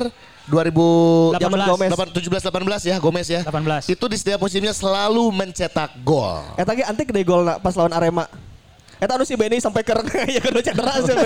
2000 0.47 1.39
Zaman 1.39 1.61
Gomez. 1.65 1.91
17 1.93 2.43
18 2.43 2.83
ya 2.85 2.97
Gomez 2.99 3.27
ya. 3.29 3.41
18. 3.45 3.87
Itu 3.89 4.05
di 4.07 4.17
setiap 4.17 4.39
musimnya 4.41 4.73
selalu 4.73 5.25
mencetak 5.31 5.95
gol. 6.01 6.43
Eta 6.55 6.73
ge 6.73 6.83
antik 6.83 7.09
deh 7.09 7.23
gol 7.23 7.47
pas 7.59 7.75
lawan 7.75 7.93
Arema. 7.93 8.27
Eta 9.01 9.17
anu 9.17 9.25
si 9.25 9.33
Benny 9.33 9.57
sampai 9.57 9.81
ke 9.81 9.97
ya 10.29 10.41
kan 10.43 10.53
cedera 10.61 10.93
sih. 11.01 11.17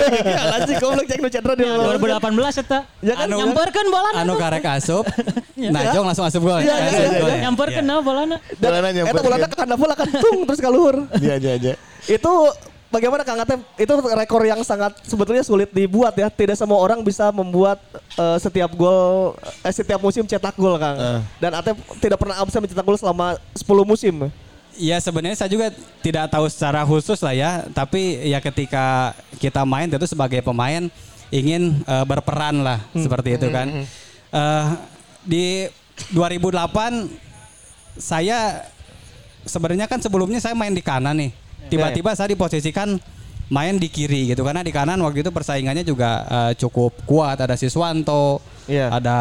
Anjing 0.54 0.78
goblok 0.78 1.06
cek 1.08 1.18
nu 1.18 1.26
cedera 1.26 1.52
di 1.56 1.64
lawan. 1.66 1.98
2018 1.98 2.62
eta. 2.62 2.78
Ya 3.02 3.14
kan? 3.16 3.26
Nyamperkeun 3.26 3.88
bola 3.90 4.08
Anu 4.14 4.38
karek 4.38 4.62
asup, 4.70 5.02
Najong 5.58 6.06
langsung 6.06 6.22
asup 6.22 6.42
gol. 6.44 6.62
Iya, 6.62 6.70
iya, 6.70 6.86
iya, 6.86 7.08
iya. 7.10 7.18
ya. 7.18 7.36
Nyamperkeun 7.48 7.82
nah 7.82 7.98
bolana. 7.98 8.36
Dan 8.54 8.68
Bolana 8.70 8.86
eta 8.86 8.96
nyamper. 9.02 9.22
bolana 9.26 9.46
ke 9.50 9.56
kandang 9.58 9.80
bola 9.80 9.94
kan 9.98 10.06
tung 10.06 10.38
terus 10.46 10.60
ka 10.60 10.70
luhur. 10.70 10.96
Iya 11.18 11.32
aja 11.34 11.50
aja. 11.58 11.72
Itu 12.06 12.32
bagaimana 12.94 13.26
Kang 13.26 13.42
Atep? 13.42 13.58
Itu 13.74 13.98
rekor 13.98 14.46
yang 14.46 14.62
sangat 14.62 14.94
sebetulnya 15.02 15.42
sulit 15.42 15.74
dibuat 15.74 16.14
ya. 16.14 16.30
Tidak 16.30 16.54
semua 16.54 16.78
orang 16.78 17.02
bisa 17.02 17.34
membuat 17.34 17.82
eh, 18.14 18.38
setiap 18.38 18.70
gol 18.78 19.34
eh, 19.66 19.74
setiap 19.74 19.98
musim 19.98 20.22
cetak 20.22 20.54
gol 20.54 20.78
Kang. 20.78 21.26
Dan 21.42 21.50
Atep 21.58 21.74
tidak 21.98 22.22
pernah 22.22 22.38
absen 22.38 22.62
mencetak 22.62 22.86
gol 22.86 22.94
selama 22.94 23.34
10 23.58 23.66
musim. 23.82 24.14
Ya 24.74 24.98
sebenarnya 24.98 25.38
saya 25.38 25.50
juga 25.50 25.70
tidak 26.02 26.30
tahu 26.30 26.50
secara 26.50 26.82
khusus 26.82 27.18
lah 27.22 27.34
ya, 27.34 27.50
tapi 27.70 28.26
ya 28.26 28.42
ketika 28.42 29.14
kita 29.38 29.62
main 29.62 29.86
tentu 29.86 30.06
sebagai 30.06 30.42
pemain 30.42 30.90
ingin 31.34 31.82
eh, 31.82 32.04
berperan 32.06 32.62
lah 32.62 32.78
seperti 32.94 33.38
itu 33.38 33.50
kan. 33.50 33.86
Eh, 34.34 34.66
di 35.24 35.46
2008 36.10 37.06
saya 37.96 38.66
sebenarnya 39.46 39.86
kan 39.86 40.02
sebelumnya 40.02 40.42
saya 40.42 40.58
main 40.58 40.74
di 40.74 40.82
kanan 40.82 41.14
nih. 41.18 41.43
Tiba-tiba 41.68 42.10
saya 42.12 42.28
diposisikan 42.30 42.96
main 43.44 43.76
di 43.76 43.88
kiri 43.88 44.32
gitu 44.32 44.40
karena 44.40 44.64
di 44.64 44.72
kanan 44.72 44.96
waktu 45.00 45.20
itu 45.20 45.28
persaingannya 45.28 45.84
juga 45.84 46.10
eh, 46.24 46.52
cukup 46.56 47.04
kuat 47.04 47.36
ada 47.38 47.54
Siswanto, 47.54 48.40
Iya. 48.64 48.88
ada 48.88 49.16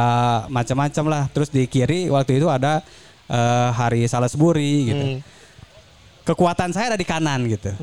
macam-macam 0.48 1.06
lah. 1.12 1.24
Terus 1.30 1.52
di 1.52 1.68
kiri 1.68 2.08
waktu 2.08 2.40
itu 2.40 2.48
ada 2.48 2.80
eh, 3.28 3.70
Hari 3.72 4.08
Salisbury 4.08 4.76
gitu. 4.88 5.06
Kekuatan 6.24 6.72
saya 6.72 6.96
ada 6.96 7.00
di 7.00 7.04
kanan 7.04 7.44
gitu. 7.52 7.76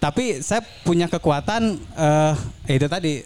Tapi 0.00 0.40
saya 0.40 0.64
punya 0.84 1.04
kekuatan 1.04 1.76
eh 1.96 2.34
itu 2.72 2.88
tadi 2.88 3.20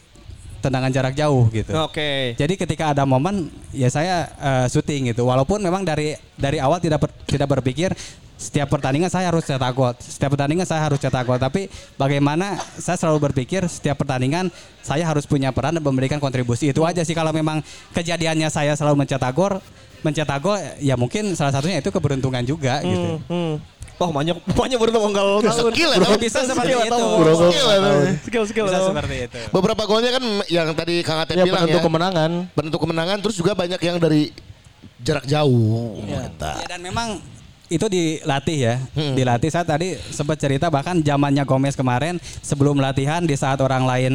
tendangan 0.59 0.91
jarak 0.91 1.15
jauh 1.15 1.47
gitu. 1.55 1.71
Oke. 1.79 2.35
Jadi 2.35 2.55
ketika 2.59 2.91
ada 2.91 3.07
momen 3.07 3.47
ya 3.71 3.87
saya 3.87 4.27
eh, 4.35 4.67
syuting 4.67 5.15
gitu. 5.15 5.23
Walaupun 5.23 5.63
memang 5.63 5.87
dari 5.87 6.19
dari 6.35 6.59
awal 6.59 6.83
tidak 6.83 7.07
ber- 7.07 7.15
tidak 7.23 7.47
berpikir 7.47 7.95
setiap 8.39 8.71
pertandingan 8.71 9.11
saya 9.11 9.35
harus 9.35 9.43
cetak 9.43 9.75
gol. 9.75 9.91
Setiap 9.99 10.39
pertandingan 10.39 10.63
saya 10.63 10.87
harus 10.87 11.03
cetak 11.03 11.27
gol. 11.27 11.37
Tapi 11.37 11.67
bagaimana 11.99 12.55
saya 12.79 12.95
selalu 12.95 13.29
berpikir 13.31 13.67
setiap 13.67 13.99
pertandingan 13.99 14.47
saya 14.81 15.03
harus 15.03 15.27
punya 15.27 15.51
peran 15.51 15.75
dan 15.75 15.83
memberikan 15.83 16.23
kontribusi. 16.23 16.71
Itu 16.71 16.87
aja 16.87 17.03
sih 17.03 17.19
kalau 17.19 17.35
memang 17.35 17.61
kejadiannya 17.91 18.47
saya 18.47 18.79
selalu 18.79 19.03
mencetak 19.03 19.35
gol, 19.35 19.59
mencetak 20.07 20.39
gol 20.39 20.55
ya 20.79 20.95
mungkin 20.95 21.35
salah 21.35 21.51
satunya 21.51 21.83
itu 21.83 21.91
keberuntungan 21.91 22.47
juga 22.47 22.79
gitu. 22.87 23.19
Hmm. 23.27 23.59
Oh 23.99 24.15
banyak 24.15 24.39
banyak 24.55 24.79
beruntung 24.79 25.11
unggal 25.11 25.43
tahun. 25.43 25.75
Skill 25.75 25.91
ya, 25.91 25.99
bisa 26.15 26.47
seperti 26.47 26.71
Skill, 26.71 26.87
itu. 26.87 26.95
atau- 26.95 27.19
Bro. 27.19 27.33
Skill 27.51 27.67
ya. 27.67 27.79
Skill 28.23 28.45
skill. 28.47 28.67
Bisa 28.71 28.81
seperti 28.87 29.17
itu. 29.27 29.39
Beberapa 29.51 29.83
golnya 29.91 30.15
kan 30.15 30.25
yang 30.47 30.71
tadi 30.79 31.03
Kang 31.03 31.19
Atep 31.27 31.35
Ya 31.35 31.43
bilang 31.43 31.67
penentu 31.67 31.83
ya. 31.83 31.85
kemenangan. 31.91 32.31
Penentu 32.55 32.79
kemenangan 32.79 33.19
terus 33.19 33.35
juga 33.35 33.59
banyak 33.59 33.83
yang 33.83 33.99
dari 33.99 34.31
jarak 35.03 35.27
jauh. 35.27 35.99
Eta. 36.07 36.63
Ya, 36.63 36.79
dan 36.79 36.81
memang 36.87 37.19
itu 37.69 37.87
dilatih 37.87 38.59
ya, 38.59 38.75
dilatih. 39.13 39.49
Saya 39.49 39.65
tadi 39.65 39.93
sempat 40.09 40.37
cerita 40.37 40.69
bahkan 40.69 40.97
zamannya 40.99 41.45
Gomez 41.45 41.73
kemarin 41.73 42.17
sebelum 42.41 42.77
latihan 42.77 43.21
di 43.21 43.33
saat 43.33 43.61
orang 43.61 43.85
lain 43.85 44.13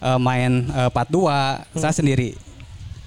eh, 0.00 0.18
main 0.18 0.52
eh, 0.66 0.88
4-2, 0.90 1.78
saya 1.78 1.92
sendiri. 1.92 2.32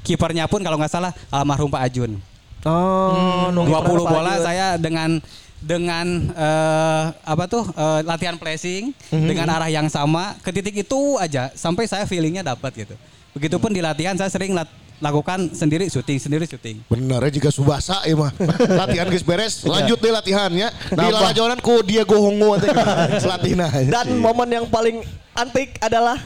Kipernya 0.02 0.48
pun 0.48 0.62
kalau 0.62 0.78
nggak 0.78 0.90
salah 0.90 1.12
almarhum 1.28 1.68
Pak 1.68 1.82
Ajun. 1.84 2.16
Oh, 2.64 3.50
20 3.66 3.74
bola 4.08 4.34
saya 4.40 4.68
dengan 4.78 5.20
dengan 5.58 6.06
eh, 6.32 7.04
apa 7.18 7.44
tuh 7.46 7.66
eh, 7.68 8.00
latihan 8.04 8.38
placing 8.38 8.94
dengan 9.26 9.50
arah 9.52 9.68
yang 9.68 9.90
sama 9.90 10.38
ke 10.40 10.54
titik 10.54 10.78
itu 10.80 11.18
aja 11.18 11.50
sampai 11.54 11.90
saya 11.90 12.06
feelingnya 12.06 12.46
dapat 12.46 12.86
gitu. 12.86 12.96
Begitupun 13.34 13.70
di 13.70 13.82
latihan 13.82 14.14
saya 14.14 14.30
sering 14.30 14.54
lat- 14.54 14.70
lakukan 14.98 15.54
sendiri 15.54 15.86
syuting 15.88 16.18
sendiri 16.18 16.46
syuting. 16.50 16.82
Bener 16.90 17.22
ya 17.22 17.30
jika 17.30 17.50
Subasa 17.54 18.02
ya 18.04 18.18
mah. 18.18 18.34
latihan 18.82 19.08
geus 19.10 19.26
beres, 19.26 19.62
lanjut 19.62 19.98
deh 20.02 20.10
latihannya. 20.10 20.68
Di 20.90 21.08
lalajonan 21.08 21.60
ku 21.62 21.86
Diego 21.86 22.18
Hongo. 22.18 22.58
Latihan 23.32 23.70
aja. 23.70 23.90
Dan 24.02 24.18
momen 24.18 24.50
yang 24.50 24.66
paling 24.66 25.06
antik 25.34 25.78
adalah 25.80 26.18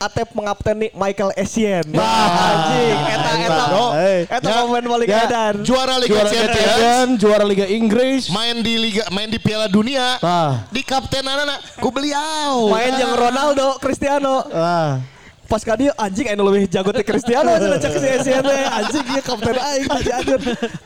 Atep 0.00 0.32
mengapteni 0.32 0.88
Michael 0.96 1.28
Essien. 1.36 1.84
Wah, 1.92 2.32
anjing, 2.40 3.00
eta 3.04 3.30
eta 3.36 3.64
Oh, 3.76 3.92
eh. 3.92 4.24
eta 4.24 4.48
Ya, 4.48 4.64
momen 4.64 4.88
paling 4.88 5.08
ya. 5.12 5.28
edan. 5.28 5.54
juara 5.60 6.00
Liga 6.00 6.24
Juara 6.24 6.30
Champions, 6.32 7.12
juara 7.20 7.44
Liga 7.44 7.68
Inggris. 7.68 8.32
main 8.32 8.64
di 8.64 8.80
liga 8.80 9.04
main 9.12 9.28
di 9.28 9.36
Piala 9.36 9.68
Dunia. 9.68 10.16
Ah. 10.24 10.64
Di 10.72 10.80
kapten 10.80 11.20
anak 11.20 11.84
ku 11.84 11.92
beliau. 11.92 12.72
Main 12.72 12.96
yang 12.96 13.12
Ronaldo, 13.12 13.76
Cristiano. 13.76 14.48
Ah. 14.48 15.04
Pas 15.50 15.66
ka 15.66 15.74
dia 15.74 15.90
anjing 15.98 16.30
anu 16.30 16.46
leuwih 16.46 16.70
jago 16.70 16.94
teh 16.94 17.02
Cristiano 17.02 17.50
cenah 17.58 17.82
cek 17.82 17.94
si 18.22 18.30
teh. 18.30 18.62
Anjing 18.70 19.04
ieu 19.10 19.22
kapten 19.26 19.58
aing 19.58 19.86
di 19.90 20.00
Cianjur. 20.06 20.40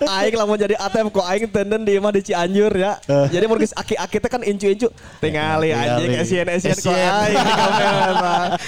Aing 0.09 0.35
lamun 0.41 0.57
jadi 0.57 0.75
Atep 0.81 1.13
kok 1.13 1.21
aing 1.21 1.53
tenden 1.53 1.85
di 1.85 2.01
imah 2.01 2.09
di 2.09 2.25
Cianjur 2.25 2.73
ya. 2.73 2.97
Jadi 3.29 3.45
mun 3.45 3.61
geus 3.61 3.77
aki-aki 3.77 4.17
teh 4.25 4.31
kan 4.33 4.41
incu-incu. 4.41 4.89
Tingali 5.21 5.69
anjing. 5.69 6.17
Essien 6.17 6.49
Essien 6.49 6.73
kok 6.81 6.97
aing 6.97 7.37
di 7.37 7.53
kapten. 7.53 7.93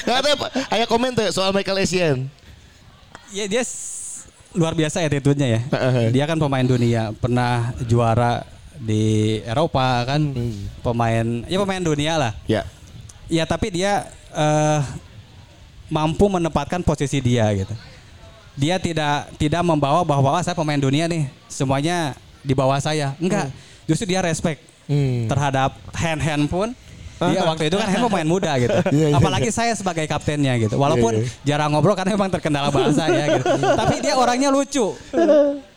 Nggak 0.05 0.18
ada 0.20 0.30
aya 0.68 0.84
komen 0.84 1.16
tuh 1.16 1.32
soal 1.32 1.57
Michael 1.57 1.80
Essien. 1.80 2.28
Ya 3.32 3.49
dia 3.49 3.64
luar 4.53 4.76
biasa 4.76 5.01
attitude-nya 5.01 5.49
ya. 5.49 5.61
dia 6.12 6.24
kan 6.28 6.36
pemain 6.36 6.64
dunia, 6.64 7.16
pernah 7.16 7.72
juara 7.88 8.44
di 8.76 9.40
Eropa 9.49 10.05
kan, 10.05 10.20
pemain 10.84 11.24
ya 11.49 11.57
pemain 11.57 11.80
dunia 11.80 12.20
lah. 12.20 12.32
Ya. 12.44 12.68
Ya 13.32 13.49
tapi 13.49 13.72
dia 13.72 14.12
eh, 14.36 14.80
mampu 15.87 16.26
menempatkan 16.26 16.82
posisi 16.82 17.22
dia 17.22 17.47
gitu. 17.55 17.74
dia 18.57 18.80
tidak 18.80 19.28
tidak 19.37 19.61
membawa 19.61 20.01
bahwa 20.01 20.32
"Wah, 20.32 20.41
saya 20.41 20.57
pemain 20.57 20.80
dunia 20.80 21.05
nih, 21.05 21.28
semuanya 21.45 22.16
di 22.41 22.57
bawah 22.57 22.80
saya. 22.80 23.12
Enggak, 23.20 23.53
justru 23.84 24.09
dia 24.09 24.24
respect 24.24 24.64
terhadap 25.28 25.76
hand 25.93 26.22
hand 26.22 26.45
pun. 26.49 26.72
Dia 27.16 27.49
waktu 27.49 27.72
itu 27.72 27.80
kan 27.80 27.89
Hand 27.89 28.05
pemain 28.12 28.28
muda 28.28 28.53
gitu. 28.61 28.76
Iya, 28.93 29.07
iya, 29.09 29.16
Apalagi 29.16 29.49
saya 29.49 29.72
sebagai 29.72 30.05
kaptennya 30.05 30.53
gitu. 30.61 30.76
Walaupun 30.76 31.24
jarang 31.49 31.72
ngobrol 31.72 31.97
karena 31.97 32.12
memang 32.12 32.28
terkendala 32.28 32.68
bahasa 32.68 33.09
ya 33.09 33.41
gitu. 33.41 33.57
Tapi 33.80 34.05
dia 34.05 34.20
orangnya 34.20 34.53
lucu. 34.53 34.93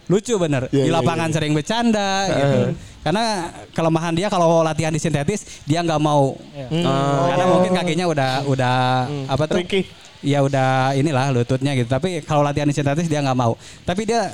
Lucu 0.10 0.42
bener. 0.42 0.66
Iya, 0.74 0.90
di 0.90 0.90
iya, 0.90 0.98
lapangan 0.98 1.30
sering 1.30 1.54
bercanda 1.54 2.26
gitu. 2.34 2.60
Karena 3.06 3.54
kelemahan 3.78 4.14
dia 4.18 4.28
kalau 4.28 4.66
latihan 4.66 4.90
di 4.90 4.98
sintetis 4.98 5.62
dia 5.70 5.86
nggak 5.86 6.02
mau. 6.02 6.34
Karena 7.30 7.46
mungkin 7.46 7.72
kakinya 7.78 8.06
udah 8.10 8.32
udah 8.50 8.76
apa 9.30 9.44
tuh? 9.46 9.62
Ringkih. 9.62 9.86
Ya 10.20 10.44
udah 10.44 10.98
inilah 10.98 11.32
lututnya 11.32 11.78
gitu. 11.78 11.88
Tapi 11.88 12.26
kalau 12.26 12.42
latihan 12.42 12.66
di 12.66 12.74
sintetis 12.74 13.06
dia 13.06 13.22
nggak 13.22 13.38
mau. 13.38 13.54
Tapi 13.86 14.10
dia 14.10 14.34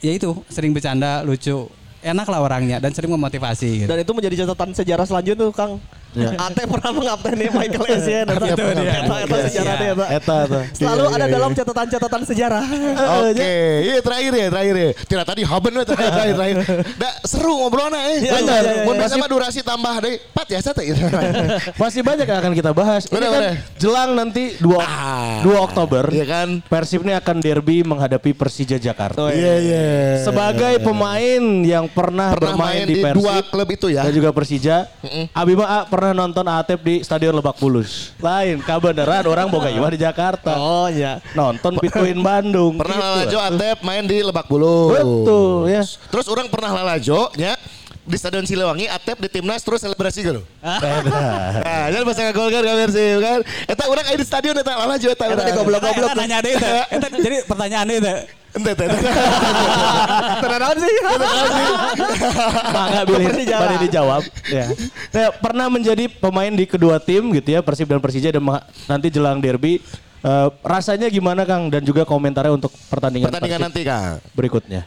ya 0.00 0.16
itu 0.16 0.32
sering 0.48 0.72
bercanda, 0.72 1.20
lucu. 1.20 1.68
Enak 2.00 2.26
lah 2.26 2.40
orangnya 2.40 2.80
dan 2.80 2.96
sering 2.96 3.12
memotivasi 3.12 3.84
gitu. 3.84 3.88
Dan 3.88 4.00
itu 4.00 4.12
menjadi 4.16 4.34
catatan 4.44 4.72
sejarah 4.72 5.04
selanjutnya 5.04 5.44
tuh 5.44 5.52
Kang. 5.52 5.72
Iya. 6.10 6.34
Ate 6.42 6.66
pernah 6.66 6.90
mengapteni 6.90 7.46
Michael 7.54 7.86
Essien. 7.94 8.26
Itu 8.26 8.42
dia. 8.50 8.98
Eta 8.98 9.16
eta 9.22 9.36
sejarah 9.46 9.74
dia 9.78 9.90
eta. 9.94 10.06
Eta 10.10 10.36
tuh. 10.50 10.62
Selalu 10.74 11.02
Iya, 11.06 11.14
ada 11.14 11.26
iya, 11.26 11.34
dalam 11.38 11.50
iya. 11.50 11.58
catatan-catatan 11.62 12.22
sejarah. 12.26 12.64
Oke, 13.30 13.54
iya 13.86 13.96
terakhir 14.02 14.32
ya, 14.34 14.46
terakhir 14.50 14.74
ya. 14.74 14.90
Tidak 15.06 15.24
tadi 15.28 15.42
haben 15.46 15.70
we 15.70 15.84
terakhir 15.86 16.10
terakhir. 16.10 16.34
terakhir. 16.34 16.58
Da 16.98 17.10
seru 17.22 17.52
ngobrolnya 17.62 18.00
eh. 18.10 18.16
Iya, 18.26 18.32
Bener. 18.42 18.62
iya, 18.64 18.72
iya, 18.74 18.84
Mun 18.90 18.94
iya. 18.98 19.02
bisa 19.06 19.14
mah 19.22 19.28
durasi 19.30 19.60
tambah 19.62 19.94
deh. 20.02 20.14
Pat 20.34 20.48
ya 20.50 20.58
sate 20.58 20.82
gitu. 20.82 20.98
Masih 21.78 22.00
banyak 22.02 22.26
yang 22.26 22.38
akan 22.42 22.52
kita 22.58 22.70
bahas. 22.74 23.02
Ini 23.06 23.26
kan 23.28 23.42
jelang 23.78 24.10
nanti 24.18 24.58
2 24.58 24.82
Ah. 24.82 25.38
2 25.46 25.52
Oktober. 25.62 26.10
Iya 26.10 26.26
kan? 26.26 26.48
Persib 26.66 27.06
ini 27.06 27.14
akan 27.14 27.36
derby 27.38 27.86
menghadapi 27.86 28.34
Persija 28.34 28.82
Jakarta. 28.82 29.30
Iya 29.30 29.54
iya. 29.62 29.84
Sebagai 30.26 30.82
pemain 30.82 31.42
yang 31.62 31.86
pernah, 31.90 32.32
pernah 32.32 32.54
bermain 32.54 32.82
main 32.82 32.88
di 32.88 32.94
di 32.94 33.02
Persib 33.02 33.18
dua 33.18 33.34
klub 33.42 33.68
itu 33.68 33.86
ya. 33.86 34.02
dan 34.02 34.12
juga 34.12 34.30
Persija. 34.30 34.76
Abima 35.30 35.66
A 35.66 35.78
pernah 35.84 36.12
nonton 36.12 36.42
Atep 36.42 36.80
di 36.80 36.94
Stadion 37.00 37.34
Lebak 37.34 37.58
Bulus. 37.58 38.14
Lain, 38.18 38.58
kabeneran 38.60 39.24
orang 39.26 39.46
boga 39.46 39.68
iwa 39.68 39.86
di 39.86 39.98
Jakarta. 39.98 40.56
Oh 40.56 40.86
iya. 40.86 41.18
Nonton 41.32 41.76
Pituin 41.76 42.18
Bandung. 42.26 42.76
Pernah 42.76 42.96
Gitu. 42.96 43.34
lalajo 43.34 43.38
Atep 43.42 43.76
main 43.80 44.04
di 44.04 44.18
Lebak 44.20 44.46
Bulus. 44.46 44.96
Betul 44.96 45.68
ya. 45.68 45.82
Terus 45.84 46.26
orang 46.26 46.46
pernah 46.46 46.70
lalajo 46.72 47.30
nya 47.34 47.54
di 48.00 48.16
Stadion 48.18 48.42
Siliwangi 48.42 48.88
Atep 48.88 49.20
di 49.20 49.28
timnas 49.28 49.60
terus 49.60 49.80
selebrasi 49.80 50.20
gitu. 50.22 50.42
Nah, 50.60 51.86
jadi 51.90 52.02
pas 52.02 52.16
ngagolkan 52.16 52.60
ka 52.60 52.74
Persib 52.86 53.18
kan. 53.20 53.38
Eta 53.66 53.84
urang 53.86 54.06
aya 54.06 54.16
di 54.16 54.26
stadion 54.26 54.54
eta 54.54 54.72
lalajo 54.74 55.08
eta 55.08 55.24
di 55.28 55.52
goblok-goblok. 55.52 56.10
Eta 56.10 56.18
nanya 56.18 56.38
deh 56.40 56.52
itu. 56.54 56.66
Eta 56.90 57.06
jadi 57.26 57.36
pertanyaan 57.44 57.86
itu. 57.88 58.14
Ente 58.50 58.72
teh. 58.74 58.88
Tenan 60.42 60.76
sih. 60.76 60.94
Pilih 63.06 63.26
Persija. 63.30 63.56
pada 63.62 63.76
dijawab. 63.78 64.22
Ya. 64.50 64.66
Nah, 65.14 65.28
pernah 65.38 65.66
menjadi 65.70 66.04
pemain 66.10 66.50
di 66.50 66.66
kedua 66.66 66.98
tim 66.98 67.30
gitu 67.30 67.54
ya 67.54 67.60
Persib 67.62 67.86
dan 67.86 68.02
Persija 68.02 68.34
dan 68.34 68.42
nanti 68.90 69.06
jelang 69.08 69.38
derby. 69.38 69.78
Eh, 70.20 70.48
rasanya 70.60 71.08
gimana 71.08 71.48
Kang 71.48 71.72
dan 71.72 71.80
juga 71.80 72.04
komentarnya 72.04 72.52
untuk 72.52 72.68
pertandingan, 72.92 73.32
Pertandingan 73.32 73.60
Persib 73.64 73.68
nanti 73.72 73.80
Kang. 73.88 74.20
berikutnya. 74.36 74.82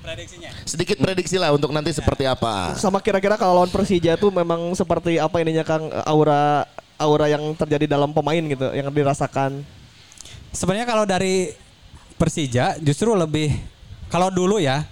Prediksinya. 0.00 0.50
Sedikit 0.64 0.96
prediksi 0.96 1.36
lah 1.36 1.52
untuk 1.52 1.68
nanti 1.76 1.92
seperti 1.92 2.24
apa. 2.24 2.72
Sama 2.80 3.04
kira-kira 3.04 3.36
kalau 3.36 3.60
lawan 3.60 3.68
Persija 3.68 4.16
tuh 4.16 4.32
memang 4.32 4.72
seperti 4.72 5.20
apa 5.20 5.36
ininya 5.44 5.60
Kang 5.60 5.92
aura 6.08 6.64
aura 6.96 7.28
yang 7.28 7.44
terjadi 7.52 7.84
dalam 7.84 8.08
pemain 8.16 8.40
gitu 8.40 8.72
yang 8.72 8.88
dirasakan. 8.88 9.60
Sebenarnya 10.56 10.88
kalau 10.88 11.04
dari 11.04 11.52
Persija 12.20 12.76
justru 12.84 13.16
lebih 13.16 13.56
kalau 14.12 14.28
dulu 14.28 14.60
ya 14.60 14.84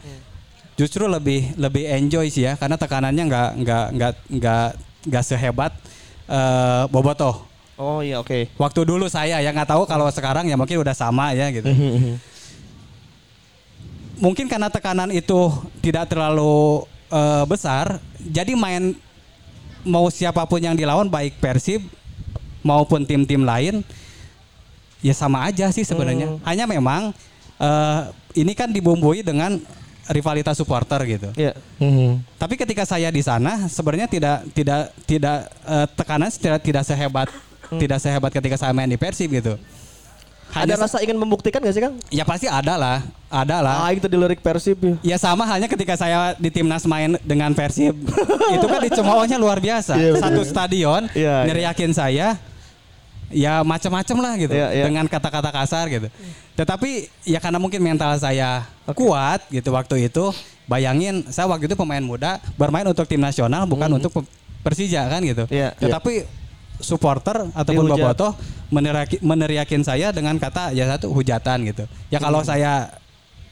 justru 0.80 1.04
lebih 1.04 1.52
lebih 1.60 1.84
enjoy 1.84 2.32
sih 2.32 2.48
ya 2.48 2.56
karena 2.56 2.80
tekanannya 2.80 3.24
nggak 3.28 3.50
nggak 3.60 3.86
nggak 3.92 4.14
nggak 4.40 4.68
nggak 5.12 5.24
sehebat 5.26 5.72
eh, 6.24 6.82
Bobotoh. 6.88 7.44
Oh 7.78 8.02
iya 8.02 8.18
oke. 8.18 8.50
Waktu 8.58 8.80
dulu 8.82 9.06
saya 9.06 9.38
ya 9.38 9.50
nggak 9.52 9.70
tahu 9.70 9.82
kalau 9.86 10.08
sekarang 10.10 10.48
ya 10.48 10.56
mungkin 10.56 10.80
udah 10.80 10.96
sama 10.96 11.36
ya 11.36 11.52
gitu. 11.52 11.68
mungkin 14.24 14.50
karena 14.50 14.66
tekanan 14.66 15.14
itu 15.14 15.52
tidak 15.84 16.10
terlalu 16.10 16.82
eh, 17.12 17.44
besar, 17.46 18.02
jadi 18.18 18.56
main 18.56 18.96
mau 19.86 20.10
siapa 20.10 20.42
pun 20.46 20.58
yang 20.58 20.74
dilawan 20.74 21.06
baik 21.06 21.38
Persib 21.38 21.86
maupun 22.66 23.06
tim-tim 23.06 23.46
lain 23.46 23.86
ya 25.02 25.14
sama 25.14 25.46
aja 25.46 25.70
sih 25.70 25.84
sebenarnya. 25.86 26.38
Hanya 26.42 26.64
memang 26.66 27.14
eh, 27.58 28.00
ini 28.38 28.52
kan 28.54 28.70
dibumbui 28.70 29.22
dengan 29.26 29.58
rivalitas 30.08 30.56
supporter 30.56 31.00
gitu. 31.04 31.28
Iya. 31.36 31.52
Tapi 32.40 32.54
ketika 32.56 32.88
saya 32.88 33.12
di 33.12 33.20
sana 33.20 33.68
sebenarnya 33.68 34.08
tidak 34.08 34.46
tidak 34.56 34.82
tidak 35.04 35.38
eh, 35.68 35.86
tekanan 35.94 36.30
tidak 36.32 36.60
tidak 36.64 36.82
sehebat 36.86 37.28
tidak 37.76 37.98
sehebat 38.00 38.30
ketika 38.32 38.56
saya 38.56 38.72
main 38.72 38.88
di 38.88 38.96
Persib 38.96 39.28
gitu. 39.28 39.60
Ada 40.48 40.80
rasa 40.80 41.04
ingin 41.04 41.20
membuktikan 41.20 41.60
gak 41.60 41.76
sih 41.76 41.82
Kang? 41.84 42.00
ya 42.08 42.24
pasti 42.24 42.48
ada 42.48 42.80
lah, 42.80 43.04
ada 43.28 43.60
lah. 43.60 43.84
Ah 43.84 43.92
itu 43.92 44.08
di 44.08 44.16
lirik 44.16 44.40
Persib 44.40 44.80
ya. 44.80 44.94
Ya 45.04 45.16
sama 45.20 45.44
halnya 45.44 45.68
ketika 45.68 45.92
saya 45.92 46.32
di 46.40 46.48
timnas 46.48 46.88
main 46.88 47.20
dengan 47.20 47.52
Persib. 47.52 47.92
itu 48.56 48.64
kan 48.64 48.80
dicemoohnya 48.80 49.36
luar 49.36 49.60
biasa. 49.60 50.00
Iya, 50.00 50.16
betul. 50.16 50.24
Satu 50.24 50.40
stadion 50.48 51.02
Iya, 51.12 51.44
iya. 51.44 51.52
neriakin 51.52 51.92
saya 51.92 52.40
ya 53.28 53.60
macam-macam 53.60 54.16
lah 54.18 54.32
gitu 54.36 54.54
Iya, 54.54 54.68
iya. 54.72 54.84
dengan 54.88 55.04
kata-kata 55.04 55.50
kasar 55.52 55.88
gitu. 55.88 56.08
Tetapi 56.54 56.90
ya 57.24 57.38
karena 57.38 57.56
mungkin 57.56 57.80
mental 57.80 58.16
saya 58.16 58.64
kuat 58.92 59.44
gitu 59.48 59.72
waktu 59.72 60.08
itu. 60.08 60.32
Bayangin 60.68 61.24
saya 61.32 61.48
waktu 61.48 61.64
itu 61.64 61.76
pemain 61.76 62.04
muda 62.04 62.36
bermain 62.60 62.84
untuk 62.84 63.08
tim 63.08 63.20
nasional 63.20 63.64
bukan 63.64 63.88
untuk 63.88 64.12
pe- 64.12 64.28
Persija 64.60 65.08
kan 65.08 65.24
gitu. 65.24 65.48
Hmm. 65.48 65.54
Iya. 65.54 65.68
Tetapi 65.80 66.28
supporter 66.78 67.48
ataupun 67.52 67.88
bobotoh 67.88 68.36
meneriaki, 68.68 69.16
meneriakin 69.18 69.80
saya 69.80 70.12
dengan 70.12 70.36
kata 70.36 70.70
ya 70.72 70.84
satu 70.86 71.08
hujatan 71.10 71.64
gitu. 71.66 71.84
Ya 72.08 72.20
kalau 72.20 72.44
Hmm. 72.44 72.48
saya 72.52 72.72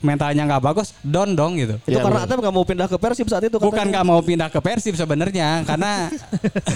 mentalnya 0.04 0.44
nggak 0.44 0.62
bagus, 0.62 0.92
down 1.00 1.32
dong 1.32 1.56
gitu. 1.56 1.80
Itu 1.88 1.96
Iya, 1.96 2.04
karena. 2.04 2.24
Atep 2.28 2.38
nggak 2.40 2.54
mau 2.54 2.64
pindah 2.64 2.88
ke 2.88 2.98
Persib 3.00 3.26
saat 3.32 3.44
itu 3.48 3.56
Bukan 3.56 3.86
nggak 3.88 4.04
mau 4.04 4.20
pindah 4.20 4.48
ke 4.52 4.60
Persib 4.60 4.94
sebenarnya 4.94 5.64
karena 5.64 6.12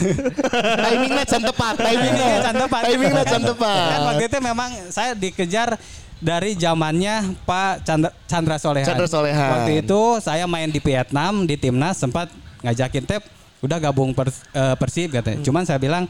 Timingnya 0.89 1.25
jam 1.29 1.43
tepat, 1.45 1.75
timingnya 1.79 2.29
jam 2.41 2.55
tepat. 2.57 2.83
Timingnya 2.89 3.25
jam 3.25 3.43
tepat. 3.45 3.87
kan 3.93 4.01
waktu 4.13 4.25
itu 4.27 4.37
memang 4.41 4.71
saya 4.89 5.13
dikejar 5.13 5.77
dari 6.21 6.53
zamannya 6.53 7.33
Pak 7.49 7.89
Chandra, 7.89 8.11
Chandra 8.29 8.57
Solehan. 8.61 8.87
Chandra 8.87 9.09
Solehan. 9.09 9.51
Waktu 9.57 9.73
itu 9.85 10.01
saya 10.21 10.45
main 10.45 10.69
di 10.69 10.81
Vietnam 10.81 11.49
di 11.49 11.57
timnas 11.57 11.97
sempat 11.97 12.29
ngajakin 12.61 13.05
Tep 13.09 13.23
udah 13.61 13.77
gabung 13.81 14.13
pers, 14.13 14.45
eh, 14.53 14.77
Persib 14.77 15.17
katanya. 15.17 15.41
Cuman 15.41 15.65
saya 15.65 15.81
bilang 15.81 16.05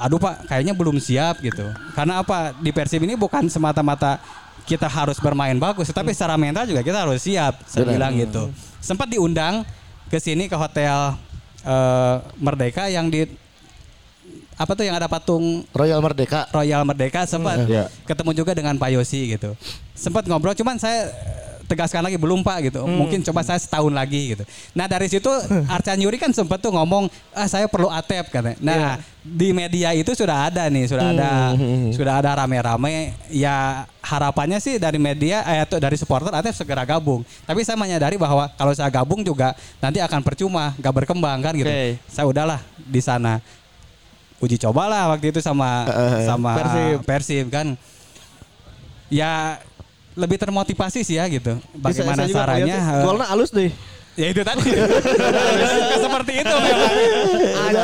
aduh 0.00 0.16
Pak 0.16 0.48
kayaknya 0.48 0.72
belum 0.72 0.96
siap 0.96 1.40
gitu. 1.44 1.64
Karena 1.96 2.24
apa 2.24 2.56
di 2.56 2.72
Persib 2.72 3.04
ini 3.04 3.16
bukan 3.16 3.48
semata-mata 3.48 4.20
kita 4.70 4.86
harus 4.86 5.18
bermain 5.18 5.58
bagus, 5.58 5.90
tetapi 5.90 6.14
secara 6.14 6.38
mental 6.38 6.62
juga 6.62 6.86
kita 6.86 7.02
harus 7.02 7.18
siap. 7.18 7.58
Saya 7.66 7.82
Benar. 7.82 7.94
bilang 7.98 8.12
gitu. 8.14 8.42
Sempat 8.78 9.10
diundang 9.10 9.66
ke 10.06 10.22
sini 10.22 10.46
ke 10.46 10.54
hotel 10.54 11.18
eh, 11.66 12.16
Merdeka 12.38 12.86
yang 12.86 13.10
di 13.10 13.26
apa 14.54 14.76
tuh 14.76 14.84
yang 14.86 14.94
ada 14.94 15.10
patung 15.10 15.66
Royal 15.74 15.98
Merdeka. 15.98 16.46
Royal 16.52 16.86
Merdeka 16.86 17.26
sempat 17.26 17.66
Iya. 17.66 17.90
ketemu 18.06 18.30
juga 18.36 18.52
dengan 18.54 18.78
Pak 18.78 18.94
Yosi 18.94 19.34
gitu. 19.34 19.58
Sempat 19.96 20.28
ngobrol 20.30 20.54
cuman 20.54 20.78
saya 20.78 21.10
tegaskan 21.70 22.02
lagi 22.02 22.18
belum 22.18 22.42
Pak 22.42 22.58
gitu. 22.66 22.82
Mungkin 22.82 23.22
coba 23.22 23.46
saya 23.46 23.62
setahun 23.62 23.94
lagi 23.94 24.34
gitu. 24.34 24.42
Nah, 24.74 24.90
dari 24.90 25.06
situ 25.06 25.30
Arcan 25.74 26.02
Yuri 26.02 26.18
kan 26.18 26.34
sempat 26.34 26.58
tuh 26.58 26.74
ngomong, 26.74 27.06
"Ah, 27.30 27.46
saya 27.46 27.70
perlu 27.70 27.86
ATEP," 27.86 28.34
katanya. 28.34 28.58
Nah, 28.58 28.98
di 29.22 29.54
media 29.54 29.94
itu 29.94 30.10
sudah 30.18 30.50
ada 30.50 30.66
nih, 30.66 30.90
sudah 30.90 31.06
ada 31.14 31.30
sudah 31.94 32.14
ada 32.18 32.30
rame-rame 32.42 33.14
ya 33.30 33.86
harapannya 34.02 34.58
sih 34.58 34.80
dari 34.80 34.98
media 34.98 35.46
eh 35.46 35.62
dari 35.78 35.94
supporter 35.94 36.34
ATEP 36.34 36.66
segera 36.66 36.82
gabung. 36.82 37.22
Tapi 37.46 37.62
saya 37.62 37.78
menyadari 37.78 38.18
bahwa 38.18 38.50
kalau 38.58 38.74
saya 38.74 38.90
gabung 38.90 39.22
juga 39.22 39.54
nanti 39.78 40.02
akan 40.02 40.20
percuma, 40.26 40.74
gak 40.82 41.04
berkembang 41.04 41.38
kan 41.38 41.54
gitu. 41.54 41.70
Oke. 41.70 42.02
Saya 42.10 42.26
udahlah 42.26 42.58
di 42.76 42.98
sana 42.98 43.38
uji 44.40 44.56
cobalah 44.56 45.12
waktu 45.12 45.36
itu 45.36 45.40
sama 45.44 45.84
sama 46.24 46.56
Persib. 46.56 46.98
Persib. 47.04 47.46
kan 47.52 47.66
ya 49.12 49.60
lebih 50.18 50.36
termotivasi 50.36 51.02
sih 51.02 51.16
ya 51.16 51.26
gitu. 51.26 51.54
Bisa- 51.74 52.02
bagaimana 52.02 52.22
saya 52.22 52.28
juga 52.28 52.40
caranya 52.42 52.76
eh, 52.76 53.02
Golnya 53.02 53.26
halus 53.28 53.50
deh. 53.50 53.70
ya 54.18 54.26
itu 54.28 54.42
tadi. 54.42 54.68
Seperti 56.04 56.32
itu 56.42 56.54
memang. 56.54 56.92
Ada 57.70 57.82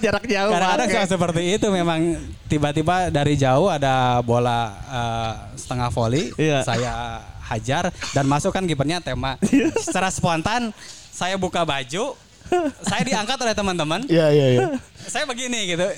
jarak 0.00 0.24
jauh. 0.24 0.50
kadang-kadang 0.54 0.88
suka 0.88 1.04
seperti 1.10 1.42
itu 1.58 1.66
memang. 1.68 2.00
Tiba-tiba 2.46 3.10
dari 3.10 3.34
jauh 3.34 3.66
ada 3.66 4.22
bola 4.22 4.70
eh, 4.86 5.32
setengah 5.58 5.88
volley 5.90 6.30
Iya. 6.38 6.62
saya 6.62 6.92
hajar 7.44 7.90
dan 8.14 8.24
masuk 8.24 8.54
kan 8.54 8.64
kipernya 8.64 9.02
tema. 9.02 9.36
Secara 9.82 10.08
spontan 10.08 10.70
saya 11.10 11.34
buka 11.36 11.66
baju 11.66 12.14
saya 12.84 13.02
diangkat 13.02 13.40
oleh 13.40 13.54
teman-teman. 13.56 14.00
Iya 14.06 14.26
iya 14.30 14.46
iya. 14.54 14.66
saya 15.04 15.24
begini 15.24 15.74
gitu 15.74 15.84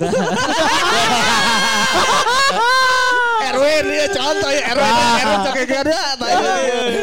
Erwin 3.47 3.85
ya 3.87 4.07
contoh 4.11 4.51
ya 4.51 4.56
Erwin 4.67 4.93
Erwin 5.17 5.39
cok 5.43 5.53
kayak 5.55 5.81
ada 5.87 5.99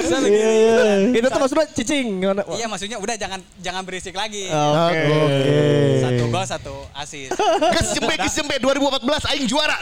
Bisa 0.00 0.16
begini. 0.20 1.16
itu 1.16 1.26
tuh 1.26 1.40
maksudnya 1.40 1.66
cicing 1.72 2.06
Iya 2.54 2.66
maksudnya 2.68 2.98
udah 3.00 3.14
jangan 3.16 3.40
jangan 3.60 3.82
berisik 3.84 4.14
lagi. 4.14 4.48
oke 4.52 5.00
Satu 6.04 6.24
gol 6.28 6.44
satu 6.44 6.74
asis. 6.92 7.28
Ges 7.74 7.88
jembe 7.96 8.14
ges 8.20 8.34
jembe 8.36 8.56
2014 8.60 9.30
aing 9.34 9.46
juara. 9.48 9.76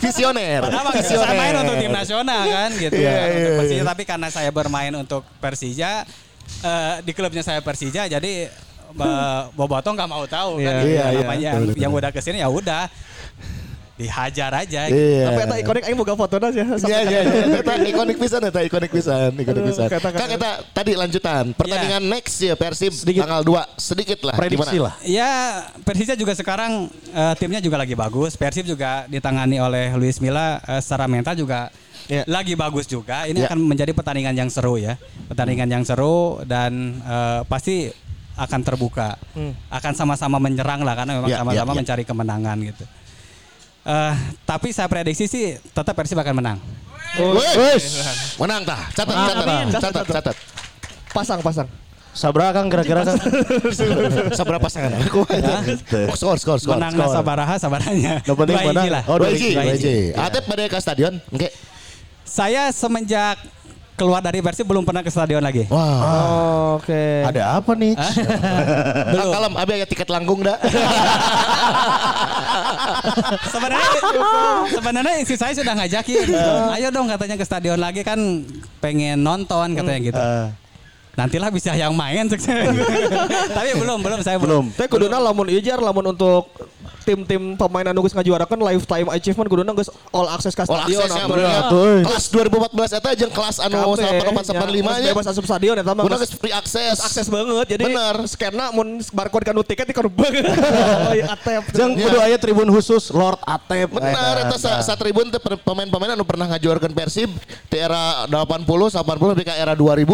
Visioner. 0.00 0.60
Padahal 0.64 0.84
mah 0.88 0.92
saya 1.02 1.34
main 1.34 1.54
untuk 1.60 1.76
tim 1.78 1.92
nasional 1.92 2.42
kan 2.46 2.70
gitu. 2.76 2.94
Iya, 2.96 3.14
Untuk 3.26 3.36
iya, 3.36 3.58
Persija 3.60 3.82
iya. 3.82 3.86
tapi 3.86 4.02
karena 4.06 4.28
saya 4.32 4.50
bermain 4.50 4.92
untuk 4.94 5.22
Persija 5.38 6.06
eh, 6.62 6.94
di 7.04 7.12
klubnya 7.12 7.42
saya 7.44 7.60
Persija 7.60 8.08
jadi 8.08 8.48
eh, 8.96 9.40
Boboto 9.52 9.90
nggak 9.92 10.08
mau 10.08 10.24
tahu 10.24 10.62
kan. 10.62 10.62
Iya, 10.62 10.72
gitu. 10.80 10.88
iya, 10.88 11.04
iya. 11.12 11.20
Namanya 11.22 11.50
yang, 11.60 11.64
yang 11.88 11.92
udah 11.92 12.10
ke 12.14 12.20
sini 12.22 12.40
ya 12.40 12.48
udah 12.48 12.88
dihajar 13.96 14.52
aja. 14.54 14.80
gitu. 14.86 14.94
Iya. 14.94 15.24
tapi 15.26 15.40
eta 15.42 15.56
ikonik 15.58 15.82
aing 15.84 15.96
boga 15.96 16.12
fotonya 16.14 16.48
sih 16.52 16.62
Iya 16.84 16.98
iya 17.02 17.20
iya. 17.22 17.44
Eta 17.58 17.72
ikonik 17.80 18.16
pisan 18.16 18.40
eta 18.42 18.60
ikonik 18.60 18.90
pisan, 18.90 19.32
ikonik 19.34 19.62
pisan. 19.66 19.88
Kang 19.88 20.30
eta 20.30 20.50
tadi 20.70 20.92
lanjutan. 20.92 21.44
Pertandingan 21.52 22.04
next 22.04 22.36
ya 22.38 22.54
Persib 22.54 22.92
Sedikit. 22.92 23.24
tanggal 23.24 23.40
2 23.42 23.56
sedikit 23.76 24.18
lah. 24.22 24.34
Prediksi 24.36 24.68
Gimana? 24.70 24.86
lah. 24.86 24.94
Ya 25.02 25.30
Persija 25.80 26.12
juga 26.12 26.32
sekarang 26.32 26.86
eh, 26.92 27.34
timnya 27.36 27.58
juga 27.58 27.76
lagi 27.76 27.92
bagus. 27.92 28.36
Persib 28.36 28.64
juga 28.64 29.04
ditangani 29.06 29.56
oleh 29.58 29.92
Luis 29.94 30.20
Milla 30.20 30.60
eh, 30.62 30.78
secara 30.78 31.04
mental 31.06 31.32
juga 31.34 31.72
Ya. 32.06 32.22
lagi 32.22 32.54
bagus 32.54 32.86
juga. 32.86 33.26
Ini 33.26 33.34
Ya. 33.34 33.46
akan 33.50 33.58
menjadi 33.58 33.90
pertandingan 33.90 34.30
yang 34.32 34.46
seru 34.46 34.78
ya. 34.78 34.94
Pertandingan 35.26 35.66
yang 35.66 35.82
seru 35.82 36.38
dan 36.44 37.02
eh, 37.02 37.40
pasti 37.44 37.90
akan 38.36 38.60
terbuka. 38.62 39.16
Akan 39.66 39.90
sama-sama 39.90 40.36
menyerang 40.36 40.84
lah 40.84 40.92
karena 40.94 41.16
memang 41.16 41.26
Ya, 41.26 41.40
sama-sama 41.40 41.66
ya, 41.66 41.72
ya. 41.72 41.78
mencari 41.80 42.04
kemenangan 42.04 42.56
gitu. 42.62 42.84
Eh, 43.86 44.14
tapi 44.42 44.74
saya 44.74 44.90
prediksi 44.90 45.24
sih 45.24 45.44
tetap 45.62 45.94
Persib 45.94 46.18
akan 46.18 46.34
menang. 46.34 46.58
Wih, 47.16 47.78
menang 48.36 48.66
tah. 48.66 48.82
Catat, 48.90 49.14
catat, 49.14 49.46
Amin. 49.46 49.66
catat, 49.70 50.04
catat. 50.04 50.36
pasang 51.08 51.40
pasang 51.40 51.64
Sabra 52.12 52.48
kang 52.50 52.66
kira-kira 52.66 53.04
kang. 53.08 53.16
Seberapa 54.32 54.58
pasangan? 54.58 54.90
Aku 55.06 55.22
Oh, 56.08 56.16
skor, 56.16 56.36
skor, 56.36 56.58
skor. 56.58 56.74
menang 56.74 56.96
skor. 56.96 57.12
sabaraha 57.12 57.54
sabaranya. 57.56 58.24
Yang 58.24 58.36
penting 58.36 58.56
menang. 58.64 58.86
lah. 58.90 59.02
Oh, 59.04 59.16
Dua 59.16 59.28
hiji, 59.30 59.52
hiji. 59.52 59.54
dua 59.54 59.64
hiji. 59.70 59.96
Ya. 60.10 60.24
Atep 60.24 60.42
pada 60.44 60.64
ke 60.64 60.76
stadion. 60.76 61.14
Oke. 61.28 61.52
Saya 62.24 62.72
semenjak 62.72 63.36
keluar 63.96 64.20
dari 64.20 64.44
Persib 64.44 64.68
belum 64.68 64.84
pernah 64.84 65.00
ke 65.00 65.08
stadion 65.08 65.40
lagi. 65.40 65.64
Wah. 65.72 66.76
oke 66.76 67.24
Ada 67.32 67.56
apa 67.58 67.72
nih? 67.72 67.96
Belum. 69.16 69.32
Kalem, 69.32 69.52
abi 69.56 69.72
aya 69.80 69.86
tiket 69.88 70.08
langgung 70.12 70.44
dah. 70.44 70.60
sebenarnya 73.52 73.88
sebenarnya 74.76 75.14
istri 75.20 75.36
saya 75.36 75.52
sudah 75.56 75.74
ngajakin 75.76 76.26
ayo 76.78 76.88
dong 76.92 77.06
katanya 77.10 77.36
ke 77.36 77.44
stadion 77.44 77.78
lagi 77.80 78.00
kan 78.04 78.18
pengen 78.80 79.20
nonton 79.20 79.76
katanya 79.76 80.00
gitu 80.00 80.20
Eh, 80.26 80.48
nantilah 81.16 81.48
bisa 81.48 81.72
yang 81.72 81.96
main 81.96 82.28
tapi 82.28 83.70
belum 83.78 83.98
belum 84.04 84.20
saya 84.20 84.36
belum 84.36 84.68
belum. 84.68 84.76
Tapi 84.76 84.88
kuduna 84.92 85.16
lamun 85.16 85.48
ijar 85.48 85.80
lamun 85.80 86.12
untuk 86.12 86.50
tim-tim 87.02 87.54
pemain 87.54 87.86
anu 87.86 88.02
geus 88.02 88.14
ngajuarakan 88.14 88.58
lifetime 88.60 89.08
achievement 89.10 89.48
kuduna 89.48 89.72
geus 89.72 89.90
all 90.10 90.26
access 90.28 90.52
ka 90.52 90.64
All 90.66 90.84
stadion. 90.84 91.02
access 91.02 91.16
ya 91.16 91.26
bener. 91.26 91.62
Kelas 92.04 92.24
2014 92.28 92.98
eta 92.98 93.10
jeung 93.14 93.32
kelas 93.32 93.56
anu 93.58 93.76
Kabeh, 93.96 94.22
8885 94.26 94.82
nya, 94.82 94.94
nya. 94.98 95.10
Bebas 95.12 95.26
asup 95.28 95.44
stadion 95.44 95.74
eta 95.76 95.92
mah. 95.92 96.02
Guna 96.02 96.16
geus 96.18 96.32
free 96.34 96.54
access. 96.54 96.98
akses 96.98 97.26
banget 97.26 97.78
jadi 97.78 97.84
Bener. 97.86 98.16
scanna 98.26 98.70
mun 98.70 98.98
barcode 99.12 99.44
kanu 99.46 99.62
tiket. 99.62 99.88
Oh 99.96 101.12
iya 101.16 101.32
atep. 101.32 101.62
Jeung 101.72 101.94
kudu 101.94 102.18
aya 102.18 102.36
tribun 102.36 102.68
khusus 102.68 103.08
Lord 103.10 103.38
Atep. 103.42 103.88
Benar, 103.92 104.44
eta 104.44 104.56
sa, 104.58 104.82
sa 104.82 104.94
tribun 104.98 105.30
teh 105.30 105.38
pemain-pemain 105.38 106.12
anu 106.12 106.26
pernah 106.26 106.50
ngajuarkeun 106.50 106.92
Persib 106.92 107.30
di 107.70 107.76
era 107.78 108.26
80, 108.26 108.66
80 108.66 109.32
lebih 109.32 109.44
ke 109.46 109.54
era 109.54 109.72
2000, 109.72 110.04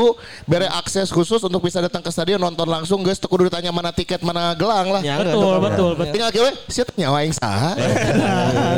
bere 0.45 0.67
akses 0.69 1.09
khusus 1.09 1.41
untuk 1.43 1.65
bisa 1.65 1.81
datang 1.81 2.05
ke 2.05 2.11
stadion 2.13 2.39
nonton 2.39 2.69
langsung 2.69 3.01
geus 3.03 3.19
teu 3.19 3.27
kudu 3.27 3.49
ditanya 3.49 3.73
mana 3.73 3.91
tiket, 3.91 4.21
mana 4.23 4.53
gelang 4.55 4.93
lah. 4.93 5.03
Ya, 5.03 5.19
Betul, 5.23 5.59
betul, 5.63 5.91
betul. 5.97 6.13
Tinggal 6.13 6.31
kieu 6.31 6.47
siap 6.69 6.93
nyawa 6.95 7.23
aing 7.25 7.35
saha. 7.35 7.73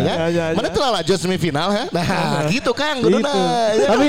Ya, 0.04 0.28
ya, 0.28 0.44
Mana 0.52 0.68
ya. 0.68 0.74
telah 0.74 0.90
lanjut 1.00 1.16
semifinal 1.16 1.68
ha. 1.72 1.84
Nah, 1.88 2.04
gitu 2.54 2.70
Kang, 2.76 3.00
Gitu. 3.00 3.18
Ya, 3.18 3.88
Tapi 3.92 4.08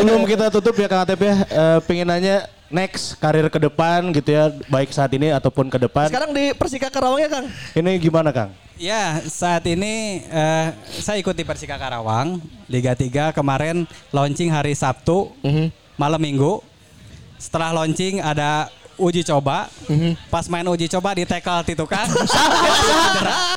sebelum 0.00 0.22
kita 0.24 0.46
tutup 0.48 0.74
ya 0.76 0.88
Kang 0.88 1.04
Atep 1.04 1.20
ya, 1.20 1.34
eh, 1.44 1.78
pengen 1.84 2.08
nanya 2.08 2.48
next 2.66 3.14
karir 3.20 3.46
ke 3.46 3.58
depan 3.60 4.10
gitu 4.10 4.32
ya, 4.32 4.50
baik 4.66 4.90
saat 4.90 5.12
ini 5.14 5.30
ataupun 5.30 5.68
ke 5.68 5.78
depan. 5.78 6.08
Sekarang 6.08 6.32
di 6.32 6.50
Persika 6.56 6.88
Karawang 6.88 7.20
ya 7.20 7.28
Kang. 7.28 7.46
Ini 7.76 7.90
gimana 8.00 8.32
Kang? 8.32 8.50
ya 8.76 9.24
saat 9.24 9.64
ini 9.64 10.20
eh, 10.28 10.66
saya 11.00 11.16
ikut 11.16 11.32
di 11.32 11.48
Persika 11.48 11.80
Karawang 11.80 12.36
Liga 12.68 12.92
3 12.92 13.32
kemarin 13.32 13.88
launching 14.12 14.52
hari 14.52 14.76
Sabtu 14.76 15.32
malam 15.96 16.20
Minggu 16.20 16.60
setelah 17.40 17.72
launching 17.72 18.20
ada 18.20 18.68
uji 18.98 19.22
coba 19.22 19.68
pas 20.26 20.44
main 20.46 20.64
uji 20.64 20.88
coba 20.88 21.12
di 21.12 21.22
tackle 21.22 21.62
ti 21.62 21.72
tukang 21.72 22.08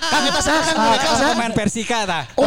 Kang 0.02 0.22
kita 0.22 0.40
saha 0.40 0.60
Kang 0.64 0.78
mereka 0.86 1.10
saha. 1.12 1.32
pemain 1.32 1.54
Persika 1.54 2.00
tah 2.04 2.24
Oh, 2.36 2.46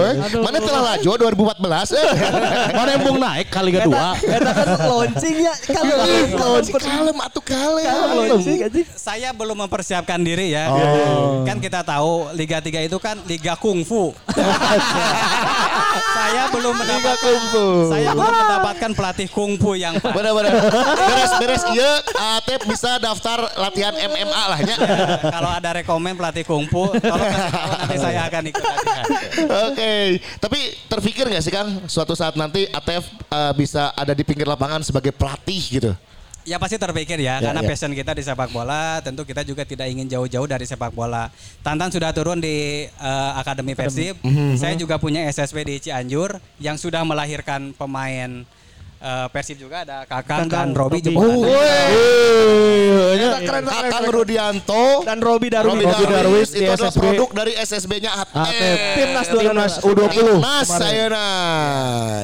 eh. 0.00 0.14
Mana 0.36 0.58
telah 0.58 0.82
laju 0.88 1.10
2014 1.32 1.94
eh. 1.94 2.10
Mana 2.76 2.90
embung 2.92 3.18
naik 3.18 3.48
kali 3.48 3.70
kedua? 3.70 4.14
Eta 4.16 4.50
kan 4.52 4.66
launching 4.80 5.36
ya 5.40 5.54
kalau 5.64 5.94
Launching 6.54 6.74
kalem 6.76 7.16
atuh 7.18 7.42
kalem. 7.42 7.84
launching 8.28 8.60
aja. 8.60 8.82
saya 8.90 9.30
belum 9.32 9.56
mempersiapkan 9.58 10.18
diri 10.18 10.52
ya. 10.52 10.68
Kan 11.44 11.58
kita 11.58 11.82
tahu 11.82 12.30
Liga 12.32 12.58
3 12.58 12.86
itu 12.86 12.98
kan 12.98 13.18
Liga 13.24 13.54
Kungfu. 13.54 14.14
saya 16.10 16.50
belum 16.50 16.74
mendapatkan 16.74 17.16
kungfu. 17.18 17.66
saya 17.88 18.10
belum 18.12 18.34
mendapatkan 18.34 18.90
pelatih 18.92 19.28
kungfu 19.28 19.74
yang 19.74 19.96
pas. 19.96 20.12
Beres-beres 20.98 21.64
iya 21.72 21.92
Atep 22.38 22.64
bisa 22.66 22.96
daftar 22.98 23.38
latihan 23.56 23.94
MMA 23.94 24.42
lah 24.50 24.60
nya. 24.64 24.76
Kalau 25.34 25.50
ada 25.52 25.70
rekomen 25.78 26.14
pelatih 26.16 26.44
kungfu, 26.44 26.92
tolong 26.98 27.30
nanti 27.78 27.96
saya 27.98 28.26
akan 28.26 28.42
ikut 28.50 28.62
latihan. 28.62 29.04
Oke, 29.70 29.94
tapi 30.40 30.58
terpikir 30.88 31.24
nggak 31.28 31.42
sih 31.44 31.52
Kang 31.52 31.86
suatu 31.86 32.12
saat 32.12 32.34
nanti 32.34 32.66
Atef 32.68 33.04
eh, 33.08 33.52
bisa 33.54 33.92
ada 33.94 34.12
di 34.12 34.22
pinggir 34.24 34.48
lapangan 34.48 34.82
sebagai 34.82 35.12
pelatih 35.12 35.62
gitu? 35.80 35.92
Ya 36.48 36.56
pasti 36.56 36.80
terpikir 36.80 37.20
ya, 37.20 37.44
Ya, 37.44 37.52
karena 37.52 37.60
ya. 37.60 37.68
passion 37.68 37.92
kita 37.92 38.16
di 38.16 38.24
sepak 38.24 38.48
bola, 38.48 39.04
tentu 39.04 39.20
kita 39.20 39.44
juga 39.44 39.68
tidak 39.68 39.84
ingin 39.92 40.08
jauh-jauh 40.08 40.48
dari 40.48 40.64
sepak 40.64 40.96
bola. 40.96 41.28
Tantan 41.60 41.92
sudah 41.92 42.08
turun 42.16 42.40
di 42.40 42.88
eh, 42.88 43.30
Akademi 43.36 43.76
Persib. 43.76 44.16
Saya 44.56 44.72
juga 44.80 44.96
punya 44.96 45.28
SSB 45.28 45.68
di 45.68 45.76
Cianjur 45.76 46.40
yang 46.56 46.80
sudah 46.80 47.04
melahirkan 47.04 47.76
pemain 47.76 48.48
eh, 48.98 49.26
Persib 49.30 49.56
juga 49.58 49.86
ada 49.86 50.02
Kakang 50.04 50.46
dan 50.50 50.74
Robi 50.74 50.98
juga. 51.02 51.22
Oh, 51.22 51.42
ada. 53.14 53.38
Keren. 53.38 53.64
Kakang. 53.64 54.04
Rudianto 54.08 54.84
dan 55.06 55.18
Robi 55.22 55.48
Darwis. 55.52 55.84
Robi 55.84 56.04
Darwis, 56.08 56.48
itu 56.56 56.70
adalah 56.70 56.92
produk 56.94 57.28
dari 57.32 57.52
SSB-nya 57.54 58.10
Atep. 58.24 58.34
Atep. 58.34 58.78
Timnas 58.98 59.26
Timnas 59.28 59.72
2012. 59.78 59.88
U20. 59.88 60.10
Timnas 60.16 60.66
saya 60.68 61.06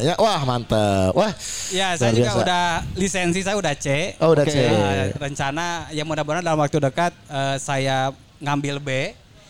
Ya, 0.02 0.14
wah 0.18 0.42
mantep. 0.42 1.12
Wah, 1.14 1.32
Ya, 1.70 1.94
saya 1.94 2.12
juga 2.12 2.34
biasa. 2.34 2.42
udah 2.44 2.64
lisensi 2.98 3.40
saya 3.42 3.56
udah 3.58 3.74
C. 3.76 4.16
Oh, 4.18 4.32
udah 4.34 4.44
Oke. 4.44 4.52
C. 4.52 4.58
Eh, 4.58 5.06
rencana 5.16 5.88
ya 5.94 6.02
mudah-mudahan 6.02 6.44
dalam 6.44 6.60
waktu 6.60 6.78
dekat 6.82 7.12
eh, 7.30 7.56
saya 7.60 8.10
ngambil 8.42 8.76
B. 8.82 8.90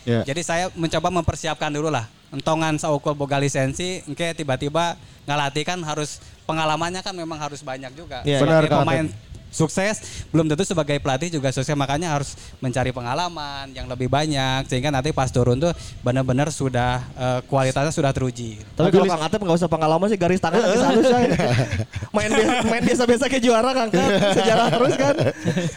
Ya. 0.05 0.21
Jadi 0.21 0.41
saya 0.45 0.69
mencoba 0.77 1.09
mempersiapkan 1.09 1.73
dulu 1.73 1.89
lah. 1.89 2.05
Entongan 2.35 2.77
saukul 2.77 3.15
boga 3.15 3.39
lisensi, 3.39 4.03
engke 4.11 4.35
tiba-tiba 4.35 4.99
ngalatih 5.25 5.65
kan 5.65 5.79
harus 5.87 6.19
pengalamannya 6.45 7.01
kan 7.01 7.15
memang 7.17 7.41
harus 7.41 7.61
banyak 7.65 7.93
juga. 7.97 8.21
Iya, 8.25 8.41
Sebagai 8.41 8.69
benar, 8.69 8.81
pemain 8.85 9.07
sukses 9.55 10.27
belum 10.35 10.51
tentu 10.51 10.67
sebagai 10.67 10.99
pelatih 10.99 11.31
juga 11.31 11.55
sukses 11.55 11.71
makanya 11.79 12.11
harus 12.19 12.35
mencari 12.59 12.91
pengalaman 12.91 13.71
yang 13.71 13.87
lebih 13.87 14.11
banyak 14.11 14.67
sehingga 14.67 14.91
nanti 14.91 15.15
pas 15.15 15.31
turun 15.31 15.63
tuh 15.63 15.71
benar-benar 16.03 16.51
sudah 16.51 16.99
eh, 17.15 17.41
kualitasnya 17.47 17.95
sudah 17.95 18.11
teruji. 18.11 18.59
Tapi 18.75 18.91
kalau 18.91 19.07
Kang 19.07 19.23
Atep 19.23 19.39
nggak 19.39 19.57
usah 19.63 19.71
pengalaman 19.71 20.11
sih 20.11 20.19
garis 20.19 20.43
tangan 20.43 20.59
halus 20.59 21.07
coy. 21.07 21.25
Main 22.17 22.31
biasa 22.31 22.55
main 22.67 22.83
biasa-biasa 22.83 23.25
kayak 23.31 23.43
juara 23.43 23.71
Kang 23.71 23.91
kan. 23.91 24.09
Sejarah 24.35 24.67
terus 24.75 24.95
kan. 24.99 25.15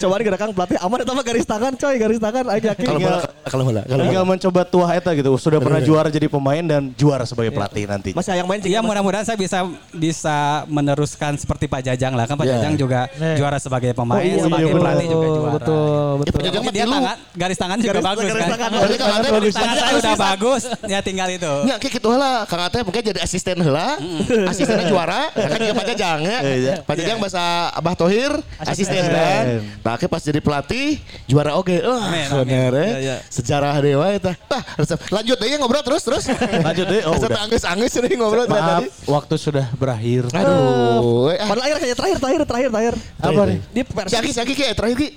Coba 0.01 0.13
nih 0.17 0.25
Kang 0.33 0.51
pelatih 0.53 0.77
aman 0.81 0.99
mah 1.05 1.25
garis 1.25 1.45
tangan 1.45 1.73
coy, 1.77 1.95
garis 1.97 2.19
tangan 2.21 2.45
yakin. 2.57 2.85
kalau 2.85 2.99
kalau 3.45 3.63
kalau 3.85 4.03
bola. 4.05 4.23
mencoba 4.25 4.61
tuah 4.65 4.89
eta 4.97 5.11
gitu. 5.13 5.29
Sudah 5.37 5.59
pernah 5.61 5.81
juara 5.81 6.09
jadi 6.09 6.27
pemain 6.29 6.63
dan 6.65 6.93
juara 6.93 7.25
sebagai 7.25 7.53
pelatih 7.53 7.85
nanti. 7.85 8.11
Masih 8.13 8.33
yang 8.37 8.47
main 8.49 8.61
Ya 8.67 8.83
mudah-mudahan 8.83 9.23
saya 9.23 9.37
bisa 9.39 9.63
bisa 9.93 10.67
meneruskan 10.67 11.37
seperti 11.39 11.65
Pak 11.69 11.81
Jajang 11.87 12.13
lah 12.13 12.25
kan 12.27 12.35
Pak 12.37 12.45
Ya. 12.47 12.59
Jajang 12.59 12.73
juga 12.79 13.01
Ya. 13.19 13.35
juara 13.35 13.57
sebagai 13.67 13.91
pemain, 13.91 14.23
iya, 14.23 14.39
sebagai 14.39 14.65
betul, 14.65 14.79
pelatih 14.79 15.05
juga 15.07 15.27
juara. 15.29 15.53
Betul, 15.53 15.75
Ya, 15.77 16.17
betul. 16.17 16.33
penjaga 16.33 16.57
mah 16.57 16.71
dia 16.71 16.79
tilu. 16.79 16.93
tangan, 16.93 17.17
garis 17.33 17.57
tangan 17.57 17.77
juga 17.77 17.89
Garis- 17.89 18.07
bagus 18.07 18.23
garis 18.23 18.33
kan. 18.33 18.49
tangan. 18.49 18.69
Kang 18.97 19.13
Atep 19.13 19.31
Garis 19.33 19.53
tangan 19.53 19.75
saya 19.77 19.95
udah 19.97 20.15
bagus, 20.17 20.61
ya 20.85 20.99
tinggal 21.01 21.27
itu. 21.29 21.53
Ya 21.63 21.75
kayak 21.75 21.93
gitu 21.93 22.09
lah 22.11 22.35
Kang 22.43 22.61
Atep 22.63 22.83
mungkin 22.83 23.01
jadi 23.03 23.19
asisten 23.19 23.57
heula 23.57 23.99
Asistennya 24.45 24.85
juara 24.85 25.21
ya 25.33 25.47
kan 25.47 25.57
juga 25.57 25.73
Pak 25.75 25.85
Jajang 25.87 26.19
ya 26.21 26.39
Pak 26.81 26.95
Jajang 26.95 27.17
bahasa 27.17 27.43
Abah 27.71 27.93
Tohir 27.93 28.31
Asisten 28.57 29.03
kan 29.03 29.43
Nah 29.81 29.91
akhirnya 29.91 30.09
pas 30.09 30.21
jadi 30.21 30.39
pelatih 30.39 30.87
Juara 31.25 31.53
oke 31.53 31.73
amin. 31.73 32.27
bener 32.37 32.71
ya 32.73 32.87
Ya, 32.87 32.97
ya. 32.97 33.15
Sejarah 33.27 33.77
dewa 33.77 34.07
itu 34.11 34.29
Nah 34.29 34.63
resep. 34.75 34.99
lanjut 35.09 35.35
deh 35.35 35.47
ngobrol 35.57 35.81
terus 35.81 36.01
terus 36.01 36.23
Lanjut 36.57 36.85
deh. 36.85 37.01
Oh, 37.03 37.15
Sampai 37.17 37.39
anggus-anggus 37.39 37.91
nih 37.99 38.13
ngobrol 38.15 38.45
dari 38.45 38.57
Maaf, 38.57 38.71
tadi 38.77 38.87
waktu 39.05 39.35
sudah 39.35 39.65
berakhir. 39.73 40.29
Aduh 40.31 41.29
eh, 41.29 41.37
ah. 41.37 41.47
Padahal 41.47 41.63
akhirnya 41.65 41.81
kayak 41.81 41.97
terakhir, 41.97 42.17
terakhir, 42.17 42.41
terakhir, 42.43 42.69
terakhir. 42.69 42.93
Apa 43.19 43.41
nih? 43.43 43.56
Di 43.71 43.81
Si 43.81 43.93
Persib. 43.93 44.17
Aki, 44.19 44.29
si 44.33 44.39
Aki 44.41 44.53
kayak 44.53 44.75
terakhir 44.77 44.97
Ki 44.97 45.09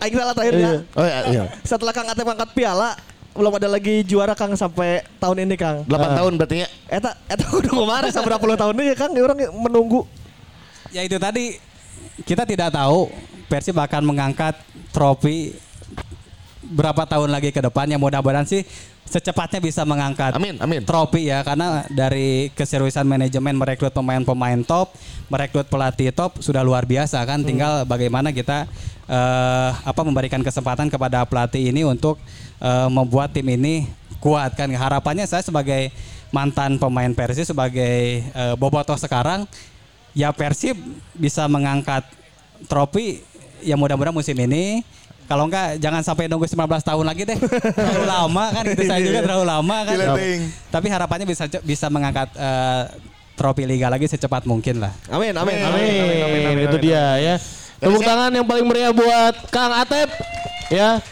Aing 0.00 0.14
salah 0.16 0.32
terakhirnya. 0.32 0.72
Oh 0.96 1.04
iya, 1.04 1.20
iya. 1.28 1.42
Setelah 1.66 1.92
Kang 1.92 2.08
Atep 2.08 2.24
angkat 2.24 2.50
piala, 2.56 2.96
belum 3.36 3.52
ada 3.56 3.68
lagi 3.68 4.00
juara 4.06 4.32
Kang 4.32 4.56
sampai 4.56 5.04
tahun 5.20 5.44
ini 5.44 5.54
Kang. 5.58 5.84
8 5.84 5.92
tahun 5.92 6.32
berarti 6.40 6.56
ya 6.64 6.68
Eta, 6.88 7.12
eta 7.28 7.44
udah 7.60 7.72
kemarin 7.72 8.08
sampai 8.12 8.28
berapa 8.32 8.40
puluh 8.40 8.56
tahun 8.56 8.72
ini 8.80 8.84
ya 8.92 8.96
Kang, 8.96 9.12
orang 9.16 9.38
menunggu. 9.52 10.08
Ya 10.92 11.04
itu 11.04 11.16
tadi 11.16 11.56
kita 12.24 12.44
tidak 12.48 12.72
tahu 12.72 13.08
Persib 13.48 13.76
akan 13.76 14.02
mengangkat 14.08 14.56
trofi 14.96 15.52
berapa 16.64 17.04
tahun 17.04 17.28
lagi 17.28 17.52
ke 17.52 17.60
depannya. 17.60 18.00
Mudah-mudahan 18.00 18.48
sih 18.48 18.64
secepatnya 19.06 19.60
bisa 19.60 19.82
mengangkat 19.84 20.32
Amin, 20.32 20.56
amin. 20.62 20.80
trofi 20.86 21.28
ya 21.28 21.44
karena 21.44 21.84
dari 21.92 22.48
keseriusan 22.56 23.04
manajemen 23.04 23.52
merekrut 23.58 23.92
pemain-pemain 23.92 24.62
top, 24.64 24.94
merekrut 25.28 25.68
pelatih 25.68 26.14
top 26.14 26.40
sudah 26.40 26.64
luar 26.64 26.88
biasa 26.88 27.20
kan. 27.26 27.44
Tinggal 27.44 27.84
bagaimana 27.84 28.32
kita 28.32 28.64
eh, 29.10 29.70
apa 29.74 30.00
memberikan 30.06 30.40
kesempatan 30.40 30.88
kepada 30.88 31.26
pelatih 31.28 31.74
ini 31.74 31.84
untuk 31.84 32.16
eh, 32.62 32.88
membuat 32.88 33.34
tim 33.34 33.46
ini 33.50 33.90
kuat 34.22 34.54
kan. 34.56 34.70
Harapannya 34.70 35.28
saya 35.28 35.44
sebagai 35.44 35.92
mantan 36.32 36.80
pemain 36.80 37.12
Persib 37.12 37.44
sebagai 37.44 38.24
eh, 38.24 38.54
bobotoh 38.56 38.96
sekarang 38.96 39.44
ya 40.16 40.32
Persib 40.32 40.80
bisa 41.12 41.44
mengangkat 41.44 42.08
trofi 42.70 43.20
ya 43.60 43.76
mudah-mudahan 43.76 44.16
musim 44.16 44.34
ini 44.34 44.80
kalau 45.26 45.48
enggak 45.48 45.78
jangan 45.78 46.02
sampai 46.04 46.26
nunggu 46.28 46.46
19 46.46 46.58
tahun 46.82 47.04
lagi 47.04 47.22
deh. 47.28 47.38
Terlalu 47.74 48.06
lama 48.06 48.44
kan 48.50 48.64
itu 48.68 48.82
saya 48.86 49.00
juga 49.00 49.20
terlalu 49.24 49.44
lama 49.48 49.76
kan. 49.86 49.96
Tapi 50.72 50.86
harapannya 50.90 51.26
bisa 51.26 51.44
bisa 51.62 51.86
mengangkat 51.88 52.28
eh, 52.36 52.82
trofi 53.34 53.64
liga 53.64 53.88
lagi 53.88 54.06
secepat 54.06 54.44
mungkin 54.44 54.82
lah. 54.82 54.92
Amin, 55.08 55.32
amin, 55.34 55.56
Amin. 55.62 56.56
Itu 56.68 56.76
dia 56.78 57.18
ya. 57.18 57.34
Tepuk 57.82 58.02
tangan 58.06 58.30
yang 58.30 58.46
paling 58.46 58.62
meriah 58.62 58.94
buat 58.94 59.34
Kang 59.50 59.74
Atep. 59.74 60.06
Ya, 60.70 61.02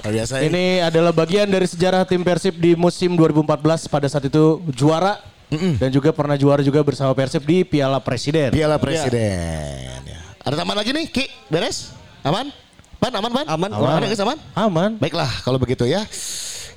Luar 0.00 0.12
biasa 0.16 0.40
ya. 0.40 0.48
ini 0.48 0.80
adalah 0.80 1.12
bagian 1.12 1.44
dari 1.44 1.68
sejarah 1.68 2.08
tim 2.08 2.24
Persib 2.24 2.56
di 2.56 2.72
musim 2.72 3.12
2014 3.20 3.84
pada 3.84 4.08
saat 4.08 4.24
itu 4.24 4.56
juara 4.72 5.20
dan 5.50 5.92
juga 5.92 6.08
pernah 6.14 6.40
juara 6.40 6.64
juga 6.64 6.80
bersama 6.80 7.12
Persib 7.12 7.44
di 7.44 7.66
Piala 7.68 8.00
Presiden. 8.00 8.48
Piala 8.48 8.80
Presiden. 8.80 10.00
Ya. 10.08 10.18
Ada 10.40 10.64
tambahan 10.64 10.80
lagi 10.80 10.90
nih, 10.96 11.04
Ki? 11.12 11.28
Beres? 11.52 11.92
Aman? 12.24 12.48
Pan, 13.00 13.12
aman, 13.16 13.32
Pan? 13.32 13.46
Aman. 13.48 13.70
Aman, 13.72 14.04
guys, 14.04 14.20
aman? 14.20 14.36
Aman. 14.52 14.90
Baiklah, 15.00 15.32
kalau 15.40 15.56
begitu 15.56 15.88
ya. 15.88 16.04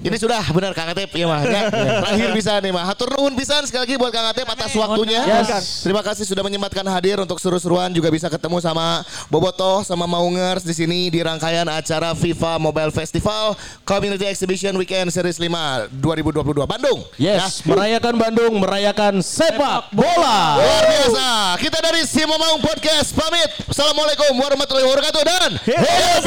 Ini 0.02 0.18
sudah 0.18 0.41
benar 0.50 0.74
Kang 0.74 0.89
Atep 0.89 1.14
ya 1.14 1.30
mah 1.30 1.46
ya. 1.46 1.70
Terakhir 1.70 2.30
bisa 2.34 2.58
nih 2.58 2.72
mah. 2.74 2.88
Hatur 2.88 3.14
nuhun 3.14 3.36
pisan 3.38 3.62
sekali 3.68 3.86
lagi 3.86 3.96
buat 4.00 4.10
Kang 4.10 4.26
Atep 4.32 4.48
atas 4.50 4.74
waktunya. 4.74 5.22
Yes. 5.28 5.86
Terima 5.86 6.02
kasih 6.02 6.26
sudah 6.26 6.41
menyempatkan 6.41 6.86
hadir 6.89 7.22
untuk 7.22 7.38
seru-seruan 7.38 7.94
juga 7.94 8.10
bisa 8.10 8.32
ketemu 8.32 8.58
sama 8.64 9.06
Bobotoh 9.30 9.86
sama 9.86 10.10
Maungers 10.10 10.66
di 10.66 10.74
sini 10.74 11.12
di 11.14 11.20
rangkaian 11.22 11.68
acara 11.70 12.16
FIFA 12.18 12.58
Mobile 12.58 12.89
Festival 12.96 13.54
Community 13.86 14.26
Exhibition 14.26 14.74
Weekend 14.80 15.14
Series 15.14 15.38
5 15.38 15.94
2022 16.02 16.66
Bandung. 16.66 17.04
Yes, 17.20 17.62
merayakan 17.68 18.16
Bandung, 18.18 18.54
merayakan 18.58 19.22
sepak 19.22 19.91
bola. 19.94 20.58
Luar 20.58 20.84
biasa. 20.89 21.28
Kita 21.62 21.78
dari 21.84 22.08
Simo 22.08 22.39
Maung 22.39 22.62
Podcast 22.64 23.14
pamit. 23.14 23.50
Assalamualaikum 23.70 24.34
warahmatullahi 24.39 24.86
wabarakatuh 24.88 25.22
dan 25.26 25.52
Hidup! 25.66 26.24